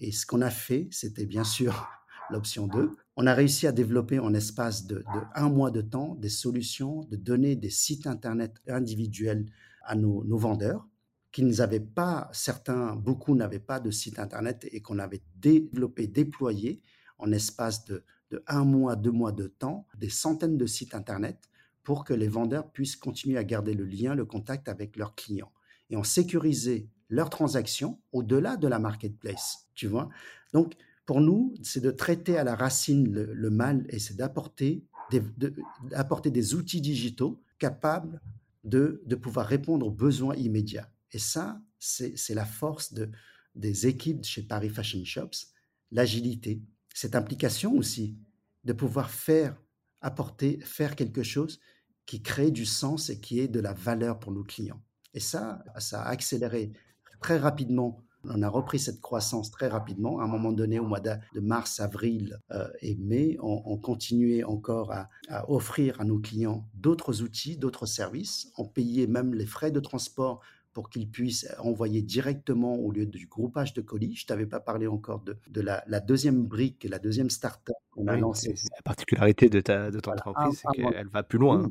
Et 0.00 0.12
ce 0.12 0.26
qu'on 0.26 0.42
a 0.42 0.50
fait, 0.50 0.88
c'était 0.90 1.26
bien 1.26 1.44
sûr 1.44 1.88
l'option 2.30 2.66
2. 2.66 2.96
On 3.16 3.26
a 3.26 3.34
réussi 3.34 3.66
à 3.66 3.72
développer 3.72 4.18
en 4.18 4.34
espace 4.34 4.86
de, 4.86 5.04
un 5.34 5.48
mois 5.48 5.70
de 5.70 5.80
temps 5.80 6.14
des 6.14 6.28
solutions, 6.28 7.00
de 7.04 7.16
donner 7.16 7.56
des 7.56 7.70
sites 7.70 8.06
Internet 8.06 8.56
individuels 8.68 9.46
à 9.82 9.94
nos, 9.94 10.22
nos 10.24 10.38
vendeurs 10.38 10.86
qui 11.32 11.42
n'avaient 11.44 11.80
pas, 11.80 12.28
certains, 12.32 12.96
beaucoup 12.96 13.34
n'avaient 13.34 13.58
pas 13.58 13.80
de 13.80 13.90
site 13.90 14.18
Internet 14.18 14.66
et 14.72 14.80
qu'on 14.80 14.98
avait 14.98 15.22
développé, 15.36 16.06
déployé 16.06 16.80
en 17.18 17.32
espace 17.32 17.84
de 17.84 18.04
de 18.30 18.42
un 18.46 18.64
mois, 18.64 18.96
deux 18.96 19.10
mois 19.10 19.32
de 19.32 19.46
temps, 19.46 19.86
des 19.96 20.10
centaines 20.10 20.58
de 20.58 20.66
sites 20.66 20.94
Internet 20.94 21.38
pour 21.82 22.04
que 22.04 22.12
les 22.12 22.28
vendeurs 22.28 22.70
puissent 22.70 22.96
continuer 22.96 23.38
à 23.38 23.44
garder 23.44 23.74
le 23.74 23.84
lien, 23.84 24.14
le 24.14 24.26
contact 24.26 24.68
avec 24.68 24.96
leurs 24.96 25.14
clients. 25.14 25.52
Et 25.90 25.96
en 25.96 26.04
sécuriser 26.04 26.90
leurs 27.08 27.30
transactions 27.30 27.98
au-delà 28.12 28.56
de 28.56 28.68
la 28.68 28.78
marketplace, 28.78 29.68
tu 29.74 29.86
vois? 29.86 30.10
Donc, 30.52 30.74
pour 31.06 31.22
nous, 31.22 31.54
c'est 31.62 31.80
de 31.80 31.90
traiter 31.90 32.36
à 32.36 32.44
la 32.44 32.54
racine 32.54 33.10
le, 33.10 33.50
mal 33.50 33.86
et 33.88 33.98
c'est 33.98 34.16
d'apporter 34.16 34.84
des, 35.10 36.54
outils 36.54 36.82
digitaux 36.82 37.42
capables 37.58 38.20
de, 38.64 39.02
de 39.06 39.16
pouvoir 39.16 39.46
répondre 39.46 39.86
aux 39.86 39.90
besoins 39.90 40.34
immédiats. 40.34 40.90
Et 41.12 41.18
ça, 41.18 41.62
c'est 41.78 42.34
la 42.34 42.44
force 42.44 42.92
de, 42.92 43.08
des 43.54 43.86
équipes 43.86 44.24
chez 44.24 44.42
Paris 44.42 44.68
Fashion 44.68 45.04
Shops, 45.04 45.54
l'agilité, 45.90 46.60
cette 46.98 47.14
implication 47.14 47.74
aussi 47.76 48.18
de 48.64 48.72
pouvoir 48.72 49.08
faire, 49.08 49.56
apporter, 50.00 50.58
faire 50.64 50.96
quelque 50.96 51.22
chose 51.22 51.60
qui 52.06 52.22
crée 52.22 52.50
du 52.50 52.66
sens 52.66 53.08
et 53.08 53.20
qui 53.20 53.38
est 53.38 53.46
de 53.46 53.60
la 53.60 53.72
valeur 53.72 54.18
pour 54.18 54.32
nos 54.32 54.42
clients. 54.42 54.82
Et 55.14 55.20
ça, 55.20 55.62
ça 55.78 56.02
a 56.02 56.08
accéléré 56.08 56.72
très 57.20 57.38
rapidement. 57.38 58.02
On 58.24 58.42
a 58.42 58.48
repris 58.48 58.80
cette 58.80 59.00
croissance 59.00 59.52
très 59.52 59.68
rapidement. 59.68 60.18
À 60.18 60.24
un 60.24 60.26
moment 60.26 60.50
donné, 60.50 60.80
au 60.80 60.86
mois 60.86 60.98
de 60.98 61.40
mars, 61.40 61.78
avril 61.78 62.36
euh, 62.50 62.68
et 62.80 62.96
mai, 62.96 63.36
on, 63.40 63.76
continuait 63.76 64.42
encore 64.42 64.90
à, 64.90 65.08
offrir 65.48 66.00
à 66.00 66.04
nos 66.04 66.18
clients 66.18 66.68
d'autres 66.74 67.22
outils, 67.22 67.56
d'autres 67.56 67.86
services. 67.86 68.50
On 68.56 68.66
payait 68.66 69.06
même 69.06 69.34
les 69.34 69.46
frais 69.46 69.70
de 69.70 69.78
transport 69.78 70.40
pour 70.72 70.90
qu'ils 70.90 71.10
puissent 71.10 71.48
envoyer 71.58 72.02
directement 72.02 72.76
au 72.76 72.92
lieu 72.92 73.06
du 73.06 73.26
groupage 73.26 73.74
de 73.74 73.80
colis. 73.80 74.14
Je 74.14 74.26
t'avais 74.26 74.46
pas 74.46 74.60
parlé 74.60 74.86
encore 74.86 75.20
de, 75.20 75.36
de 75.48 75.60
la, 75.60 75.82
deuxième 76.00 76.46
brique, 76.46 76.86
la 76.88 76.98
deuxième 76.98 77.30
start-up 77.30 77.76
qu'on 77.90 78.06
a 78.06 78.16
lancée. 78.16 78.54
La 78.76 78.82
particularité 78.82 79.48
de, 79.48 79.60
ta, 79.60 79.90
de 79.90 80.00
ton 80.00 80.12
entreprise, 80.12 80.62
c'est 80.62 80.82
qu'elle 80.82 81.08
va 81.08 81.22
plus 81.22 81.38
loin. 81.38 81.70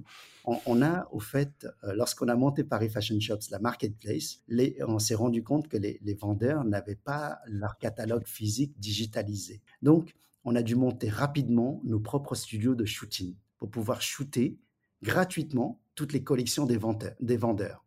On, 0.66 0.82
a, 0.82 1.08
au 1.12 1.20
fait, 1.20 1.68
euh, 1.84 1.94
lorsqu'on 1.94 2.30
a 2.30 2.36
monté 2.36 2.64
Paris 2.64 2.90
Fashion 2.90 3.20
Shops, 3.20 3.50
la 3.52 3.60
marketplace, 3.60 4.40
les, 4.48 4.78
on 4.88 4.98
s'est 5.00 5.16
rendu 5.16 5.44
compte 5.44 5.68
que 5.68 5.76
les, 5.76 6.00
les 6.02 6.14
vendeurs 6.14 6.64
n'avaient 6.64 6.96
pas 6.96 7.40
leur 7.48 7.78
catalogue 7.78 8.26
physique 8.26 8.80
digitalisé. 8.80 9.62
Donc, 9.82 10.16
on 10.46 10.56
a 10.56 10.62
dû 10.62 10.76
monter 10.76 11.10
rapidement 11.10 11.82
nos 11.84 12.00
propres 12.00 12.36
studios 12.36 12.76
de 12.76 12.86
shooting 12.86 13.36
pour 13.58 13.70
pouvoir 13.70 14.02
shooter 14.02 14.58
gratuitement 15.04 15.82
toutes 15.96 16.14
les 16.14 16.24
collections 16.24 16.66
des 16.66 16.78
vendeurs. 16.78 17.16
Des 17.20 17.38
vendeurs. 17.38 17.84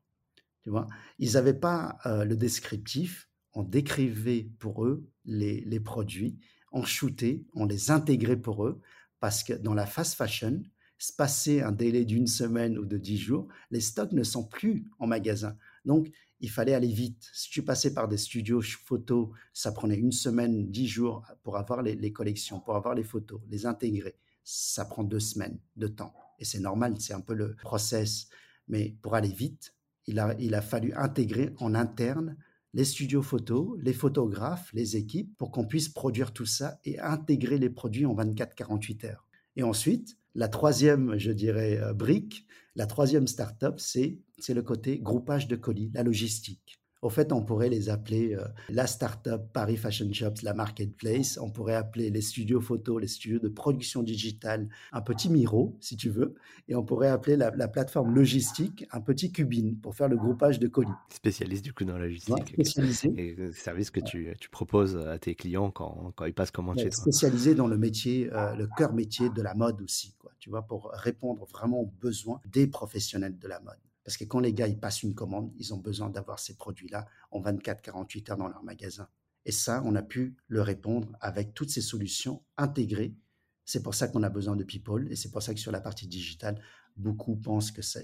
Ils 1.18 1.32
n'avaient 1.32 1.54
pas 1.54 1.98
euh, 2.06 2.24
le 2.24 2.36
descriptif, 2.36 3.28
on 3.52 3.62
décrivait 3.62 4.48
pour 4.58 4.84
eux 4.84 5.08
les, 5.24 5.60
les, 5.62 5.80
produits, 5.80 6.38
on 6.72 6.84
shootait, 6.84 7.44
on 7.54 7.64
les 7.64 7.90
intégrait 7.90 8.36
pour 8.36 8.66
eux, 8.66 8.80
parce 9.18 9.42
que 9.42 9.52
dans 9.52 9.74
la 9.74 9.86
fast 9.86 10.14
fashion, 10.14 10.62
se 10.98 11.12
passer 11.12 11.62
un 11.62 11.72
délai 11.72 12.04
d'une 12.04 12.26
semaine 12.26 12.78
ou 12.78 12.84
de 12.84 12.98
dix 12.98 13.16
jours, 13.16 13.48
les 13.70 13.80
stocks 13.80 14.12
ne 14.12 14.22
sont 14.22 14.44
plus 14.44 14.86
en 14.98 15.06
magasin. 15.06 15.56
Donc, 15.84 16.10
il 16.40 16.50
fallait 16.50 16.74
aller 16.74 16.92
vite. 16.92 17.30
Si 17.32 17.50
tu 17.50 17.62
passais 17.62 17.94
par 17.94 18.06
des 18.06 18.18
studios 18.18 18.62
photos, 18.62 19.30
ça 19.52 19.72
prenait 19.72 19.96
une 19.96 20.12
semaine, 20.12 20.70
dix 20.70 20.88
jours 20.88 21.22
pour 21.42 21.56
avoir 21.56 21.82
les, 21.82 21.94
les 21.94 22.12
collections, 22.12 22.60
pour 22.60 22.76
avoir 22.76 22.94
les 22.94 23.04
photos, 23.04 23.40
les 23.48 23.66
intégrer. 23.66 24.16
Ça 24.44 24.84
prend 24.84 25.02
deux 25.02 25.20
semaines 25.20 25.58
de 25.76 25.86
temps. 25.86 26.14
Et 26.38 26.44
c'est 26.44 26.60
normal, 26.60 26.94
c'est 26.98 27.12
un 27.12 27.20
peu 27.20 27.34
le 27.34 27.56
process. 27.56 28.28
Mais 28.68 28.96
pour 29.02 29.14
aller 29.14 29.28
vite, 29.28 29.74
il 30.10 30.54
a, 30.54 30.62
fallu 30.62 30.92
intégrer 30.94 31.50
en 31.58 31.74
interne 31.74 32.36
les 32.72 32.84
studios 32.84 33.22
photos, 33.22 33.78
les 33.82 33.92
photographes, 33.92 34.70
les 34.72 34.96
équipes, 34.96 35.36
pour 35.38 35.50
qu'on 35.50 35.66
puisse 35.66 35.88
produire 35.88 36.32
tout 36.32 36.46
ça 36.46 36.78
et 36.84 37.00
intégrer 37.00 37.58
les 37.58 37.70
produits 37.70 38.06
en 38.06 38.14
24-48 38.14 39.06
heures. 39.06 39.26
Et 39.56 39.62
ensuite, 39.62 40.16
la 40.34 40.48
troisième, 40.48 41.18
je 41.18 41.32
dirais, 41.32 41.78
euh, 41.80 41.92
brique, 41.92 42.46
la 42.76 42.86
troisième 42.86 43.26
start-up, 43.26 43.80
c'est 43.80 44.20
le 44.48 44.62
côté 44.62 45.00
groupage 45.00 45.48
de 45.48 45.56
colis, 45.56 45.90
la 45.92 46.04
logistique. 46.04 46.79
Au 47.02 47.08
fait, 47.08 47.32
on 47.32 47.42
pourrait 47.42 47.70
les 47.70 47.88
appeler 47.88 48.34
euh, 48.34 48.44
la 48.68 48.86
start-up 48.86 49.48
Paris 49.54 49.78
Fashion 49.78 50.12
Shops, 50.12 50.42
la 50.42 50.52
marketplace. 50.52 51.38
On 51.40 51.50
pourrait 51.50 51.74
appeler 51.74 52.10
les 52.10 52.20
studios 52.20 52.60
photos, 52.60 53.00
les 53.00 53.08
studios 53.08 53.38
de 53.38 53.48
production 53.48 54.02
digitale, 54.02 54.68
un 54.92 55.00
petit 55.00 55.30
Miro, 55.30 55.78
si 55.80 55.96
tu 55.96 56.10
veux. 56.10 56.34
Et 56.68 56.74
on 56.74 56.84
pourrait 56.84 57.08
appeler 57.08 57.36
la, 57.38 57.50
plateforme 57.68 58.14
logistique 58.14 58.84
un 58.90 59.00
petit 59.00 59.32
Cubine 59.32 59.76
pour 59.76 59.94
faire 59.94 60.08
le 60.08 60.16
groupage 60.16 60.58
de 60.58 60.68
colis. 60.68 60.90
Spécialiste 61.08 61.64
du 61.64 61.72
coup 61.72 61.84
dans 61.84 61.96
la 61.96 62.04
logistique. 62.04 62.48
spécialisé. 62.52 63.12
Et 63.16 63.34
le 63.34 63.52
service 63.52 63.90
que 63.90 64.00
tu, 64.00 64.34
tu, 64.38 64.50
proposes 64.50 64.96
à 64.96 65.18
tes 65.18 65.34
clients 65.34 65.70
quand, 65.70 66.12
quand 66.16 66.26
ils 66.26 66.34
passent 66.34 66.50
commande 66.50 66.78
chez 66.78 66.90
toi. 66.90 67.02
Spécialisé 67.02 67.54
dans 67.54 67.66
le 67.66 67.78
métier, 67.78 68.30
euh, 68.32 68.54
le 68.56 68.68
cœur 68.76 68.92
métier 68.92 69.30
de 69.30 69.40
la 69.40 69.54
mode 69.54 69.80
aussi, 69.80 70.14
quoi, 70.18 70.32
tu 70.38 70.50
vois, 70.50 70.62
pour 70.62 70.90
répondre 70.92 71.46
vraiment 71.46 71.80
aux 71.80 71.92
besoins 72.00 72.40
des 72.52 72.66
professionnels 72.66 73.38
de 73.38 73.48
la 73.48 73.60
mode. 73.60 73.78
Parce 74.10 74.16
que 74.16 74.24
quand 74.24 74.40
les 74.40 74.52
gars 74.52 74.66
ils 74.66 74.76
passent 74.76 75.04
une 75.04 75.14
commande, 75.14 75.52
ils 75.56 75.72
ont 75.72 75.76
besoin 75.76 76.10
d'avoir 76.10 76.40
ces 76.40 76.56
produits-là 76.56 77.06
en 77.30 77.40
24-48 77.40 78.32
heures 78.32 78.36
dans 78.36 78.48
leur 78.48 78.64
magasin. 78.64 79.08
Et 79.44 79.52
ça, 79.52 79.82
on 79.84 79.94
a 79.94 80.02
pu 80.02 80.34
le 80.48 80.62
répondre 80.62 81.16
avec 81.20 81.54
toutes 81.54 81.70
ces 81.70 81.80
solutions 81.80 82.42
intégrées. 82.56 83.14
C'est 83.64 83.84
pour 83.84 83.94
ça 83.94 84.08
qu'on 84.08 84.24
a 84.24 84.28
besoin 84.28 84.56
de 84.56 84.64
People 84.64 85.06
et 85.12 85.14
c'est 85.14 85.30
pour 85.30 85.44
ça 85.44 85.54
que 85.54 85.60
sur 85.60 85.70
la 85.70 85.80
partie 85.80 86.08
digitale, 86.08 86.60
beaucoup 86.96 87.36
pensent 87.36 87.70
que 87.70 87.82
ça, 87.82 88.00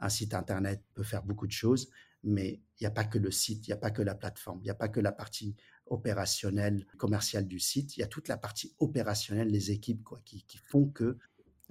un 0.00 0.10
site 0.10 0.34
internet 0.34 0.84
peut 0.92 1.02
faire 1.02 1.22
beaucoup 1.22 1.46
de 1.46 1.52
choses, 1.52 1.88
mais 2.22 2.60
il 2.78 2.82
n'y 2.82 2.86
a 2.86 2.90
pas 2.90 3.04
que 3.04 3.16
le 3.16 3.30
site, 3.30 3.66
il 3.66 3.70
n'y 3.70 3.74
a 3.74 3.78
pas 3.78 3.90
que 3.90 4.02
la 4.02 4.14
plateforme, 4.14 4.58
il 4.60 4.64
n'y 4.64 4.70
a 4.70 4.74
pas 4.74 4.90
que 4.90 5.00
la 5.00 5.12
partie 5.12 5.56
opérationnelle, 5.86 6.86
commerciale 6.98 7.48
du 7.48 7.58
site, 7.58 7.96
il 7.96 8.00
y 8.00 8.02
a 8.02 8.06
toute 8.06 8.28
la 8.28 8.36
partie 8.36 8.74
opérationnelle, 8.80 9.48
les 9.48 9.70
équipes 9.70 10.04
quoi, 10.04 10.20
qui, 10.26 10.42
qui 10.44 10.58
font 10.58 10.90
que 10.90 11.16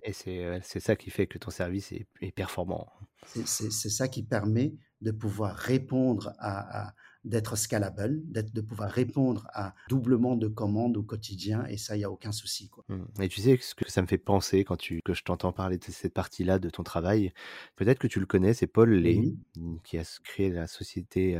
et 0.03 0.13
c'est 0.13 0.79
ça 0.79 0.95
qui 0.95 1.09
fait 1.09 1.27
que 1.27 1.37
ton 1.37 1.51
service 1.51 1.91
est, 1.91 2.31
performant. 2.31 2.91
C'est 3.25 3.71
ça 3.71 4.07
qui 4.07 4.23
permet 4.23 4.73
de 5.01 5.11
pouvoir 5.11 5.55
répondre 5.55 6.33
à, 6.39 6.93
d'être 7.23 7.55
scalable, 7.55 8.21
de 8.25 8.61
pouvoir 8.61 8.89
répondre 8.89 9.47
à 9.53 9.75
doublement 9.89 10.35
de 10.35 10.47
commandes 10.47 10.97
au 10.97 11.03
quotidien, 11.03 11.65
et 11.67 11.77
ça, 11.77 11.95
il 11.95 11.99
n'y 11.99 12.05
a 12.05 12.11
aucun 12.11 12.31
souci. 12.31 12.69
Quoi. 12.69 12.83
Mmh. 12.87 13.21
Et 13.21 13.29
tu 13.29 13.41
sais 13.41 13.57
ce 13.61 13.75
que 13.75 13.89
ça 13.89 14.01
me 14.01 14.07
fait 14.07 14.17
penser 14.17 14.63
quand 14.63 14.77
tu, 14.77 15.01
que 15.05 15.13
je 15.13 15.23
t'entends 15.23 15.51
parler 15.51 15.77
de 15.77 15.83
cette 15.83 16.13
partie-là 16.13 16.57
de 16.57 16.69
ton 16.69 16.83
travail. 16.83 17.31
Peut-être 17.75 17.99
que 17.99 18.07
tu 18.07 18.19
le 18.19 18.25
connais, 18.25 18.53
c'est 18.53 18.67
Paul 18.67 18.91
Lay, 18.91 19.35
qui 19.83 19.97
a 19.97 20.19
créé 20.23 20.49
la 20.49 20.67
société 20.67 21.37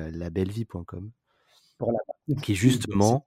labellevie.com 1.88 2.42
qui 2.42 2.56
justement 2.56 3.26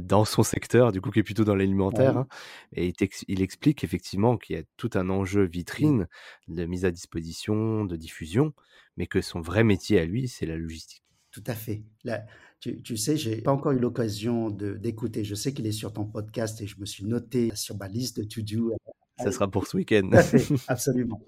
dans 0.00 0.24
son 0.24 0.42
secteur, 0.42 0.92
du 0.92 1.00
coup 1.00 1.10
qui 1.10 1.18
est 1.18 1.24
plutôt 1.24 1.44
dans 1.44 1.54
l'alimentaire, 1.54 2.16
hein, 2.16 2.28
et 2.72 2.92
il, 3.28 3.42
explique 3.42 3.84
effectivement 3.84 4.36
qu'il 4.36 4.56
y 4.56 4.58
a 4.58 4.62
tout 4.76 4.90
un 4.94 5.10
enjeu 5.10 5.44
vitrine 5.44 6.06
de 6.48 6.64
mise 6.64 6.84
à 6.84 6.90
disposition, 6.90 7.84
de 7.84 7.96
diffusion, 7.96 8.54
mais 8.96 9.06
que 9.06 9.20
son 9.20 9.40
vrai 9.40 9.64
métier 9.64 9.98
à 9.98 10.04
lui, 10.04 10.28
c'est 10.28 10.46
la 10.46 10.56
logistique. 10.56 11.02
Tout 11.30 11.44
à 11.46 11.54
fait. 11.54 11.82
Là, 12.04 12.24
tu, 12.60 12.80
tu 12.80 12.96
sais, 12.96 13.16
j'ai 13.16 13.42
pas 13.42 13.52
encore 13.52 13.72
eu 13.72 13.78
l'occasion 13.78 14.48
d'écouter. 14.50 15.22
Je 15.22 15.34
sais 15.34 15.52
qu'il 15.52 15.66
est 15.66 15.72
sur 15.72 15.92
ton 15.92 16.06
podcast 16.06 16.60
et 16.62 16.66
je 16.66 16.80
me 16.80 16.86
suis 16.86 17.04
noté 17.04 17.50
sur 17.54 17.76
ma 17.76 17.88
liste 17.88 18.18
de 18.18 18.24
to-do 18.24 18.74
ça 19.18 19.32
sera 19.32 19.50
pour 19.50 19.66
ce 19.66 19.76
week-end. 19.78 20.10
Absolument. 20.68 21.20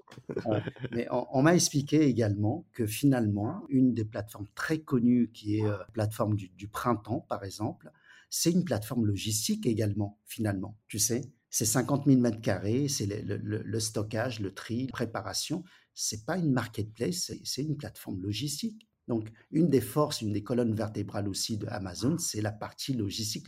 mais 0.91 1.07
on, 1.09 1.41
m'a 1.41 1.55
expliqué 1.55 2.03
également 2.03 2.65
que 2.73 2.85
finalement, 2.85 3.63
une 3.69 3.93
des 3.93 4.05
plateformes 4.05 4.47
très 4.55 4.79
connues, 4.79 5.31
qui 5.31 5.57
est 5.57 5.63
la 5.63 5.69
euh, 5.69 5.83
plateforme 5.93 6.35
du, 6.35 6.67
printemps, 6.67 7.25
par 7.27 7.43
exemple, 7.43 7.91
c'est 8.29 8.51
une 8.51 8.63
plateforme 8.63 9.05
logistique 9.05 9.65
également, 9.65 10.19
finalement. 10.25 10.77
Tu 10.87 10.99
sais, 10.99 11.21
c'est 11.49 11.65
50 11.65 12.05
000 12.05 12.19
mètres 12.19 12.41
carrés, 12.41 12.87
c'est 12.87 13.07
le, 13.07 13.79
stockage, 13.79 14.39
le 14.39 14.53
tri, 14.53 14.85
la 14.85 14.91
préparation. 14.91 15.63
C'est 15.95 16.25
pas 16.25 16.37
une 16.37 16.51
marketplace, 16.51 17.31
c'est 17.43 17.63
une 17.63 17.75
plateforme 17.75 18.21
logistique. 18.21 18.87
Donc, 19.07 19.31
une 19.49 19.69
des 19.69 19.81
forces, 19.81 20.21
une 20.21 20.31
des 20.31 20.43
colonnes 20.43 20.75
vertébrales 20.75 21.27
aussi 21.27 21.57
de 21.57 21.65
Amazon, 21.65 22.19
c'est 22.19 22.41
la 22.41 22.51
partie 22.51 22.93
logistique, 22.93 23.47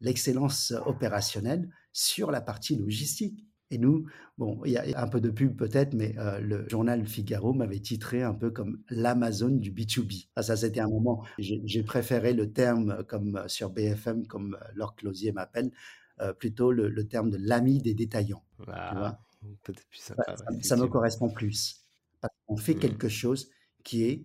l'excellence 0.00 0.72
opérationnelle 0.86 1.68
sur 1.92 2.30
la 2.30 2.40
partie 2.40 2.76
logistique. 2.76 3.44
Et 3.72 3.78
nous, 3.78 4.06
bon, 4.36 4.60
il 4.66 4.72
y 4.72 4.76
a 4.76 5.02
un 5.02 5.08
peu 5.08 5.18
de 5.18 5.30
pub 5.30 5.56
peut-être, 5.56 5.94
mais 5.94 6.14
euh, 6.18 6.40
le 6.40 6.68
journal 6.68 7.06
Figaro 7.06 7.54
m'avait 7.54 7.80
titré 7.80 8.22
un 8.22 8.34
peu 8.34 8.50
comme 8.50 8.82
l'Amazon 8.90 9.48
du 9.48 9.72
B2B. 9.72 10.28
Ah, 10.36 10.42
ça, 10.42 10.56
c'était 10.56 10.80
un 10.80 10.88
moment, 10.88 11.24
j'ai 11.38 11.82
préféré 11.82 12.34
le 12.34 12.52
terme 12.52 13.02
comme 13.08 13.36
euh, 13.36 13.48
sur 13.48 13.70
BFM, 13.70 14.26
comme 14.26 14.58
euh, 14.60 14.72
Laure 14.74 14.94
Closier 14.94 15.32
m'appelle, 15.32 15.72
plutôt 16.38 16.70
le, 16.70 17.08
terme 17.08 17.30
de 17.30 17.38
l'ami 17.40 17.78
des 17.78 17.94
détaillants. 17.94 18.44
Ah, 18.68 19.18
ça, 20.60 20.76
me 20.76 20.86
correspond 20.86 21.30
plus. 21.30 21.80
On 22.46 22.56
fait 22.56 22.74
mmh. 22.74 22.78
quelque 22.78 23.08
chose 23.08 23.50
qui 23.82 24.04
est 24.04 24.24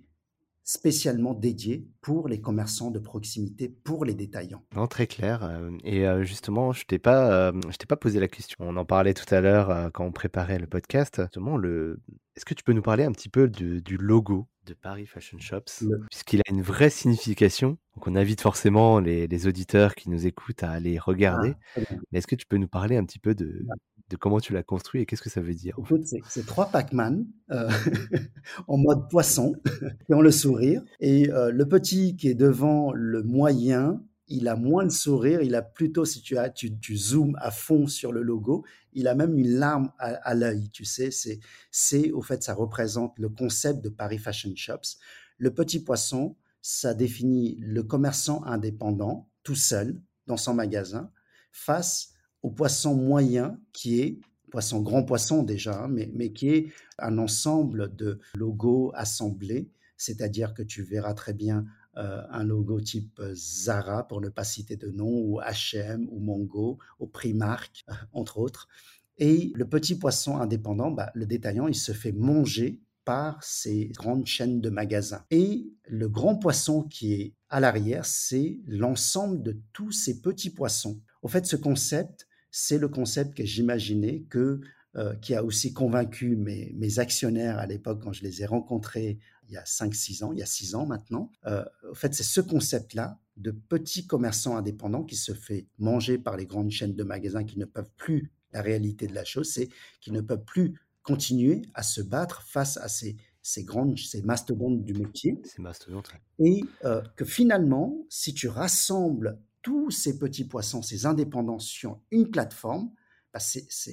spécialement 0.68 1.34
dédié 1.34 1.88
pour 2.02 2.28
les 2.28 2.42
commerçants 2.42 2.92
de 2.92 3.00
proximité, 3.00 3.70
pour 3.70 4.04
les 4.04 4.14
détaillants. 4.14 4.66
Non, 4.76 4.86
très 4.86 5.08
clair. 5.08 5.42
Euh, 5.46 5.72
et 5.86 6.06
euh, 6.06 6.24
justement, 6.24 6.74
je 6.74 6.86
t'ai 6.86 7.00
pas, 7.00 7.32
euh, 7.32 7.54
je 7.70 7.78
t'ai 7.78 7.86
pas 7.86 7.96
posé 7.96 8.20
la 8.20 8.28
question. 8.28 8.58
On 8.60 8.76
en 8.76 8.84
parlait 8.84 9.14
tout 9.14 9.34
à 9.34 9.40
l'heure 9.40 9.92
quand 9.94 10.04
on 10.04 10.12
préparait 10.12 10.60
le 10.60 10.68
podcast. 10.68 11.22
Justement, 11.22 11.56
le, 11.56 12.02
est-ce 12.36 12.44
que 12.44 12.54
tu 12.54 12.66
peux 12.66 12.74
nous 12.74 12.82
parler 12.82 13.06
un 13.06 13.14
petit 13.14 13.30
peu 13.30 13.48
du 13.48 13.98
logo 13.98 14.50
de 14.66 14.74
Paris 14.74 15.06
Fashion 15.06 15.40
Shops, 15.40 15.86
puisqu'il 16.10 16.42
a 16.42 16.50
une 16.50 16.62
vraie 16.62 16.90
signification. 16.90 17.78
Donc 17.96 18.08
on 18.08 18.16
invite 18.18 18.42
forcément 18.42 19.00
les, 19.00 19.48
auditeurs 19.48 19.96
qui 19.96 20.10
nous 20.10 20.28
écoutent 20.28 20.64
à 20.64 20.72
aller 20.72 21.00
regarder. 21.00 21.54
Ah, 21.78 21.82
Mais 22.12 22.20
est-ce 22.20 22.28
que 22.28 22.36
tu 22.36 22.46
peux 22.46 22.58
nous 22.58 22.68
parler 22.68 22.98
un 22.98 23.06
petit 23.06 23.20
peu 23.20 23.34
de, 23.34 23.66
de 24.10 24.16
comment 24.16 24.40
tu 24.40 24.54
l'as 24.54 24.64
construit 24.64 25.02
et 25.02 25.06
qu'est-ce 25.06 25.22
que 25.22 25.30
ça 25.30 25.42
veut 25.42 25.54
dire 25.54 25.78
c'est 26.26 26.46
trois 26.46 26.68
Pac-Man 26.68 27.26
euh, 27.52 27.70
en 28.68 28.78
mode 28.78 29.10
poisson 29.10 29.56
qui 30.06 30.14
ont 30.14 30.22
le 30.22 30.32
sourire. 30.32 30.82
Et 31.00 31.30
euh, 31.32 31.52
le 31.52 31.68
petit 31.68 32.16
qui 32.16 32.30
est 32.30 32.36
devant 32.36 32.94
le 32.94 33.24
moyen, 33.24 34.02
il 34.28 34.48
a 34.48 34.56
moins 34.56 34.86
de 34.86 34.92
sourire, 34.92 35.42
il 35.42 35.56
a 35.56 35.62
plutôt, 35.62 36.06
si 36.06 36.22
tu, 36.22 36.38
as, 36.38 36.50
tu, 36.50 36.78
tu 36.78 36.98
zoomes 36.98 37.38
à 37.40 37.52
fond 37.52 37.88
sur 37.88 38.12
le 38.12 38.22
logo, 38.22 38.66
il 38.94 39.08
a 39.08 39.16
même 39.16 39.38
une 39.38 39.58
larme 39.58 39.92
à, 40.00 40.34
l'œil, 40.34 40.70
tu 40.70 40.84
sais, 40.84 41.12
c'est, 41.12 41.40
c'est, 41.72 42.12
au 42.12 42.22
fait, 42.22 42.44
ça 42.44 42.54
représente 42.54 43.18
le 43.20 43.30
concept 43.30 43.82
de 43.82 43.90
Paris 43.90 44.18
Fashion 44.18 44.52
Shops. 44.56 44.98
Le 45.38 45.54
petit 45.54 45.82
poisson, 45.82 46.36
ça 46.62 46.94
définit 46.94 47.58
le 47.62 47.84
commerçant 47.84 48.44
indépendant, 48.44 49.30
tout 49.44 49.56
seul, 49.56 50.02
dans 50.26 50.36
son 50.36 50.54
magasin, 50.54 51.10
face 51.52 52.14
au 52.48 52.50
poisson 52.50 52.96
moyen 52.96 53.60
qui 53.74 54.00
est 54.00 54.22
poisson 54.52 54.80
grand 54.82 55.04
poisson 55.04 55.44
déjà, 55.44 55.84
hein, 55.84 55.90
mais, 55.90 56.10
mais 56.14 56.32
qui 56.32 56.48
est 56.48 56.68
un 56.98 57.18
ensemble 57.18 57.94
de 57.94 58.20
logos 58.38 58.94
assemblés, 58.96 59.70
c'est-à-dire 59.98 60.54
que 60.54 60.64
tu 60.64 60.82
verras 60.82 61.14
très 61.14 61.34
bien 61.34 61.66
euh, 61.98 62.22
un 62.30 62.46
logo 62.46 62.80
type 62.80 63.22
Zara, 63.34 64.08
pour 64.08 64.22
ne 64.22 64.30
pas 64.30 64.46
citer 64.46 64.78
de 64.78 64.90
nom, 64.90 65.10
ou 65.10 65.42
H&M, 65.42 66.08
ou 66.10 66.20
Mongo, 66.20 66.78
ou 67.02 67.08
Primark, 67.08 67.84
euh, 67.90 67.94
entre 68.14 68.38
autres. 68.38 68.70
Et 69.18 69.52
le 69.54 69.68
petit 69.68 69.96
poisson 69.96 70.38
indépendant, 70.38 70.90
bah, 70.90 71.12
le 71.16 71.26
détaillant, 71.26 71.68
il 71.68 71.76
se 71.76 71.92
fait 71.92 72.14
manger 72.14 72.80
par 73.04 73.44
ces 73.44 73.88
grandes 73.88 74.26
chaînes 74.26 74.62
de 74.62 74.70
magasins. 74.70 75.26
Et 75.32 75.68
le 75.86 76.08
grand 76.08 76.38
poisson 76.38 76.84
qui 76.84 77.14
est 77.14 77.34
à 77.50 77.60
l'arrière, 77.60 78.06
c'est 78.06 78.60
l'ensemble 78.68 79.44
de 79.44 79.60
tous 79.74 79.92
ces 79.92 80.22
petits 80.22 80.52
poissons. 80.52 81.02
Au 81.22 81.28
fait, 81.28 81.46
ce 81.46 81.56
concept, 81.56 82.27
c'est 82.52 82.78
le 82.78 82.88
concept 82.88 83.36
que 83.36 83.46
j'imaginais 83.46 84.26
que 84.30 84.62
euh, 84.96 85.14
qui 85.16 85.36
a 85.36 85.44
aussi 85.44 85.74
convaincu 85.74 86.36
mes, 86.36 86.74
mes 86.76 87.00
actionnaires 87.00 87.60
à 87.60 87.68
l'époque 87.68 88.02
quand 88.02 88.14
je 88.14 88.24
les 88.24 88.42
ai 88.42 88.46
rencontrés 88.46 89.20
il 89.48 89.54
y 89.54 89.58
a 89.58 89.64
5-6 89.64 90.24
ans, 90.24 90.34
il 90.34 90.40
y 90.40 90.44
a 90.44 90.48
6 90.48 90.76
ans 90.76 90.86
maintenant. 90.86 91.32
Euh, 91.46 91.64
en 91.90 91.94
fait, 91.94 92.14
c'est 92.14 92.24
ce 92.24 92.42
concept-là 92.42 93.20
de 93.38 93.52
petits 93.52 94.08
commerçants 94.08 94.58
indépendants 94.58 95.04
qui 95.04 95.16
se 95.16 95.34
fait 95.34 95.68
manger 95.78 96.18
par 96.18 96.38
les 96.38 96.46
grandes 96.46 96.72
chaînes 96.72 96.96
de 96.96 97.04
magasins 97.04 97.44
qui 97.44 97.60
ne 97.60 97.66
peuvent 97.66 97.92
plus, 97.96 98.32
la 98.52 98.62
réalité 98.62 99.08
de 99.08 99.14
la 99.14 99.24
chose, 99.24 99.50
c'est 99.50 99.70
qu'ils 100.02 100.14
ne 100.14 100.22
peuvent 100.22 100.44
plus 100.44 100.80
continuer 101.04 101.62
à 101.74 101.84
se 101.84 102.02
battre 102.02 102.42
face 102.42 102.78
à 102.78 102.88
ces, 102.88 103.16
ces 103.42 103.64
grandes, 103.64 103.98
ces 103.98 104.22
mastodontes 104.22 104.84
du 104.84 104.94
métier. 104.94 105.40
Ces 105.46 105.62
mastodontes. 105.62 106.12
Et 106.40 106.64
euh, 106.84 107.02
que 107.16 107.24
finalement, 107.24 108.06
si 108.10 108.34
tu 108.34 108.48
rassembles 108.48 109.40
tous 109.68 109.92
ces 109.92 110.18
petits 110.18 110.46
poissons, 110.46 110.82
ces 110.82 111.06
indépendants 111.06 111.60
sur 111.60 112.00
une 112.10 112.32
plateforme, 112.32 112.90
bah 113.34 113.40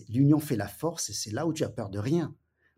l'union 0.09 0.39
fait 0.39 0.55
la 0.55 0.68
force 0.68 1.11
et 1.11 1.12
c'est 1.12 1.33
là 1.33 1.49
où 1.49 1.53
tu 1.53 1.64
as 1.64 1.68
peur 1.68 1.91
de 1.91 1.99
rien. 1.99 2.33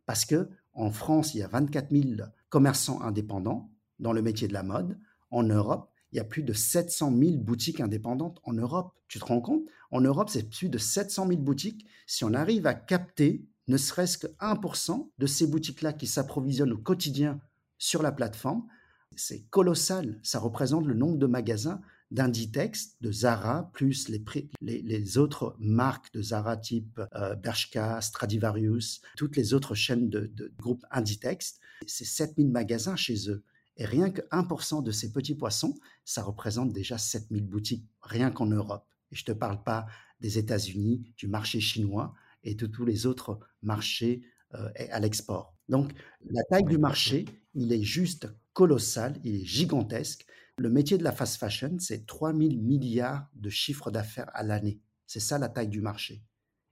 Parce 0.07 0.24
que 0.24 0.49
en 0.72 0.90
France, 0.90 1.34
il 1.34 1.40
y 1.40 1.42
a 1.42 1.49
24 1.49 1.90
000 1.90 2.26
commerçants 2.49 3.03
indépendants 3.03 3.70
dans 3.99 4.14
le 4.14 4.22
métier 4.22 4.49
de 4.49 4.55
la 4.55 4.62
mode. 4.62 4.99
En 5.30 5.42
Europe, 5.42 5.92
il 6.11 6.16
y 6.16 6.20
a 6.20 6.24
plus 6.24 6.42
de 6.42 6.55
700 6.55 7.14
000 7.14 7.36
boutiques 7.36 7.82
indépendantes 7.82 8.40
en 8.44 8.55
Europe. 8.55 8.94
Tu 9.09 9.18
te 9.18 9.26
rends 9.26 9.42
compte? 9.42 9.64
En 9.90 10.01
Europe, 10.01 10.30
c'est 10.30 10.49
plus 10.49 10.70
de 10.70 10.78
700 10.78 11.28
000 11.28 11.42
boutiques. 11.42 11.86
Si 12.07 12.24
on 12.24 12.32
arrive 12.32 12.66
à 12.66 12.72
capter 12.72 13.44
ne 13.68 13.76
serait-ce 13.76 14.16
que 14.16 14.28
1% 14.40 15.11
de 15.18 15.26
ces 15.26 15.47
boutiques-là 15.47 15.92
qui 15.92 16.07
s'approvisionnent 16.07 16.72
au 16.72 16.78
quotidien 16.78 17.42
sur 17.76 18.03
la 18.03 18.12
plateforme, 18.12 18.66
c'est 19.16 19.42
colossal. 19.51 20.18
Ça 20.22 20.38
représente 20.38 20.86
le 20.86 20.94
nombre 20.94 21.18
de 21.18 21.26
magasins 21.26 21.82
d'Inditex, 22.11 22.96
de 23.00 23.11
Zara, 23.11 23.70
plus 23.72 24.09
les, 24.09 24.22
les, 24.61 25.18
autres 25.18 25.57
marques 25.59 26.12
de 26.12 26.22
Zara 26.22 26.57
type 26.57 27.00
euh, 27.14 27.34
Bershka, 27.34 28.00
Stradivarius, 28.00 29.00
toutes 29.16 29.36
les 29.36 29.54
autres 29.54 29.74
chaînes 29.74 30.09
de, 30.09 30.26
de 30.26 30.52
groupe 30.59 30.84
Inditex. 30.90 31.59
C'est 31.86 32.04
7000 32.04 32.48
magasins 32.48 32.96
chez 32.96 33.28
eux. 33.30 33.42
Et 33.76 33.84
rien 33.84 34.11
que 34.11 34.22
1% 34.30 34.82
de 34.82 34.90
ces 34.90 35.12
petits 35.12 35.34
poissons, 35.34 35.74
ça 36.04 36.22
représente 36.22 36.72
déjà 36.72 36.96
7000 36.96 37.44
boutiques, 37.46 37.84
rien 38.00 38.30
qu'en 38.30 38.46
Europe. 38.46 38.86
Et 39.12 39.16
je 39.16 39.22
ne 39.22 39.34
te 39.34 39.38
parle 39.38 39.62
pas 39.62 39.86
des 40.20 40.38
États-Unis, 40.38 41.12
du 41.16 41.28
marché 41.28 41.61
chinois 41.61 42.14
et 42.42 42.54
de 42.54 42.66
tous 42.66 42.84
les 42.84 43.07
autres 43.07 43.38
marchés 43.62 44.22
euh, 44.54 44.70
à 44.90 45.00
l'export. 45.00 45.54
Donc, 45.68 45.92
la 46.30 46.42
taille 46.44 46.64
du 46.64 46.78
marché, 46.78 47.24
il 47.54 47.72
est 47.72 47.82
juste 47.82 48.28
colossal, 48.52 49.18
il 49.24 49.42
est 49.42 49.44
gigantesque. 49.44 50.24
Le 50.59 50.70
métier 50.70 50.96
de 50.96 51.04
la 51.04 51.12
fast 51.12 51.36
fashion, 51.36 51.76
c'est 51.78 52.07
3 52.07 52.32
000 52.32 52.54
milliards 52.54 53.28
de 53.34 53.50
chiffres 53.50 53.90
d'affaires 53.90 54.30
à 54.32 54.42
l'année. 54.42 54.80
C'est 55.07 55.20
ça 55.20 55.38
la 55.38 55.50
taille 55.50 55.68
du 55.68 55.82
marché. 55.82 56.22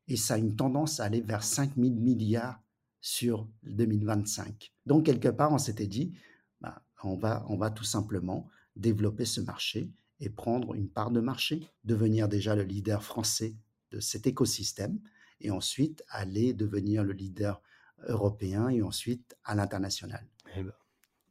Et 0.09 0.17
ça 0.17 0.35
a 0.35 0.39
une 0.39 0.57
tendance 0.57 1.01
à 1.01 1.05
aller 1.05 1.21
vers 1.21 1.43
5 1.43 1.75
000 1.77 1.95
milliards 1.95 2.63
sur 3.03 3.47
2025. 3.65 4.73
Donc, 4.87 5.05
quelque 5.05 5.29
part, 5.29 5.53
on 5.53 5.59
s'était 5.59 5.87
dit, 5.87 6.17
bah, 6.63 6.83
on, 7.03 7.17
va, 7.17 7.45
on 7.49 7.59
va 7.59 7.71
tout 7.71 7.85
simplement 7.85 8.49
développer 8.75 9.27
ce 9.27 9.43
marché 9.43 9.91
et 10.19 10.31
prendre 10.31 10.75
une 10.75 10.89
part 10.89 11.11
de 11.11 11.21
marché, 11.21 11.69
devenir 11.85 12.27
déjà 12.27 12.57
le 12.57 12.63
leader 12.63 13.03
français 13.03 13.55
de 13.91 14.01
cet 14.01 14.27
écosystème 14.27 14.99
et 15.43 15.51
ensuite 15.51 16.03
aller 16.09 16.55
devenir 16.55 17.05
le 17.05 17.13
leader 17.13 17.61
européen 18.09 18.71
et 18.71 18.81
ensuite 18.81 19.37
à 19.45 19.55
l'international. 19.55 20.27
Eh 20.57 20.63
ben, 20.63 20.73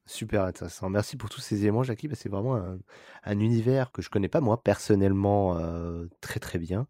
Super 0.06 0.44
intéressant. 0.44 0.90
Merci 0.90 1.16
pour 1.16 1.30
tous 1.30 1.40
ces 1.40 1.62
éléments, 1.62 1.84
Jackie. 1.84 2.10
c'est 2.14 2.30
vraiment 2.30 2.62
un, 3.24 3.40
univers 3.40 3.92
que 3.92 4.02
je 4.02 4.10
connais 4.10 4.28
pas 4.28 4.42
moi 4.42 4.62
personnellement 4.62 5.58
euh, 5.58 6.08
très 6.20 6.40
très 6.40 6.60
bien. 6.60 6.88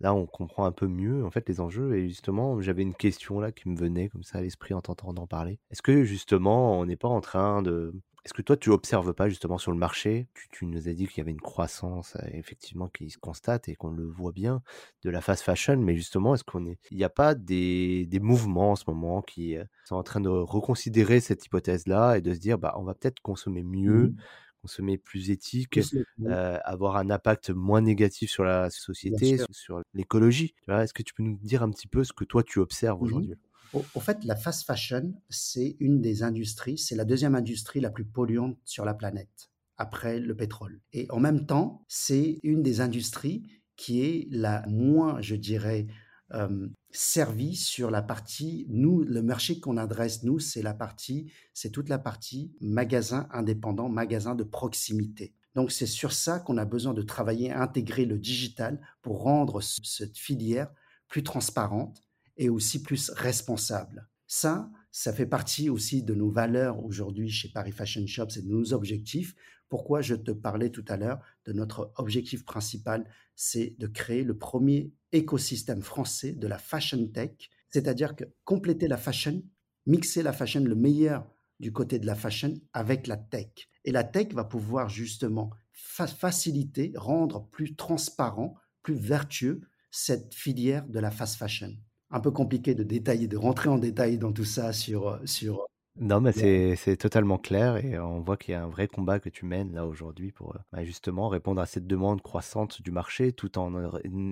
Là, 0.00 0.14
on 0.14 0.26
comprend 0.26 0.64
un 0.64 0.72
peu 0.72 0.86
mieux 0.86 1.24
en 1.24 1.30
fait 1.30 1.48
les 1.48 1.60
enjeux. 1.60 1.96
Et 1.96 2.08
justement, 2.08 2.60
j'avais 2.60 2.82
une 2.82 2.94
question 2.94 3.40
là 3.40 3.52
qui 3.52 3.68
me 3.68 3.76
venait 3.76 4.08
comme 4.08 4.22
ça 4.22 4.38
à 4.38 4.42
l'esprit 4.42 4.74
en 4.74 4.80
t'entendant 4.80 5.26
parler. 5.26 5.58
Est-ce 5.70 5.82
que 5.82 6.04
justement, 6.04 6.78
on 6.78 6.86
n'est 6.86 6.96
pas 6.96 7.08
en 7.08 7.20
train 7.20 7.62
de 7.62 7.94
est-ce 8.24 8.34
que 8.34 8.42
toi, 8.42 8.56
tu 8.56 8.70
observes 8.70 9.12
pas 9.14 9.28
justement 9.28 9.58
sur 9.58 9.72
le 9.72 9.78
marché 9.78 10.28
tu, 10.52 10.66
nous 10.66 10.88
as 10.88 10.92
dit 10.92 11.08
qu'il 11.08 11.18
y 11.18 11.20
avait 11.22 11.32
une 11.32 11.40
croissance 11.40 12.16
euh, 12.16 12.28
effectivement 12.32 12.88
qui 12.88 13.10
se 13.10 13.18
constate 13.18 13.68
et 13.68 13.74
qu'on 13.74 13.90
le 13.90 14.06
voit 14.06 14.30
bien 14.30 14.62
de 15.02 15.10
la 15.10 15.20
fast 15.20 15.42
fashion, 15.42 15.76
mais 15.76 15.96
justement, 15.96 16.34
est-ce 16.34 16.44
qu'on 16.44 16.66
est, 16.66 16.78
il 16.92 16.98
n'y 16.98 17.04
a 17.04 17.10
pas 17.10 17.34
des, 17.34 18.06
des, 18.06 18.20
mouvements 18.20 18.72
en 18.72 18.76
ce 18.76 18.84
moment 18.86 19.22
qui 19.22 19.56
euh, 19.56 19.64
sont 19.84 19.96
en 19.96 20.04
train 20.04 20.20
de 20.20 20.28
reconsidérer 20.28 21.18
cette 21.18 21.44
hypothèse-là 21.44 22.16
et 22.16 22.20
de 22.20 22.32
se 22.32 22.38
dire, 22.38 22.58
bah, 22.58 22.74
on 22.78 22.84
va 22.84 22.94
peut-être 22.94 23.20
consommer 23.20 23.64
mieux, 23.64 24.08
mmh. 24.08 24.16
consommer 24.62 24.98
plus 24.98 25.30
éthique, 25.30 25.80
euh, 26.26 26.58
avoir 26.64 26.96
un 26.96 27.10
impact 27.10 27.50
moins 27.50 27.80
négatif 27.80 28.30
sur 28.30 28.44
la 28.44 28.70
société, 28.70 29.38
sur 29.50 29.82
l'écologie? 29.94 30.54
Est-ce 30.68 30.94
que 30.94 31.02
tu 31.02 31.12
peux 31.12 31.24
nous 31.24 31.38
dire 31.42 31.64
un 31.64 31.70
petit 31.70 31.88
peu 31.88 32.04
ce 32.04 32.12
que 32.12 32.24
toi 32.24 32.44
tu 32.44 32.60
observes 32.60 33.00
mmh 33.00 33.04
aujourd'hui? 33.04 33.34
Au, 33.72 34.00
fait, 34.00 34.24
la 34.24 34.36
fast 34.36 34.64
fashion, 34.64 35.14
c'est 35.30 35.76
une 35.80 36.00
des 36.00 36.22
industries, 36.22 36.78
c'est 36.78 36.96
la 36.96 37.04
deuxième 37.04 37.34
industrie 37.34 37.80
la 37.80 37.90
plus 37.90 38.04
polluante 38.04 38.58
sur 38.64 38.84
la 38.84 38.94
planète, 38.94 39.50
après 39.76 40.18
le 40.18 40.36
pétrole. 40.36 40.80
Et 40.92 41.06
en 41.10 41.20
même 41.20 41.46
temps, 41.46 41.84
c'est 41.88 42.38
une 42.42 42.62
des 42.62 42.80
industries 42.80 43.46
qui 43.76 44.02
est 44.02 44.28
la 44.30 44.64
moins, 44.68 45.20
je 45.20 45.34
dirais, 45.34 45.86
euh, 46.34 46.68
servie 46.90 47.56
sur 47.56 47.90
la 47.90 48.02
partie, 48.02 48.66
nous, 48.68 49.02
le 49.02 49.22
marché 49.22 49.60
qu'on 49.60 49.76
adresse, 49.76 50.22
nous, 50.22 50.38
c'est 50.38 50.62
la 50.62 50.74
partie, 50.74 51.30
c'est 51.52 51.70
toute 51.70 51.88
la 51.88 51.98
partie 51.98 52.54
magasin 52.60 53.28
indépendant, 53.32 53.88
magasin 53.88 54.34
de 54.34 54.44
proximité. 54.44 55.34
Donc 55.54 55.72
c'est 55.72 55.86
sur 55.86 56.12
ça 56.12 56.40
qu'on 56.40 56.56
a 56.56 56.64
besoin 56.64 56.94
de 56.94 57.02
travailler, 57.02 57.52
intégrer 57.52 58.06
le 58.06 58.18
digital 58.18 58.80
pour 59.02 59.22
rendre 59.22 59.60
cette 59.60 60.16
filière 60.16 60.72
plus 61.08 61.22
transparente 61.22 62.00
et 62.42 62.48
aussi 62.48 62.82
plus 62.82 63.08
responsable. 63.10 64.08
Ça, 64.26 64.68
ça 64.90 65.12
fait 65.12 65.26
partie 65.26 65.70
aussi 65.70 66.02
de 66.02 66.12
nos 66.12 66.28
valeurs 66.28 66.84
aujourd'hui 66.84 67.30
chez 67.30 67.48
Paris 67.48 67.70
Fashion 67.70 68.04
Shops 68.04 68.36
et 68.36 68.42
de 68.42 68.48
nos 68.48 68.72
objectifs. 68.72 69.36
Pourquoi 69.68 70.02
je 70.02 70.16
te 70.16 70.32
parlais 70.32 70.70
tout 70.70 70.84
à 70.88 70.96
l'heure 70.96 71.20
de 71.44 71.52
notre 71.52 71.92
objectif 71.98 72.44
principal, 72.44 73.08
c'est 73.36 73.76
de 73.78 73.86
créer 73.86 74.24
le 74.24 74.36
premier 74.36 74.92
écosystème 75.12 75.82
français 75.82 76.32
de 76.32 76.48
la 76.48 76.58
fashion 76.58 77.06
tech, 77.06 77.30
c'est-à-dire 77.68 78.16
que 78.16 78.24
compléter 78.42 78.88
la 78.88 78.96
fashion, 78.96 79.40
mixer 79.86 80.24
la 80.24 80.32
fashion, 80.32 80.64
le 80.64 80.74
meilleur 80.74 81.30
du 81.60 81.72
côté 81.72 82.00
de 82.00 82.06
la 82.06 82.16
fashion 82.16 82.54
avec 82.72 83.06
la 83.06 83.18
tech. 83.18 83.68
Et 83.84 83.92
la 83.92 84.02
tech 84.02 84.32
va 84.32 84.42
pouvoir 84.42 84.88
justement 84.88 85.50
faciliter, 85.70 86.92
rendre 86.96 87.48
plus 87.50 87.76
transparent, 87.76 88.56
plus 88.82 88.96
vertueux 88.96 89.60
cette 89.92 90.34
filière 90.34 90.88
de 90.88 90.98
la 90.98 91.12
fast 91.12 91.36
fashion 91.36 91.76
un 92.12 92.20
peu 92.20 92.30
compliqué 92.30 92.74
de 92.74 92.82
détailler, 92.82 93.26
de 93.26 93.36
rentrer 93.36 93.68
en 93.68 93.78
détail 93.78 94.18
dans 94.18 94.32
tout 94.32 94.44
ça 94.44 94.72
sur, 94.72 95.08
euh, 95.08 95.18
sur 95.24 95.66
non, 96.00 96.22
mais 96.22 96.32
c'est 96.32 96.74
c'est 96.76 96.96
totalement 96.96 97.36
clair 97.36 97.76
et 97.76 97.98
on 97.98 98.22
voit 98.22 98.38
qu'il 98.38 98.52
y 98.52 98.54
a 98.54 98.62
un 98.62 98.68
vrai 98.68 98.88
combat 98.88 99.20
que 99.20 99.28
tu 99.28 99.44
mènes 99.44 99.74
là 99.74 99.86
aujourd'hui 99.86 100.32
pour 100.32 100.56
euh, 100.56 100.58
bah, 100.72 100.84
justement 100.84 101.28
répondre 101.28 101.60
à 101.60 101.66
cette 101.66 101.86
demande 101.86 102.22
croissante 102.22 102.80
du 102.80 102.90
marché 102.90 103.34
tout 103.34 103.58
en, 103.58 103.74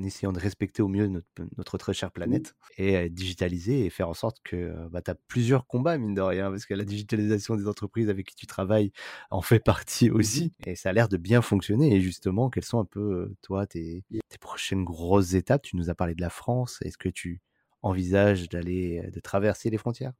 essayant 0.02 0.32
de 0.32 0.38
respecter 0.38 0.80
au 0.80 0.88
mieux 0.88 1.06
notre, 1.06 1.26
notre 1.58 1.76
très 1.76 1.92
chère 1.92 2.12
planète 2.12 2.56
et 2.78 2.96
euh, 2.96 3.08
digitaliser 3.10 3.84
et 3.84 3.90
faire 3.90 4.08
en 4.08 4.14
sorte 4.14 4.38
que 4.42 4.74
bah, 4.88 5.02
tu 5.02 5.10
as 5.10 5.14
plusieurs 5.14 5.66
combats, 5.66 5.98
mine 5.98 6.14
de 6.14 6.22
rien, 6.22 6.48
parce 6.50 6.64
que 6.64 6.72
la 6.72 6.84
digitalisation 6.84 7.56
des 7.56 7.68
entreprises 7.68 8.08
avec 8.08 8.28
qui 8.28 8.36
tu 8.36 8.46
travailles 8.46 8.90
en 9.30 9.42
fait 9.42 9.60
partie 9.60 10.08
aussi 10.08 10.54
et 10.64 10.76
ça 10.76 10.88
a 10.88 10.92
l'air 10.94 11.10
de 11.10 11.18
bien 11.18 11.42
fonctionner. 11.42 11.94
Et 11.94 12.00
justement, 12.00 12.48
quelles 12.48 12.64
sont 12.64 12.80
un 12.80 12.86
peu, 12.86 13.34
toi, 13.42 13.66
tes, 13.66 14.02
tes 14.30 14.38
prochaines 14.38 14.84
grosses 14.84 15.34
étapes? 15.34 15.62
Tu 15.62 15.76
nous 15.76 15.90
as 15.90 15.94
parlé 15.94 16.14
de 16.14 16.22
la 16.22 16.30
France. 16.30 16.78
Est-ce 16.82 16.96
que 16.96 17.10
tu 17.10 17.42
envisages 17.82 18.48
d'aller, 18.48 19.10
de 19.12 19.20
traverser 19.20 19.70
les 19.70 19.78
frontières? 19.78 20.12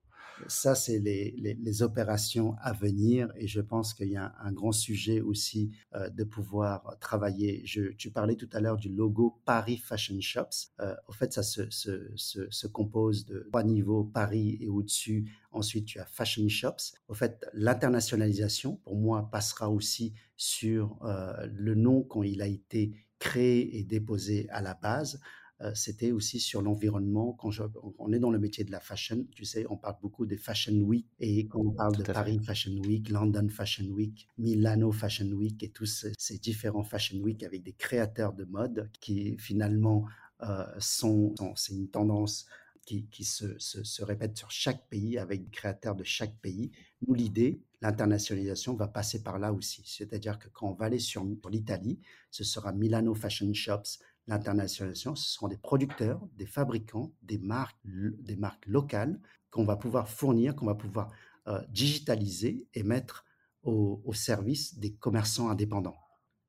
Ça, 0.46 0.74
c'est 0.74 0.98
les, 0.98 1.82
opérations 1.82 2.56
à 2.60 2.72
venir 2.72 3.30
et 3.36 3.46
je 3.46 3.60
pense 3.60 3.94
qu'il 3.94 4.08
y 4.08 4.16
a 4.16 4.34
un, 4.42 4.52
grand 4.52 4.72
sujet 4.72 5.20
aussi 5.20 5.70
euh, 5.94 6.10
de 6.10 6.24
pouvoir 6.24 6.96
travailler. 7.00 7.64
tu 7.96 8.10
parlais 8.10 8.34
tout 8.34 8.48
à 8.52 8.60
l'heure 8.60 8.76
du 8.76 8.88
logo 8.88 9.40
Paris 9.44 9.76
Fashion 9.76 10.20
Shops. 10.20 10.72
Euh, 10.80 10.94
au 11.08 11.12
fait, 11.12 11.32
ça 11.32 11.42
se, 11.42 12.66
compose 12.66 13.24
de 13.24 13.46
trois 13.48 13.62
niveaux, 13.62 14.04
Paris 14.04 14.58
et 14.60 14.68
au-dessus. 14.68 15.30
Ensuite, 15.52 15.86
tu 15.86 16.00
as 16.00 16.06
Fashion 16.06 16.48
Shops. 16.48 16.94
Au 17.08 17.14
fait, 17.14 17.46
l'internationalisation, 17.54 18.76
pour 18.76 18.96
moi, 18.96 19.28
passera 19.30 19.70
aussi 19.70 20.12
sur 20.36 20.98
euh, 21.02 21.46
le 21.52 21.74
nom 21.74 22.02
quand 22.02 22.22
il 22.22 22.42
a 22.42 22.46
été 22.46 22.92
créé 23.18 23.78
et 23.78 23.84
déposé 23.84 24.48
à 24.50 24.60
la 24.60 24.74
base. 24.74 25.20
Euh, 25.62 25.72
c'était 25.74 26.10
aussi 26.10 26.40
sur 26.40 26.62
l'environnement. 26.62 27.32
Quand 27.34 27.50
on 27.98 28.12
est 28.12 28.18
dans 28.18 28.30
le 28.30 28.38
métier 28.38 28.64
de 28.64 28.70
la 28.70 28.80
fashion, 28.80 29.26
tu 29.32 29.44
sais, 29.44 29.66
on 29.68 29.76
parle 29.76 29.96
beaucoup 30.00 30.24
des 30.24 30.38
Fashion 30.38 30.74
Week. 30.80 31.06
Et 31.18 31.46
quand 31.48 31.60
on 31.60 31.70
parle 31.72 31.96
de 31.96 32.02
Paris 32.02 32.40
Fashion 32.42 32.72
Week, 32.86 33.10
London 33.10 33.48
Fashion 33.50 33.84
Week, 33.86 34.26
Milano 34.38 34.90
Fashion 34.90 35.28
Week 35.32 35.62
et 35.62 35.70
tous 35.70 36.06
ces, 36.18 36.38
différents 36.38 36.82
Fashion 36.82 37.18
Week 37.18 37.42
avec 37.42 37.62
des 37.62 37.74
créateurs 37.74 38.32
de 38.32 38.44
mode 38.44 38.90
qui 39.00 39.36
finalement 39.38 40.06
euh, 40.42 40.64
sont, 40.78 41.34
c'est 41.56 41.74
une 41.74 41.88
tendance 41.88 42.46
qui, 42.86 43.24
se, 43.24 43.56
se, 43.58 44.02
répète 44.02 44.36
sur 44.36 44.50
chaque 44.50 44.88
pays 44.88 45.16
avec 45.18 45.44
des 45.44 45.50
créateurs 45.50 45.94
de 45.94 46.02
chaque 46.02 46.36
pays. 46.40 46.72
Nous, 47.06 47.14
l'idée, 47.14 47.60
l'internationalisation 47.82 48.74
va 48.74 48.88
passer 48.88 49.22
par 49.22 49.38
là 49.38 49.52
aussi. 49.52 49.82
C'est-à-dire 49.86 50.38
que 50.38 50.48
quand 50.48 50.70
on 50.70 50.74
va 50.74 50.86
aller 50.86 50.98
sur 50.98 51.24
l'Italie, 51.50 52.00
ce 52.30 52.42
sera 52.42 52.72
Milano 52.72 53.14
Fashion 53.14 53.52
Shops, 53.52 54.00
L'internationalisation, 54.26 55.16
ce 55.16 55.30
seront 55.30 55.48
des 55.48 55.56
producteurs, 55.56 56.20
des 56.36 56.46
fabricants, 56.46 57.12
des 57.22 57.38
marques, 57.38 57.78
des 57.84 58.36
marques 58.36 58.66
locales 58.66 59.20
qu'on 59.50 59.64
va 59.64 59.76
pouvoir 59.76 60.08
fournir, 60.08 60.54
qu'on 60.54 60.66
va 60.66 60.74
pouvoir 60.74 61.10
euh, 61.48 61.60
digitaliser 61.70 62.68
et 62.74 62.82
mettre 62.82 63.24
au, 63.62 64.12
service 64.14 64.78
des 64.78 64.94
commerçants 64.94 65.50
indépendants. 65.50 65.98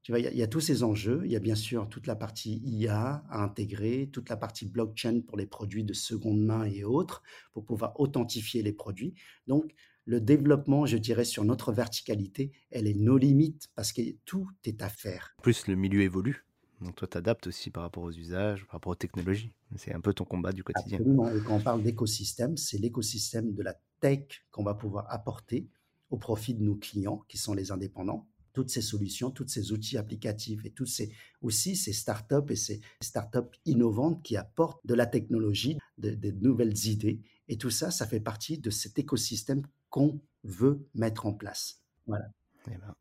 Tu 0.03 0.11
vois, 0.11 0.19
il 0.19 0.35
y, 0.35 0.41
a 0.41 0.47
tous 0.47 0.61
ces 0.61 0.81
enjeux. 0.81 1.21
Il 1.25 1.31
y 1.31 1.35
a 1.35 1.39
bien 1.39 1.55
sûr 1.55 1.87
toute 1.87 2.07
la 2.07 2.15
partie 2.15 2.61
IA 2.65 3.23
à 3.29 3.43
intégrer, 3.43 4.09
toute 4.11 4.29
la 4.29 4.37
partie 4.37 4.65
blockchain 4.65 5.21
pour 5.27 5.37
les 5.37 5.45
produits 5.45 5.83
de 5.83 5.93
seconde 5.93 6.41
main 6.41 6.63
et 6.63 6.83
autres, 6.83 7.21
pour 7.53 7.65
pouvoir 7.65 7.99
authentifier 7.99 8.63
les 8.63 8.73
produits. 8.73 9.13
Donc, 9.45 9.75
le 10.05 10.19
développement, 10.19 10.87
je 10.87 10.97
dirais, 10.97 11.25
sur 11.25 11.43
notre 11.43 11.71
verticalité, 11.71 12.51
elle 12.71 12.87
est 12.87 12.95
nos 12.95 13.17
limites 13.17 13.67
parce 13.75 13.93
que 13.93 14.01
tout 14.25 14.47
est 14.63 14.81
à 14.81 14.89
faire. 14.89 15.35
Plus 15.43 15.67
le 15.67 15.75
milieu 15.75 16.01
évolue. 16.01 16.45
Donc 16.81 16.95
toi, 16.95 17.07
tu 17.07 17.17
adaptes 17.17 17.47
aussi 17.47 17.69
par 17.69 17.83
rapport 17.83 18.03
aux 18.03 18.11
usages, 18.11 18.65
par 18.65 18.73
rapport 18.73 18.91
aux 18.91 18.95
technologies. 18.95 19.53
C'est 19.77 19.93
un 19.93 20.01
peu 20.01 20.13
ton 20.13 20.25
combat 20.25 20.51
du 20.51 20.63
quotidien. 20.63 20.97
Absolument. 20.97 21.29
Et 21.31 21.39
quand 21.41 21.55
on 21.55 21.61
parle 21.61 21.83
d'écosystème, 21.83 22.57
c'est 22.57 22.77
l'écosystème 22.77 23.53
de 23.53 23.61
la 23.61 23.75
tech 23.99 24.43
qu'on 24.51 24.63
va 24.63 24.73
pouvoir 24.73 25.05
apporter 25.09 25.69
au 26.09 26.17
profit 26.17 26.53
de 26.53 26.63
nos 26.63 26.75
clients, 26.75 27.23
qui 27.27 27.37
sont 27.37 27.53
les 27.53 27.71
indépendants. 27.71 28.27
Toutes 28.53 28.69
ces 28.69 28.81
solutions, 28.81 29.31
tous 29.31 29.47
ces 29.47 29.71
outils 29.71 29.97
applicatifs 29.97 30.65
et 30.65 30.71
tous 30.71 30.85
ces 30.85 31.13
aussi 31.41 31.77
ces 31.77 31.93
startups 31.93 32.49
et 32.49 32.57
ces 32.57 32.81
startups 32.99 33.57
innovantes 33.65 34.21
qui 34.23 34.35
apportent 34.35 34.85
de 34.85 34.93
la 34.93 35.05
technologie, 35.05 35.77
de, 35.97 36.31
nouvelles 36.41 36.85
idées. 36.87 37.21
Et 37.47 37.57
tout 37.57 37.69
ça, 37.69 37.91
ça 37.91 38.05
fait 38.05 38.19
partie 38.19 38.57
de 38.57 38.69
cet 38.69 38.99
écosystème 38.99 39.61
qu'on 39.89 40.19
veut 40.43 40.85
mettre 40.95 41.25
en 41.27 41.33
place. 41.33 41.81
Voilà. 42.07 42.25
Eh 42.67 42.71
ben, 42.71 42.93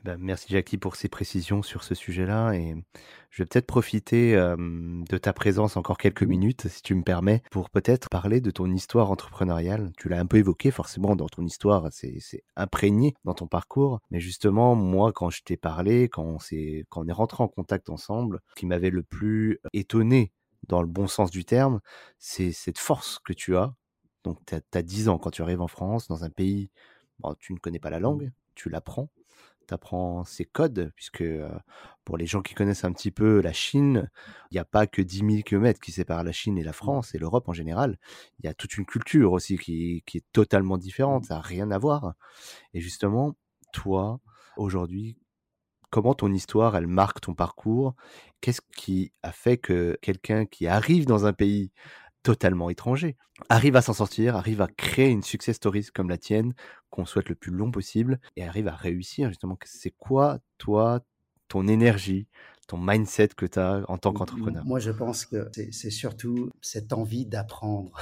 eh 0.00 0.02
ben, 0.04 0.16
merci 0.18 0.46
Jackie 0.48 0.78
pour 0.78 0.96
ces 0.96 1.10
précisions 1.10 1.62
sur 1.62 1.84
ce 1.84 1.94
sujet-là 1.94 2.52
et 2.52 2.74
je 3.28 3.42
vais 3.42 3.46
peut-être 3.46 3.66
profiter 3.66 4.32
de 4.34 5.18
ta 5.18 5.34
présence 5.34 5.76
encore 5.76 5.98
quelques 5.98 6.22
minutes, 6.22 6.68
si 6.68 6.80
tu 6.80 6.94
me 6.94 7.02
permets, 7.02 7.42
pour 7.50 7.68
peut-être 7.68 8.08
parler 8.08 8.40
de 8.40 8.50
ton 8.50 8.72
histoire 8.72 9.10
entrepreneuriale. 9.10 9.92
Tu 9.98 10.08
l'as 10.08 10.18
un 10.18 10.24
peu 10.24 10.38
évoqué 10.38 10.70
forcément 10.70 11.16
dans 11.16 11.28
ton 11.28 11.44
histoire, 11.44 11.88
c'est 11.90 12.18
imprégné 12.56 13.14
dans 13.24 13.34
ton 13.34 13.46
parcours, 13.46 14.00
mais 14.10 14.20
justement 14.20 14.74
moi 14.74 15.12
quand 15.12 15.28
je 15.28 15.42
t'ai 15.42 15.58
parlé, 15.58 16.08
quand 16.08 16.24
on, 16.24 16.38
est, 16.52 16.86
quand 16.88 17.02
on 17.02 17.08
est 17.08 17.12
rentré 17.12 17.42
en 17.44 17.48
contact 17.48 17.90
ensemble, 17.90 18.40
ce 18.48 18.54
qui 18.54 18.64
m'avait 18.66 18.90
le 18.90 19.02
plus 19.02 19.60
étonné 19.74 20.32
dans 20.66 20.80
le 20.80 20.88
bon 20.88 21.08
sens 21.08 21.30
du 21.30 21.44
terme, 21.44 21.80
c'est 22.18 22.52
cette 22.52 22.78
force 22.78 23.18
que 23.18 23.34
tu 23.34 23.54
as. 23.54 23.74
Donc 24.24 24.38
tu 24.46 24.54
as, 24.54 24.82
10 24.82 25.10
ans 25.10 25.18
quand 25.18 25.30
tu 25.30 25.42
arrives 25.42 25.60
en 25.60 25.68
France, 25.68 26.08
dans 26.08 26.24
un 26.24 26.30
pays, 26.30 26.70
bon, 27.18 27.34
tu 27.38 27.52
ne 27.52 27.58
connais 27.58 27.78
pas 27.78 27.90
la 27.90 28.00
langue, 28.00 28.32
tu 28.54 28.70
l'apprends 28.70 29.10
tu 29.70 29.74
apprends 29.74 30.24
ces 30.24 30.44
codes, 30.44 30.92
puisque 30.96 31.24
pour 32.04 32.16
les 32.16 32.26
gens 32.26 32.42
qui 32.42 32.54
connaissent 32.54 32.84
un 32.84 32.92
petit 32.92 33.10
peu 33.12 33.40
la 33.40 33.52
Chine, 33.52 34.10
il 34.50 34.54
n'y 34.54 34.58
a 34.58 34.64
pas 34.64 34.86
que 34.86 35.00
10 35.00 35.18
000 35.18 35.42
km 35.42 35.80
qui 35.80 35.92
séparent 35.92 36.24
la 36.24 36.32
Chine 36.32 36.58
et 36.58 36.64
la 36.64 36.70
mmh. 36.70 36.74
France 36.74 37.14
et 37.14 37.18
l'Europe 37.18 37.48
en 37.48 37.52
général. 37.52 37.98
Il 38.38 38.46
y 38.46 38.48
a 38.48 38.54
toute 38.54 38.76
une 38.76 38.84
culture 38.84 39.32
aussi 39.32 39.58
qui, 39.58 40.02
qui 40.06 40.18
est 40.18 40.24
totalement 40.32 40.76
différente, 40.76 41.24
mmh. 41.24 41.26
ça 41.26 41.34
n'a 41.36 41.40
rien 41.40 41.70
à 41.70 41.78
voir. 41.78 42.14
Et 42.74 42.80
justement, 42.80 43.36
toi, 43.72 44.20
aujourd'hui, 44.56 45.16
comment 45.90 46.14
ton 46.14 46.32
histoire, 46.32 46.76
elle 46.76 46.88
marque 46.88 47.20
ton 47.20 47.34
parcours? 47.34 47.94
Qu'est-ce 48.40 48.62
qui 48.76 49.12
a 49.22 49.32
fait 49.32 49.56
que 49.56 49.96
quelqu'un 50.02 50.46
qui 50.46 50.66
arrive 50.66 51.06
dans 51.06 51.26
un 51.26 51.32
pays 51.32 51.70
totalement 52.22 52.70
étranger, 52.70 53.16
arrive 53.48 53.76
à 53.76 53.82
s'en 53.82 53.94
sortir, 53.94 54.36
arrive 54.36 54.60
à 54.60 54.68
créer 54.68 55.08
une 55.10 55.22
success 55.22 55.56
story 55.56 55.86
comme 55.94 56.10
la 56.10 56.18
tienne, 56.18 56.54
qu'on 56.90 57.06
souhaite 57.06 57.28
le 57.28 57.34
plus 57.34 57.52
long 57.52 57.70
possible, 57.70 58.20
et 58.36 58.44
arrive 58.44 58.68
à 58.68 58.74
réussir 58.74 59.28
justement. 59.28 59.58
C'est 59.64 59.94
quoi, 59.96 60.38
toi, 60.58 61.00
ton 61.48 61.66
énergie, 61.66 62.26
ton 62.68 62.78
mindset 62.78 63.28
que 63.36 63.46
tu 63.46 63.58
as 63.58 63.82
en 63.88 63.98
tant 63.98 64.12
qu'entrepreneur? 64.12 64.64
Moi, 64.64 64.78
je 64.78 64.90
pense 64.90 65.26
que 65.26 65.50
c'est 65.72 65.90
surtout 65.90 66.50
cette 66.60 66.92
envie 66.92 67.26
d'apprendre. 67.26 67.98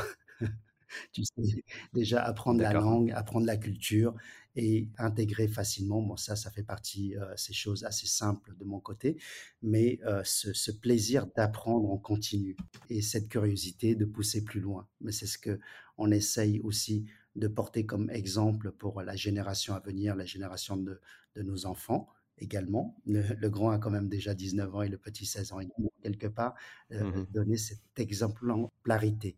tu 1.12 1.24
sais, 1.24 1.64
déjà 1.92 2.22
apprendre 2.22 2.60
la 2.60 2.72
langue, 2.72 3.10
apprendre 3.12 3.46
la 3.46 3.56
culture 3.56 4.14
et 4.56 4.88
intégrer 4.98 5.48
facilement. 5.48 6.02
Bon, 6.02 6.16
ça, 6.16 6.36
ça 6.36 6.50
fait 6.50 6.62
partie, 6.62 7.16
euh, 7.16 7.32
ces 7.36 7.52
choses 7.52 7.84
assez 7.84 8.06
simples 8.06 8.54
de 8.58 8.64
mon 8.64 8.80
côté, 8.80 9.16
mais 9.62 9.98
euh, 10.04 10.22
ce, 10.24 10.70
plaisir 10.70 11.26
d'apprendre 11.36 11.90
en 11.90 11.98
continu 11.98 12.56
et 12.90 13.02
cette 13.02 13.28
curiosité 13.28 13.94
de 13.94 14.04
pousser 14.04 14.44
plus 14.44 14.60
loin. 14.60 14.86
Mais 15.00 15.12
c'est 15.12 15.26
ce 15.26 15.38
que 15.38 15.58
on 15.96 16.10
essaye 16.10 16.60
aussi 16.60 17.06
de 17.36 17.48
porter 17.48 17.86
comme 17.86 18.10
exemple 18.10 18.72
pour 18.72 19.02
la 19.02 19.16
génération 19.16 19.74
à 19.74 19.80
venir, 19.80 20.16
la 20.16 20.26
génération 20.26 20.76
de, 20.76 21.00
de 21.36 21.42
nos 21.42 21.66
enfants 21.66 22.08
également. 22.40 22.96
Le, 23.06 23.48
grand 23.48 23.70
a 23.70 23.78
quand 23.78 23.90
même 23.90 24.08
déjà 24.08 24.34
19 24.34 24.74
ans 24.74 24.82
et 24.82 24.88
le 24.88 24.98
petit 24.98 25.26
16 25.26 25.52
ans. 25.52 25.60
Et 25.60 25.68
quelque 26.02 26.26
part, 26.26 26.54
euh, 26.92 27.04
mmh 27.04 27.26
donner 27.32 27.56
cette 27.56 27.98
exemplarité 27.98 29.36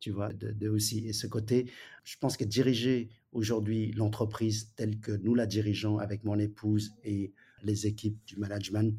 tu 0.00 0.10
vois, 0.10 0.32
de, 0.32 0.68
aussi. 0.68 1.06
Et 1.06 1.12
ce 1.12 1.26
côté, 1.26 1.70
je 2.04 2.16
pense 2.18 2.36
que 2.36 2.44
diriger 2.44 3.08
aujourd'hui 3.32 3.92
l'entreprise 3.92 4.72
telle 4.76 5.00
que 5.00 5.12
nous 5.12 5.34
la 5.34 5.46
dirigeons 5.46 5.98
avec 5.98 6.24
mon 6.24 6.38
épouse 6.38 6.92
et 7.04 7.32
les 7.62 7.86
équipes 7.86 8.18
du 8.26 8.36
management, 8.36 8.98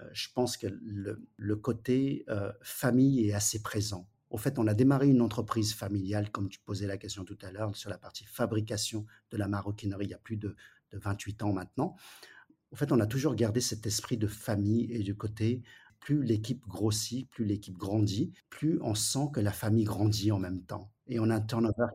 euh, 0.00 0.08
je 0.12 0.28
pense 0.34 0.56
que 0.56 0.66
le, 0.66 1.56
côté 1.56 2.24
euh, 2.28 2.52
famille 2.62 3.28
est 3.28 3.32
assez 3.32 3.62
présent. 3.62 4.08
Au 4.30 4.36
fait, 4.36 4.58
on 4.58 4.66
a 4.66 4.74
démarré 4.74 5.08
une 5.08 5.22
entreprise 5.22 5.74
familiale, 5.74 6.30
comme 6.30 6.48
tu 6.48 6.60
posais 6.60 6.86
la 6.86 6.98
question 6.98 7.24
tout 7.24 7.38
à 7.42 7.50
l'heure, 7.50 7.74
sur 7.74 7.90
la 7.90 7.98
partie 7.98 8.24
fabrication 8.24 9.06
de 9.30 9.36
la 9.36 9.48
maroquinerie 9.48 10.06
il 10.06 10.10
y 10.10 10.14
a 10.14 10.18
plus 10.18 10.36
de, 10.36 10.54
de 10.92 10.98
28 10.98 11.42
ans 11.42 11.52
maintenant. 11.52 11.96
En 12.70 12.76
fait, 12.76 12.92
on 12.92 13.00
a 13.00 13.06
toujours 13.06 13.34
gardé 13.34 13.60
cet 13.60 13.86
esprit 13.86 14.18
de 14.18 14.26
famille 14.26 14.92
et 14.92 15.02
du 15.02 15.16
côté 15.16 15.62
plus 16.00 16.22
l'équipe 16.22 16.66
grossit, 16.66 17.28
plus 17.30 17.44
l'équipe 17.44 17.76
grandit, 17.76 18.32
plus 18.50 18.78
on 18.82 18.94
sent 18.94 19.28
que 19.32 19.40
la 19.40 19.52
famille 19.52 19.84
grandit 19.84 20.32
en 20.32 20.38
même 20.38 20.62
temps. 20.62 20.90
Et 21.06 21.20
on 21.20 21.30
a 21.30 21.36
un 21.36 21.40
turnover 21.40 21.88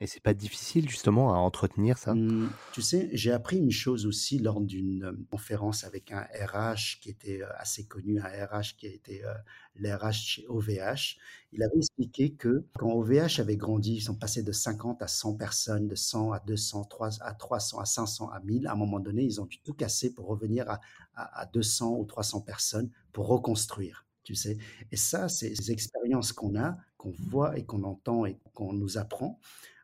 et 0.00 0.06
c'est 0.06 0.22
pas 0.22 0.32
difficile 0.32 0.88
justement 0.88 1.34
à 1.34 1.36
entretenir 1.36 1.98
ça 1.98 2.14
mmh, 2.14 2.50
Tu 2.72 2.80
sais, 2.80 3.10
j'ai 3.12 3.32
appris 3.32 3.58
une 3.58 3.70
chose 3.70 4.06
aussi 4.06 4.38
lors 4.38 4.60
d'une 4.60 5.04
euh, 5.04 5.12
conférence 5.30 5.84
avec 5.84 6.10
un 6.10 6.22
RH 6.22 7.00
qui 7.02 7.10
était 7.10 7.42
euh, 7.42 7.48
assez 7.58 7.84
connu, 7.84 8.18
un 8.18 8.24
RH 8.24 8.76
qui 8.78 8.86
été 8.86 9.22
euh, 9.24 9.34
l'RH 9.76 10.12
chez 10.12 10.46
OVH. 10.48 11.18
Il 11.52 11.62
avait 11.62 11.76
expliqué 11.76 12.32
que 12.32 12.64
quand 12.78 12.92
OVH 12.92 13.40
avait 13.40 13.58
grandi, 13.58 13.96
ils 13.96 14.00
sont 14.00 14.14
passés 14.14 14.42
de 14.42 14.52
50 14.52 15.02
à 15.02 15.08
100 15.08 15.34
personnes, 15.34 15.86
de 15.86 15.94
100 15.94 16.32
à 16.32 16.40
200, 16.40 16.84
3, 16.84 17.22
à 17.22 17.34
300, 17.34 17.78
à 17.78 17.84
500, 17.84 18.30
à 18.30 18.40
1000. 18.40 18.66
À 18.68 18.72
un 18.72 18.76
moment 18.76 19.00
donné, 19.00 19.22
ils 19.22 19.40
ont 19.40 19.46
dû 19.46 19.58
tout 19.60 19.74
casser 19.74 20.14
pour 20.14 20.26
revenir 20.26 20.70
à, 20.70 20.80
à, 21.14 21.42
à 21.42 21.46
200 21.46 21.96
ou 21.98 22.04
300 22.06 22.40
personnes 22.40 22.90
pour 23.12 23.28
reconstruire 23.28 24.06
tu 24.22 24.34
sais. 24.34 24.58
Et 24.92 24.96
ça, 24.96 25.28
c'est 25.28 25.54
ces 25.56 25.72
expériences 25.72 26.32
qu'on 26.32 26.54
a, 26.54 26.76
qu'on 26.96 27.10
voit 27.10 27.58
et 27.58 27.64
qu'on 27.64 27.82
entend 27.82 28.26
et 28.26 28.38
qu'on 28.54 28.72
nous 28.72 28.98
apprend. 28.98 29.40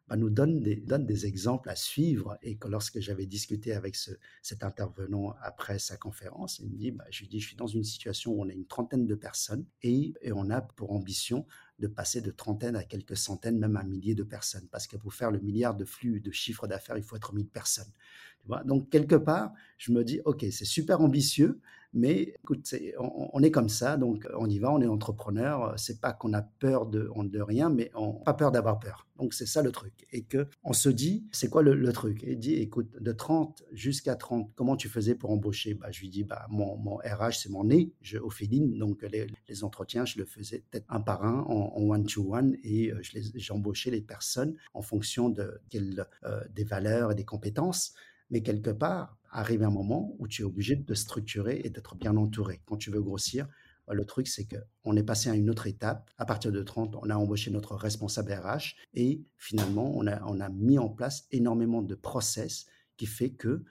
Bah, 0.09 0.17
nous 0.17 0.31
donne 0.31 0.61
des, 0.61 0.77
donne 0.77 1.05
des 1.05 1.27
exemples 1.27 1.69
à 1.69 1.75
suivre. 1.75 2.39
Et 2.43 2.57
que 2.57 2.69
lorsque 2.69 3.01
j'avais 3.01 3.27
discuté 3.27 3.73
avec 3.73 3.97
ce, 3.97 4.13
cet 4.41 4.63
intervenant 4.63 5.35
après 5.43 5.79
sa 5.81 5.97
conférence, 5.97 6.61
il 6.61 6.71
me 6.71 6.77
dit, 6.77 6.93
bah, 6.93 7.05
je 7.11 7.21
lui 7.21 7.29
dis, 7.29 7.41
je 7.41 7.49
suis 7.49 7.57
dans 7.57 7.67
une 7.67 7.83
situation 7.83 8.33
où 8.33 8.43
on 8.43 8.49
a 8.49 8.53
une 8.53 8.67
trentaine 8.67 9.07
de 9.07 9.15
personnes 9.17 9.65
et, 9.83 10.15
et 10.23 10.33
on 10.33 10.49
a 10.51 10.61
pour 10.61 10.93
ambition 10.93 11.45
de 11.81 11.89
passer 11.89 12.21
de 12.21 12.31
trentaine 12.31 12.77
à 12.77 12.85
quelques 12.85 13.17
centaines, 13.17 13.59
même 13.59 13.77
un 13.77 13.83
millier 13.83 14.15
de 14.15 14.23
personnes. 14.23 14.69
Parce 14.71 14.87
que 14.87 14.97
pour 14.97 15.13
faire 15.13 15.31
le 15.33 15.41
milliard 15.41 15.75
de 15.75 15.85
flux 15.85 16.21
de 16.21 16.31
chiffre 16.31 16.69
d'affaires, 16.69 16.97
il 16.97 17.03
faut 17.03 17.17
être 17.17 17.35
1000 17.35 17.49
personnes. 17.49 17.93
Tu 18.41 18.47
vois? 18.47 18.63
Donc, 18.63 18.89
quelque 18.91 19.17
part, 19.17 19.53
je 19.77 19.91
me 19.93 20.05
dis, 20.05 20.21
OK, 20.25 20.47
c'est 20.53 20.65
super 20.65 21.01
ambitieux, 21.01 21.61
mais 21.97 22.35
écoute, 22.43 22.75
on, 22.99 23.43
est 23.43 23.51
comme 23.51 23.71
ça, 23.71 23.97
donc 23.97 24.29
on 24.37 24.51
y 24.51 24.59
va, 24.59 24.71
on 24.71 24.83
est 24.83 24.87
entrepreneur. 24.87 25.73
C'est 25.79 25.99
pas 25.99 26.13
qu'on 26.13 26.35
a 26.35 26.43
peur 26.43 26.85
de, 26.85 27.09
rien, 27.41 27.71
mais 27.71 27.91
on 27.95 28.13
pas 28.13 28.35
peur 28.35 28.53
d'avoir 28.53 28.79
peur. 28.79 29.07
Donc 29.17 29.33
c'est 29.33 29.47
ça 29.47 29.63
le 29.63 29.73
truc. 29.73 30.07
Et 30.13 30.23
que 30.23 30.47
on 30.63 30.75
se 30.75 30.91
dit, 30.91 31.27
c'est 31.33 31.49
quoi 31.49 31.63
le, 31.63 31.93
truc? 31.95 32.23
Et 32.23 32.37
dit, 32.37 32.53
écoute, 32.57 33.01
de 33.01 33.13
30 33.13 33.65
jusqu'à 33.73 34.15
30, 34.15 34.53
comment 34.55 34.77
tu 34.77 34.91
faisais 34.91 35.15
pour 35.15 35.31
embaucher? 35.31 35.73
Bah, 35.73 35.91
Je 35.91 36.01
lui 36.01 36.11
dis, 36.11 36.23
bah, 36.23 36.47
mon, 36.51 36.97
RH, 36.97 37.39
c'est 37.39 37.49
mon 37.49 37.65
nez, 37.65 37.95
je, 38.03 38.19
au 38.19 38.29
feeling, 38.29 38.77
donc 38.77 39.01
les, 39.01 39.27
les, 39.49 39.65
entretiens, 39.65 40.05
je 40.05 40.19
le 40.19 40.27
faisais 40.27 40.63
peut-être 40.71 40.85
un 40.91 41.01
par 41.01 41.25
un, 41.25 41.41
en 41.49 41.81
one-to-one, 41.81 42.59
et 42.63 42.93
euh, 42.93 43.01
j'embauchais 43.35 43.91
les 43.91 44.03
personnes 44.03 44.55
en 44.75 44.83
fonction 44.83 45.31
de, 45.31 45.59
euh, 45.75 46.41
des 46.55 46.65
valeurs 46.65 47.13
et 47.13 47.15
des 47.15 47.25
compétences. 47.25 47.95
Mais 48.31 48.43
quelque 48.43 48.71
part, 48.71 49.17
arrive 49.37 49.63
un 49.63 49.71
moment 49.71 50.17
où 50.19 50.27
tu 50.27 50.43
es 50.43 50.45
obligé 50.45 50.77
de 50.77 50.95
structurer 50.95 51.61
et 51.63 51.71
d'être 51.71 51.95
bien 51.95 52.17
entouré. 52.17 52.63
Quand 52.65 52.77
tu 52.77 52.91
veux 52.91 53.03
grossir, 53.03 53.47
bah, 53.87 53.93
le 53.93 54.05
truc, 54.07 54.29
c'est 54.29 54.49
qu'on 54.49 54.97
est 54.97 55.03
passé 55.03 55.29
à 55.29 55.35
une 55.35 55.51
autre 55.51 55.67
étape. 55.67 56.11
À 56.17 56.25
partir 56.25 56.51
de 56.51 56.63
30, 56.63 56.97
on 56.97 57.11
a 57.11 57.17
embauché 57.17 57.51
notre 57.51 57.77
responsable 57.77 58.33
RH 58.33 58.75
et 58.95 59.23
finalement, 59.37 59.93
on 59.95 60.07
a, 60.07 60.23
on 60.25 60.41
a 60.41 60.49
mis 60.49 60.79
en 60.79 60.89
place 60.89 61.27
énormément 61.31 61.83
de 61.83 61.95
process 61.95 62.67
qui 62.97 63.05
fait 63.05 63.31
que 63.31 63.63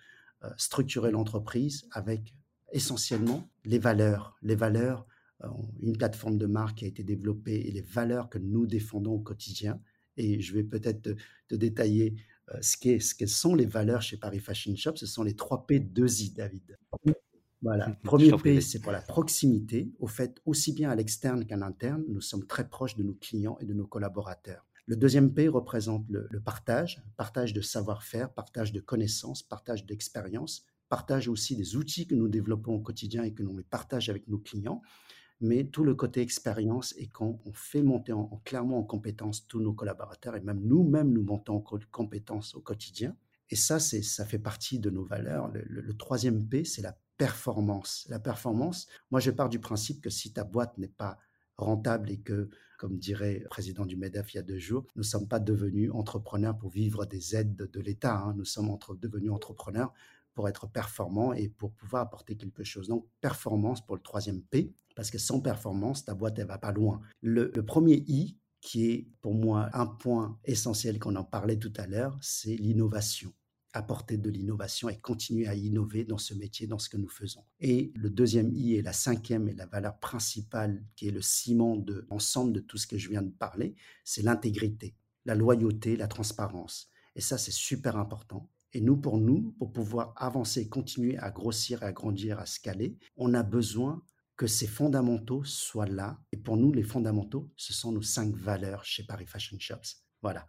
euh, 0.44 0.50
structurer 0.58 1.10
l'entreprise 1.10 1.88
avec 1.92 2.36
essentiellement 2.72 3.50
les 3.64 3.80
valeurs. 3.80 4.38
Les 4.44 4.56
valeurs, 4.56 5.08
euh, 5.44 5.48
une 5.82 5.98
plateforme 5.98 6.38
de 6.38 6.46
marque 6.46 6.78
qui 6.78 6.86
a 6.86 6.88
été 6.88 7.04
développée 7.04 7.68
et 7.68 7.72
les 7.72 7.82
valeurs 7.82 8.30
que 8.30 8.38
nous 8.38 8.68
défendons 8.68 9.14
au 9.14 9.20
quotidien. 9.20 9.82
Et 10.16 10.40
je 10.42 10.54
vais 10.54 10.64
peut-être 10.64 11.02
te 11.48 11.56
détailler 11.56 12.16
euh, 12.54 12.58
ce, 12.62 13.16
que 13.16 13.26
sont 13.26 13.56
les 13.56 13.66
valeurs 13.66 14.02
chez 14.02 14.18
Paris 14.18 14.40
Fashion 14.40 14.76
Shop, 14.76 14.96
ce 14.96 15.06
sont 15.06 15.24
les 15.24 15.36
3 15.36 15.66
P 15.66 15.80
2I, 15.80 16.34
David. 16.34 16.78
Voilà. 17.62 17.90
Premier 18.04 18.32
P, 18.38 18.62
c'est 18.62 18.80
pour 18.80 18.92
la 18.92 19.02
proximité. 19.02 19.92
Au 20.00 20.08
fait, 20.08 20.40
aussi 20.46 20.74
bien 20.74 20.90
à 20.90 20.96
l'externe 20.96 21.46
qu'à 21.46 21.58
l'interne, 21.58 22.04
nous 22.08 22.22
sommes 22.22 22.46
très 22.46 22.68
proches 22.68 22.96
de 22.96 23.04
nos 23.04 23.16
clients 23.16 23.58
et 23.60 23.66
de 23.66 23.74
nos 23.74 23.88
collaborateurs. 23.88 24.66
Le 24.88 24.96
deuxième 24.96 25.34
P 25.34 25.48
représente 25.48 26.06
le, 26.10 26.28
le 26.30 26.40
partage, 26.40 27.04
partage 27.18 27.54
de 27.54 27.62
savoir-faire, 27.62 28.32
partage 28.32 28.72
de 28.72 28.80
connaissances, 28.80 29.42
partage 29.42 29.88
d'expérience, 29.88 30.68
partage 30.90 31.28
aussi 31.28 31.56
des 31.56 31.76
outils 31.76 32.06
que 32.06 32.14
nous 32.14 32.28
développons 32.28 32.76
au 32.76 32.82
quotidien 32.82 33.24
et 33.24 33.34
que 33.34 33.42
nous 33.42 33.58
les 33.58 33.64
partageons 33.64 34.12
avec 34.12 34.28
nos 34.28 34.38
clients 34.38 34.84
mais 35.42 35.66
tout 35.66 35.84
le 35.84 35.96
côté 35.96 36.22
expérience 36.22 36.94
et 36.98 37.08
quand 37.08 37.40
on 37.46 37.54
fait 37.54 37.84
monter 37.84 38.14
en, 38.14 38.42
clairement 38.46 38.80
en 38.80 38.84
compétence 38.84 39.48
tous 39.48 39.60
nos 39.60 39.74
collaborateurs 39.74 40.36
et 40.36 40.42
même 40.42 40.62
nous-mêmes 40.62 41.12
nous 41.12 41.24
montons 41.24 41.58
en 41.58 41.80
compétence 41.92 42.56
au 42.56 42.62
quotidien. 42.62 43.16
Et 43.50 43.56
ça, 43.56 43.80
c'est, 43.80 44.02
ça 44.02 44.26
fait 44.26 44.40
partie 44.40 44.80
de 44.80 44.90
nos 44.90 45.04
valeurs. 45.04 45.52
Le, 45.54 45.96
troisième 45.96 46.48
P, 46.48 46.64
c'est 46.64 46.82
la 46.82 46.98
performance. 47.18 48.06
La 48.10 48.20
performance, 48.20 48.88
moi, 49.12 49.20
je 49.20 49.30
pars 49.30 49.50
du 49.50 49.60
principe 49.60 50.02
que 50.02 50.10
si 50.10 50.34
ta 50.34 50.44
boîte 50.44 50.78
n'est 50.78 50.88
pas 50.88 51.20
rentable 51.58 52.10
et 52.10 52.20
que, 52.20 52.50
comme 52.80 52.98
dirait 52.98 53.40
le 53.40 53.48
président 53.48 53.86
du 53.86 53.96
MEDEF 53.98 54.34
il 54.34 54.38
y 54.38 54.40
a 54.40 54.44
deux 54.44 54.58
jours, 54.58 54.86
nous 54.96 55.04
ne 55.04 55.08
sommes 55.08 55.28
pas 55.28 55.40
devenus 55.40 55.92
entrepreneurs 55.92 56.58
pour 56.58 56.72
vivre 56.72 57.06
des 57.06 57.36
aides 57.36 57.56
de 57.56 57.80
l'État. 57.82 58.18
Hein. 58.18 58.34
Nous 58.36 58.46
sommes 58.46 58.76
devenus 59.00 59.32
entrepreneurs 59.32 59.94
pour 60.36 60.48
être 60.48 60.68
performants 60.68 61.34
et 61.34 61.50
pour 61.50 61.72
pouvoir 61.72 62.04
apporter 62.04 62.36
quelque 62.36 62.64
chose. 62.64 62.88
Donc, 62.88 63.08
performance 63.22 63.84
pour 63.84 63.96
le 63.96 64.02
troisième 64.02 64.42
P 64.44 64.76
parce 64.96 65.12
que 65.12 65.18
sans 65.18 65.42
performance, 65.42 66.06
ta 66.06 66.14
boîte, 66.14 66.40
elle 66.40 66.48
va 66.48 66.58
pas 66.58 66.72
loin. 66.72 67.02
Le, 67.22 67.52
premier 67.64 68.04
I, 68.08 68.38
qui 68.62 68.90
est 68.90 69.08
pour 69.22 69.34
moi 69.34 69.70
un 69.74 69.86
point 69.86 70.40
essentiel 70.46 71.00
qu'on 71.00 71.16
en 71.16 71.24
parlait 71.24 71.58
tout 71.58 71.74
à 71.78 71.86
l'heure, 71.86 72.18
c'est 72.22 72.56
l'innovation 72.56 73.34
apporter 73.76 74.18
de 74.18 74.30
l'innovation 74.30 74.88
et 74.88 74.98
continuer 74.98 75.48
à 75.48 75.54
innover 75.54 76.06
dans 76.06 76.18
ce 76.18 76.34
métier, 76.34 76.66
dans 76.66 76.80
ce 76.80 76.88
que 76.88 76.96
nous 76.96 77.10
faisons. 77.10 77.44
Et 77.60 77.92
le 77.96 78.10
deuxième 78.10 78.54
I 78.54 78.76
et 78.76 78.82
la 78.82 78.94
cinquième 78.94 79.50
et 79.50 79.54
la 79.54 79.66
valeur 79.66 80.00
principale 80.00 80.82
qui 80.96 81.10
est 81.10 81.12
le 81.12 81.22
ciment 81.22 81.76
de 81.76 82.08
l'ensemble 82.10 82.54
de 82.54 82.62
tout 82.62 82.78
ce 82.78 82.88
que 82.88 82.98
je 82.98 83.10
viens 83.10 83.22
de 83.22 83.32
parler, 83.32 83.76
c'est 84.06 84.22
l'intégrité, 84.22 84.96
la 85.26 85.36
loyauté, 85.36 85.98
la 85.98 86.08
transparence. 86.08 86.90
Et 87.16 87.22
ça, 87.22 87.38
c'est 87.38 87.52
super 87.52 87.98
important. 87.98 88.50
Et 88.76 88.82
nous, 88.82 88.98
pour 88.98 89.18
nous, 89.18 89.56
pour 89.58 89.72
pouvoir 89.72 90.14
avancer, 90.18 90.68
continuer 90.68 91.18
à 91.20 91.32
grossir, 91.32 91.82
à 91.82 91.94
grandir, 91.94 92.40
à 92.40 92.46
scaler, 92.46 92.98
on 93.16 93.34
a 93.34 93.42
besoin 93.42 94.04
que 94.36 94.48
ces 94.48 94.68
fondamentaux 94.68 95.46
soient 95.46 95.86
là. 95.86 96.20
Et 96.34 96.38
pour 96.38 96.58
nous, 96.58 96.74
les 96.74 96.84
fondamentaux, 96.84 97.50
ce 97.56 97.72
sont 97.72 97.94
nos 97.94 98.02
cinq 98.02 98.36
valeurs 98.36 98.84
chez 98.84 99.06
Paris 99.06 99.28
Fashion 99.28 99.56
Shops. 99.58 100.04
Voilà. 100.22 100.46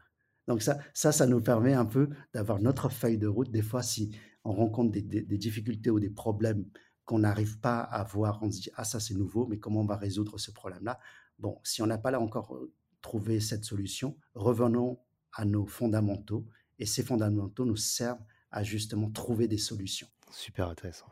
Donc 0.49 0.61
ça, 0.61 0.81
ça, 0.93 1.13
ça 1.13 1.29
nous 1.29 1.41
permet 1.41 1.75
un 1.75 1.85
peu 1.85 2.11
d'avoir 2.35 2.59
notre 2.59 2.89
feuille 2.89 3.17
de 3.17 3.29
route. 3.29 3.53
Des 3.53 3.63
fois, 3.63 3.85
si 3.85 4.11
on 4.43 4.53
rencontre 4.53 4.91
des, 4.91 5.03
des, 5.03 5.39
difficultés 5.39 5.91
ou 5.91 6.01
des 6.01 6.11
problèmes 6.11 6.67
qu'on 7.05 7.21
n'arrive 7.21 7.61
pas 7.61 7.79
à 7.79 8.03
voir, 8.03 8.41
on 8.43 8.51
se 8.51 8.63
dit, 8.63 8.71
ah 8.75 8.83
ça 8.83 8.99
c'est 8.99 9.15
nouveau, 9.15 9.47
mais 9.47 9.61
comment 9.61 9.83
on 9.83 9.87
va 9.87 9.97
résoudre 9.97 10.37
ce 10.37 10.51
problème-là? 10.51 10.99
Bon, 11.39 11.61
si 11.63 11.81
on 11.81 11.87
n'a 11.87 11.99
pas 11.99 12.11
là 12.11 12.21
encore 12.21 12.57
euh, 12.57 12.73
trouvé 13.03 13.39
cette 13.39 13.65
solution, 13.65 14.17
revenons 14.35 14.99
à 15.33 15.45
nos 15.45 15.65
fondamentaux. 15.65 16.49
Et 16.79 16.87
ces 16.87 17.03
fondamentaux 17.03 17.65
nous 17.65 17.77
servent 17.77 18.23
à 18.51 18.63
justement 18.63 19.11
trouver 19.11 19.49
des 19.49 19.59
solutions. 19.59 20.09
Super 20.31 20.69
intéressant. 20.69 21.07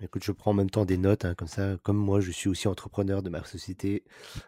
Écoute, 0.00 0.24
je 0.24 0.32
prends 0.32 0.50
en 0.50 0.54
même 0.54 0.70
temps 0.70 0.84
des 0.84 0.96
notes, 0.96 1.24
hein, 1.24 1.34
comme 1.36 1.46
ça, 1.46 1.76
comme 1.84 1.96
moi, 1.96 2.20
je 2.20 2.32
suis 2.32 2.48
aussi 2.48 2.66
entrepreneur 2.66 3.22
de 3.22 3.30
ma 3.30 3.44
société. 3.44 4.02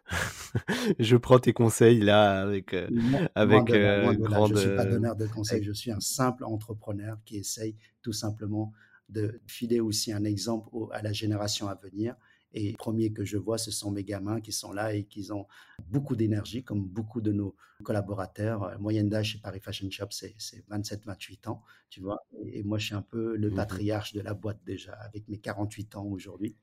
je 0.99 1.17
prends 1.17 1.39
tes 1.39 1.53
conseils 1.53 2.01
là 2.01 2.41
avec 2.41 2.75
euh, 2.75 2.89
avec 3.37 3.71
euh, 3.71 4.15
grande. 4.15 4.57
Je 4.57 4.61
suis 4.61 4.77
pas 4.77 4.85
donneur 4.85 5.15
de 5.15 5.29
conseils, 5.29 5.63
je 5.63 5.71
suis 5.71 5.93
un 5.93 6.01
simple 6.01 6.43
entrepreneur 6.43 7.19
qui 7.25 7.37
essaye 7.37 7.77
tout 8.03 8.13
simplement 8.13 8.73
de 9.09 9.41
filer 9.47 9.79
aussi 9.79 10.13
un 10.13 10.25
exemple 10.25 10.71
à 10.91 11.03
la 11.03 11.13
génération 11.13 11.69
à 11.69 11.77
venir 11.77 12.17
et 12.55 12.63
les 12.63 12.73
premiers 12.73 13.13
que 13.13 13.25
je 13.25 13.37
vois, 13.37 13.59
ce 13.59 13.73
sont 13.73 13.91
mes 13.91 14.05
gamins 14.05 14.41
qui 14.41 14.53
sont 14.53 14.73
là 14.73 14.95
et 14.95 15.05
qui 15.05 15.31
ont 15.33 15.47
beaucoup 15.89 16.15
d'énergie, 16.15 16.63
comme 16.63 16.87
beaucoup 16.87 17.21
de 17.21 17.33
nos 17.33 17.57
collaborateurs. 17.83 18.67
La 18.69 18.75
euh, 18.75 18.79
moyenne 18.79 19.09
d'âge 19.09 19.33
chez 19.33 19.39
Paris 19.39 19.61
Fashion 19.61 19.91
Shop, 19.91 20.07
c'est 20.11 20.35
27-28 20.71 21.49
ans, 21.49 21.63
tu 21.91 22.01
vois. 22.01 22.25
Et, 22.47 22.63
moi, 22.63 22.79
je 22.79 22.87
suis 22.87 22.95
un 22.95 23.03
peu 23.03 23.37
le 23.37 23.51
mmh 23.51 23.55
patriarche 23.55 24.13
de 24.13 24.21
la 24.21 24.35
boîte 24.35 24.61
déjà, 24.65 24.93
avec 24.95 25.29
mes 25.29 25.39
48 25.39 25.97
ans 25.97 26.07
aujourd'hui. 26.07 26.57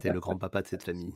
T'es 0.00 0.12
le 0.12 0.20
grand-papa 0.20 0.62
de 0.62 0.66
cette 0.66 0.82
famille. 0.82 1.14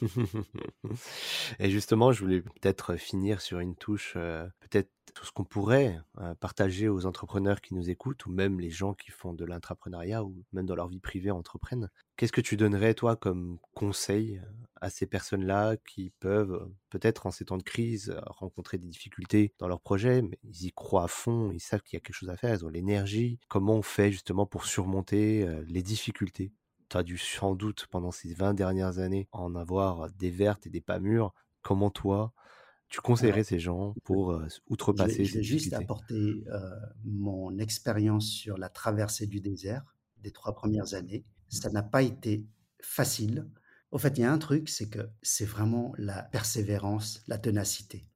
Et 1.58 1.70
justement, 1.70 2.12
je 2.12 2.22
voulais 2.22 2.42
peut-être 2.42 2.96
finir 2.96 3.40
sur 3.40 3.58
une 3.60 3.74
touche, 3.74 4.14
euh, 4.16 4.46
peut-être 4.60 4.90
tout 5.16 5.24
ce 5.24 5.32
qu'on 5.32 5.44
pourrait 5.44 5.98
euh, 6.18 6.34
partager 6.34 6.90
aux 6.90 7.06
entrepreneurs 7.06 7.62
qui 7.62 7.74
nous 7.74 7.88
écoutent, 7.88 8.26
ou 8.26 8.30
même 8.30 8.60
les 8.60 8.68
gens 8.68 8.92
qui 8.92 9.10
font 9.10 9.32
de 9.32 9.46
l'intrapreneuriat, 9.46 10.22
ou 10.22 10.44
même 10.52 10.66
dans 10.66 10.74
leur 10.74 10.88
vie 10.88 11.00
privée 11.00 11.30
entreprennent. 11.30 11.88
Qu'est-ce 12.16 12.32
que 12.32 12.42
tu 12.42 12.58
donnerais, 12.58 12.92
toi, 12.92 13.16
comme 13.16 13.58
conseil 13.72 14.42
à 14.82 14.90
ces 14.90 15.06
personnes-là 15.06 15.78
qui 15.78 16.12
peuvent, 16.20 16.68
peut-être 16.90 17.26
en 17.26 17.30
ces 17.30 17.46
temps 17.46 17.56
de 17.56 17.62
crise, 17.62 18.14
rencontrer 18.26 18.76
des 18.76 18.88
difficultés 18.88 19.54
dans 19.58 19.68
leur 19.68 19.80
projet, 19.80 20.20
mais 20.20 20.38
ils 20.44 20.66
y 20.66 20.72
croient 20.72 21.04
à 21.04 21.08
fond, 21.08 21.50
ils 21.50 21.60
savent 21.60 21.82
qu'il 21.82 21.96
y 21.96 21.98
a 21.98 22.00
quelque 22.00 22.14
chose 22.14 22.28
à 22.28 22.36
faire, 22.36 22.54
ils 22.54 22.66
ont 22.66 22.68
l'énergie? 22.68 23.40
Comment 23.48 23.76
on 23.76 23.82
fait 23.82 24.12
justement 24.12 24.44
pour 24.44 24.66
surmonter 24.66 25.48
euh, 25.48 25.64
les 25.66 25.82
difficultés? 25.82 26.52
Tu 26.90 26.96
as 26.98 27.02
dû 27.02 27.16
sans 27.16 27.54
doute 27.54 27.86
pendant 27.90 28.10
ces 28.10 28.34
20 28.34 28.52
dernières 28.52 28.98
années 28.98 29.28
en 29.32 29.54
avoir 29.54 30.10
des 30.10 30.30
vertes 30.30 30.66
et 30.66 30.70
des 30.70 30.82
pas 30.82 31.00
mûres. 31.00 31.32
Comment 31.62 31.90
toi, 31.90 32.34
tu 32.88 33.00
conseillerais 33.00 33.44
ces 33.44 33.58
gens 33.58 33.94
pour 34.04 34.32
euh, 34.32 34.46
outrepasser 34.68 35.24
Je 35.24 35.38
vais 35.38 35.42
juste 35.42 35.72
apporter 35.72 36.44
euh, 36.48 36.70
mon 37.04 37.58
expérience 37.58 38.26
sur 38.26 38.58
la 38.58 38.68
traversée 38.68 39.26
du 39.26 39.40
désert 39.40 39.84
des 40.18 40.30
trois 40.30 40.54
premières 40.54 40.94
années. 40.94 41.24
Ça 41.48 41.70
n'a 41.70 41.82
pas 41.82 42.02
été 42.02 42.46
facile. 42.80 43.48
Au 43.90 43.98
fait, 43.98 44.18
il 44.18 44.22
y 44.22 44.24
a 44.24 44.32
un 44.32 44.38
truc, 44.38 44.68
c'est 44.68 44.88
que 44.88 45.08
c'est 45.22 45.44
vraiment 45.44 45.92
la 45.98 46.22
persévérance, 46.22 47.22
la 47.26 47.38
ténacité. 47.38 48.08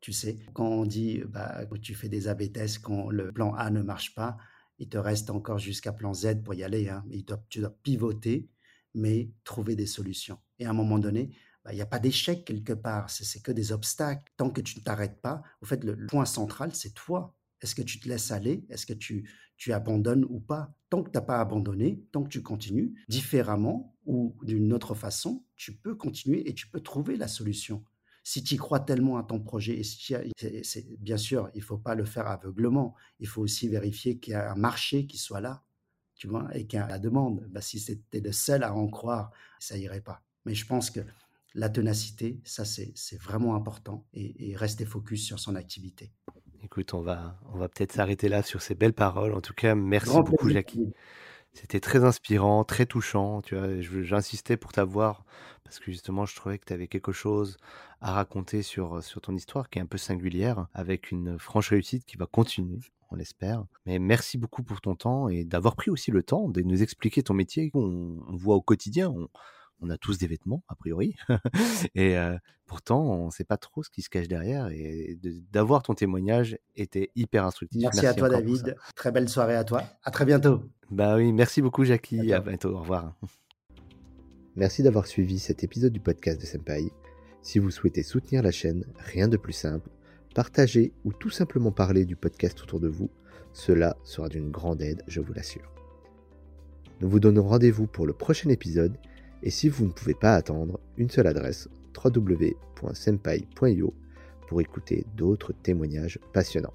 Tu 0.00 0.12
sais, 0.12 0.36
quand 0.52 0.66
on 0.66 0.84
dit 0.84 1.22
bah, 1.28 1.64
que 1.66 1.78
tu 1.78 1.94
fais 1.94 2.08
des 2.08 2.26
AB 2.26 2.52
tests, 2.52 2.80
quand 2.80 3.08
le 3.08 3.32
plan 3.32 3.54
A 3.54 3.70
ne 3.70 3.82
marche 3.82 4.14
pas, 4.14 4.36
il 4.78 4.88
te 4.88 4.98
reste 4.98 5.30
encore 5.30 5.58
jusqu'à 5.58 5.92
plan 5.92 6.12
Z 6.12 6.42
pour 6.42 6.54
y 6.54 6.64
aller. 6.64 6.88
Hein, 6.88 7.04
mais 7.06 7.24
tu 7.48 7.60
dois 7.60 7.76
pivoter, 7.82 8.48
mais 8.94 9.30
trouver 9.44 9.76
des 9.76 9.86
solutions. 9.86 10.38
Et 10.58 10.66
à 10.66 10.70
un 10.70 10.74
moment 10.74 10.98
donné, 10.98 11.30
il 11.70 11.76
n'y 11.76 11.80
a 11.80 11.86
pas 11.86 11.98
d'échec 11.98 12.44
quelque 12.44 12.72
part, 12.72 13.08
c'est 13.10 13.42
que 13.42 13.52
des 13.52 13.72
obstacles. 13.72 14.32
Tant 14.36 14.50
que 14.50 14.60
tu 14.60 14.78
ne 14.78 14.84
t'arrêtes 14.84 15.20
pas, 15.20 15.42
au 15.60 15.66
fait, 15.66 15.84
le, 15.84 16.06
point 16.06 16.24
central, 16.24 16.74
c'est 16.74 16.94
toi. 16.94 17.36
Est-ce 17.60 17.74
que 17.74 17.82
tu 17.82 18.00
te 18.00 18.08
laisses 18.08 18.32
aller? 18.32 18.66
Est-ce 18.68 18.86
que 18.86 18.92
tu, 18.92 19.30
tu 19.56 19.72
abandonnes 19.72 20.24
ou 20.28 20.40
pas? 20.40 20.74
Tant 20.90 21.02
que 21.02 21.10
tu 21.10 21.16
n'as 21.16 21.22
pas 21.22 21.40
abandonné, 21.40 22.04
tant 22.10 22.24
que 22.24 22.28
tu 22.28 22.42
continues 22.42 22.94
différemment 23.08 23.96
ou 24.04 24.36
d'une 24.42 24.72
autre 24.72 24.94
façon, 24.94 25.44
tu 25.54 25.76
peux 25.76 25.94
continuer 25.94 26.48
et 26.48 26.54
tu 26.54 26.66
peux 26.66 26.80
trouver 26.80 27.16
la 27.16 27.28
solution. 27.28 27.84
Si 28.24 28.42
tu 28.42 28.56
crois 28.56 28.80
tellement 28.80 29.16
à 29.16 29.24
ton 29.24 29.40
projet, 29.40 29.80
et 29.80 30.96
bien 30.98 31.16
sûr, 31.16 31.50
il 31.54 31.62
faut 31.62 31.78
pas 31.78 31.94
le 31.94 32.04
faire 32.04 32.26
aveuglement, 32.28 32.94
il 33.18 33.26
faut 33.26 33.42
aussi 33.42 33.68
vérifier 33.68 34.18
qu'il 34.18 34.32
y 34.32 34.36
a 34.36 34.52
un 34.52 34.56
marché 34.56 35.06
qui 35.06 35.18
soit 35.18 35.40
là, 35.40 35.64
tu 36.14 36.28
vois, 36.28 36.48
et 36.56 36.66
qu'il 36.66 36.78
y 36.78 36.82
a 36.82 36.86
la 36.86 37.00
demande. 37.00 37.44
Bah, 37.50 37.60
si 37.60 37.80
c'était 37.80 38.20
le 38.20 38.32
seul 38.32 38.62
à 38.62 38.74
en 38.74 38.86
croire, 38.88 39.32
ça 39.58 39.76
irait 39.76 40.00
pas. 40.00 40.22
Mais 40.44 40.54
je 40.54 40.66
pense 40.66 40.90
que 40.90 41.00
la 41.54 41.68
ténacité, 41.68 42.40
ça 42.44 42.64
c'est 42.64 43.20
vraiment 43.20 43.54
important 43.54 44.06
et, 44.14 44.54
rester 44.56 44.84
focus 44.84 45.24
sur 45.24 45.38
son 45.38 45.54
activité. 45.54 46.12
Écoute, 46.62 46.94
on 46.94 47.02
va, 47.02 47.40
on 47.52 47.58
va 47.58 47.68
peut-être 47.68 47.92
s'arrêter 47.92 48.28
là 48.28 48.42
sur 48.42 48.62
ces 48.62 48.74
belles 48.74 48.92
paroles. 48.92 49.34
En 49.34 49.40
tout 49.40 49.54
cas, 49.54 49.74
merci 49.74 50.16
beaucoup, 50.22 50.48
Jackie. 50.48 50.92
C'était 51.52 51.80
très 51.80 52.04
inspirant, 52.04 52.64
très 52.64 52.86
touchant. 52.86 53.42
Tu 53.42 53.56
vois, 53.56 53.80
j'insistais 53.80 54.56
pour 54.56 54.72
t'avoir 54.72 55.24
parce 55.64 55.80
que 55.80 55.90
justement, 55.90 56.26
je 56.26 56.36
trouvais 56.36 56.58
que 56.58 56.66
tu 56.66 56.72
avais 56.74 56.86
quelque 56.86 57.12
chose 57.12 57.56
à 58.02 58.12
raconter 58.12 58.62
sur, 58.62 59.02
sur 59.02 59.22
ton 59.22 59.34
histoire 59.34 59.70
qui 59.70 59.78
est 59.78 59.82
un 59.82 59.86
peu 59.86 59.96
singulière, 59.96 60.66
avec 60.74 61.10
une 61.10 61.38
franche 61.38 61.70
réussite 61.70 62.04
qui 62.04 62.18
va 62.18 62.26
continuer, 62.26 62.80
on 63.10 63.16
l'espère. 63.16 63.64
Mais 63.86 63.98
merci 63.98 64.36
beaucoup 64.36 64.62
pour 64.62 64.82
ton 64.82 64.96
temps 64.96 65.28
et 65.28 65.44
d'avoir 65.44 65.74
pris 65.74 65.90
aussi 65.90 66.10
le 66.10 66.22
temps 66.22 66.48
de 66.48 66.60
nous 66.60 66.82
expliquer 66.82 67.22
ton 67.22 67.32
métier 67.32 67.70
qu'on 67.70 68.18
on 68.28 68.36
voit 68.36 68.56
au 68.56 68.60
quotidien 68.60 69.08
on 69.08 69.28
a 69.90 69.98
tous 69.98 70.18
des 70.18 70.26
vêtements, 70.26 70.62
a 70.68 70.74
priori. 70.74 71.16
et 71.94 72.16
pourtant, 72.66 73.02
on 73.02 73.26
ne 73.26 73.30
sait 73.30 73.44
pas 73.44 73.56
trop 73.56 73.82
ce 73.82 73.90
qui 73.90 74.02
se 74.02 74.08
cache 74.08 74.28
derrière. 74.28 74.68
Et 74.68 75.18
d'avoir 75.50 75.82
ton 75.82 75.94
témoignage 75.94 76.58
était 76.76 77.10
hyper 77.16 77.44
instructif. 77.44 77.82
Merci, 77.82 78.06
à 78.06 78.14
toi, 78.14 78.28
David. 78.28 78.76
Très 78.94 79.12
belle 79.12 79.28
soirée 79.28 79.56
à 79.56 79.64
toi. 79.64 79.84
À 80.04 80.10
très 80.10 80.24
bientôt. 80.24 80.62
Bah 80.90 81.16
oui, 81.16 81.32
merci 81.32 81.62
beaucoup, 81.62 81.84
Jackie. 81.84 82.32
À, 82.32 82.40
bientôt. 82.40 82.70
Au 82.70 82.80
revoir. 82.80 83.14
Merci 84.56 84.82
d'avoir 84.82 85.06
suivi 85.06 85.38
cet 85.38 85.64
épisode 85.64 85.92
du 85.92 86.00
podcast 86.00 86.40
de 86.40 86.46
Senpai. 86.46 86.92
Si 87.40 87.58
vous 87.58 87.70
souhaitez 87.70 88.02
soutenir 88.02 88.42
la 88.42 88.50
chaîne, 88.50 88.84
rien 88.98 89.26
de 89.26 89.36
plus 89.36 89.54
simple. 89.54 89.88
Partager 90.34 90.92
ou 91.04 91.12
tout 91.12 91.30
simplement 91.30 91.72
parler 91.72 92.04
du 92.04 92.16
podcast 92.16 92.62
autour 92.62 92.78
de 92.78 92.88
vous. 92.88 93.10
Cela 93.52 93.96
sera 94.04 94.28
d'une 94.28 94.50
grande 94.50 94.82
aide, 94.82 95.02
je 95.08 95.20
vous 95.20 95.32
l'assure. 95.32 95.72
Nous 97.00 97.08
vous 97.08 97.20
donnons 97.20 97.42
rendez-vous 97.42 97.86
pour 97.86 98.06
le 98.06 98.12
prochain 98.12 98.48
épisode 98.48 98.96
et 99.42 99.50
si 99.50 99.68
vous 99.68 99.86
ne 99.86 99.92
pouvez 99.92 100.14
pas 100.14 100.34
attendre, 100.34 100.80
une 100.96 101.10
seule 101.10 101.26
adresse 101.26 101.68
www.senpai.io 102.04 103.94
pour 104.48 104.60
écouter 104.60 105.04
d'autres 105.16 105.52
témoignages 105.52 106.18
passionnants. 106.32 106.74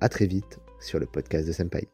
A 0.00 0.08
très 0.08 0.26
vite 0.26 0.60
sur 0.80 0.98
le 0.98 1.06
podcast 1.06 1.46
de 1.46 1.52
Senpai. 1.52 1.88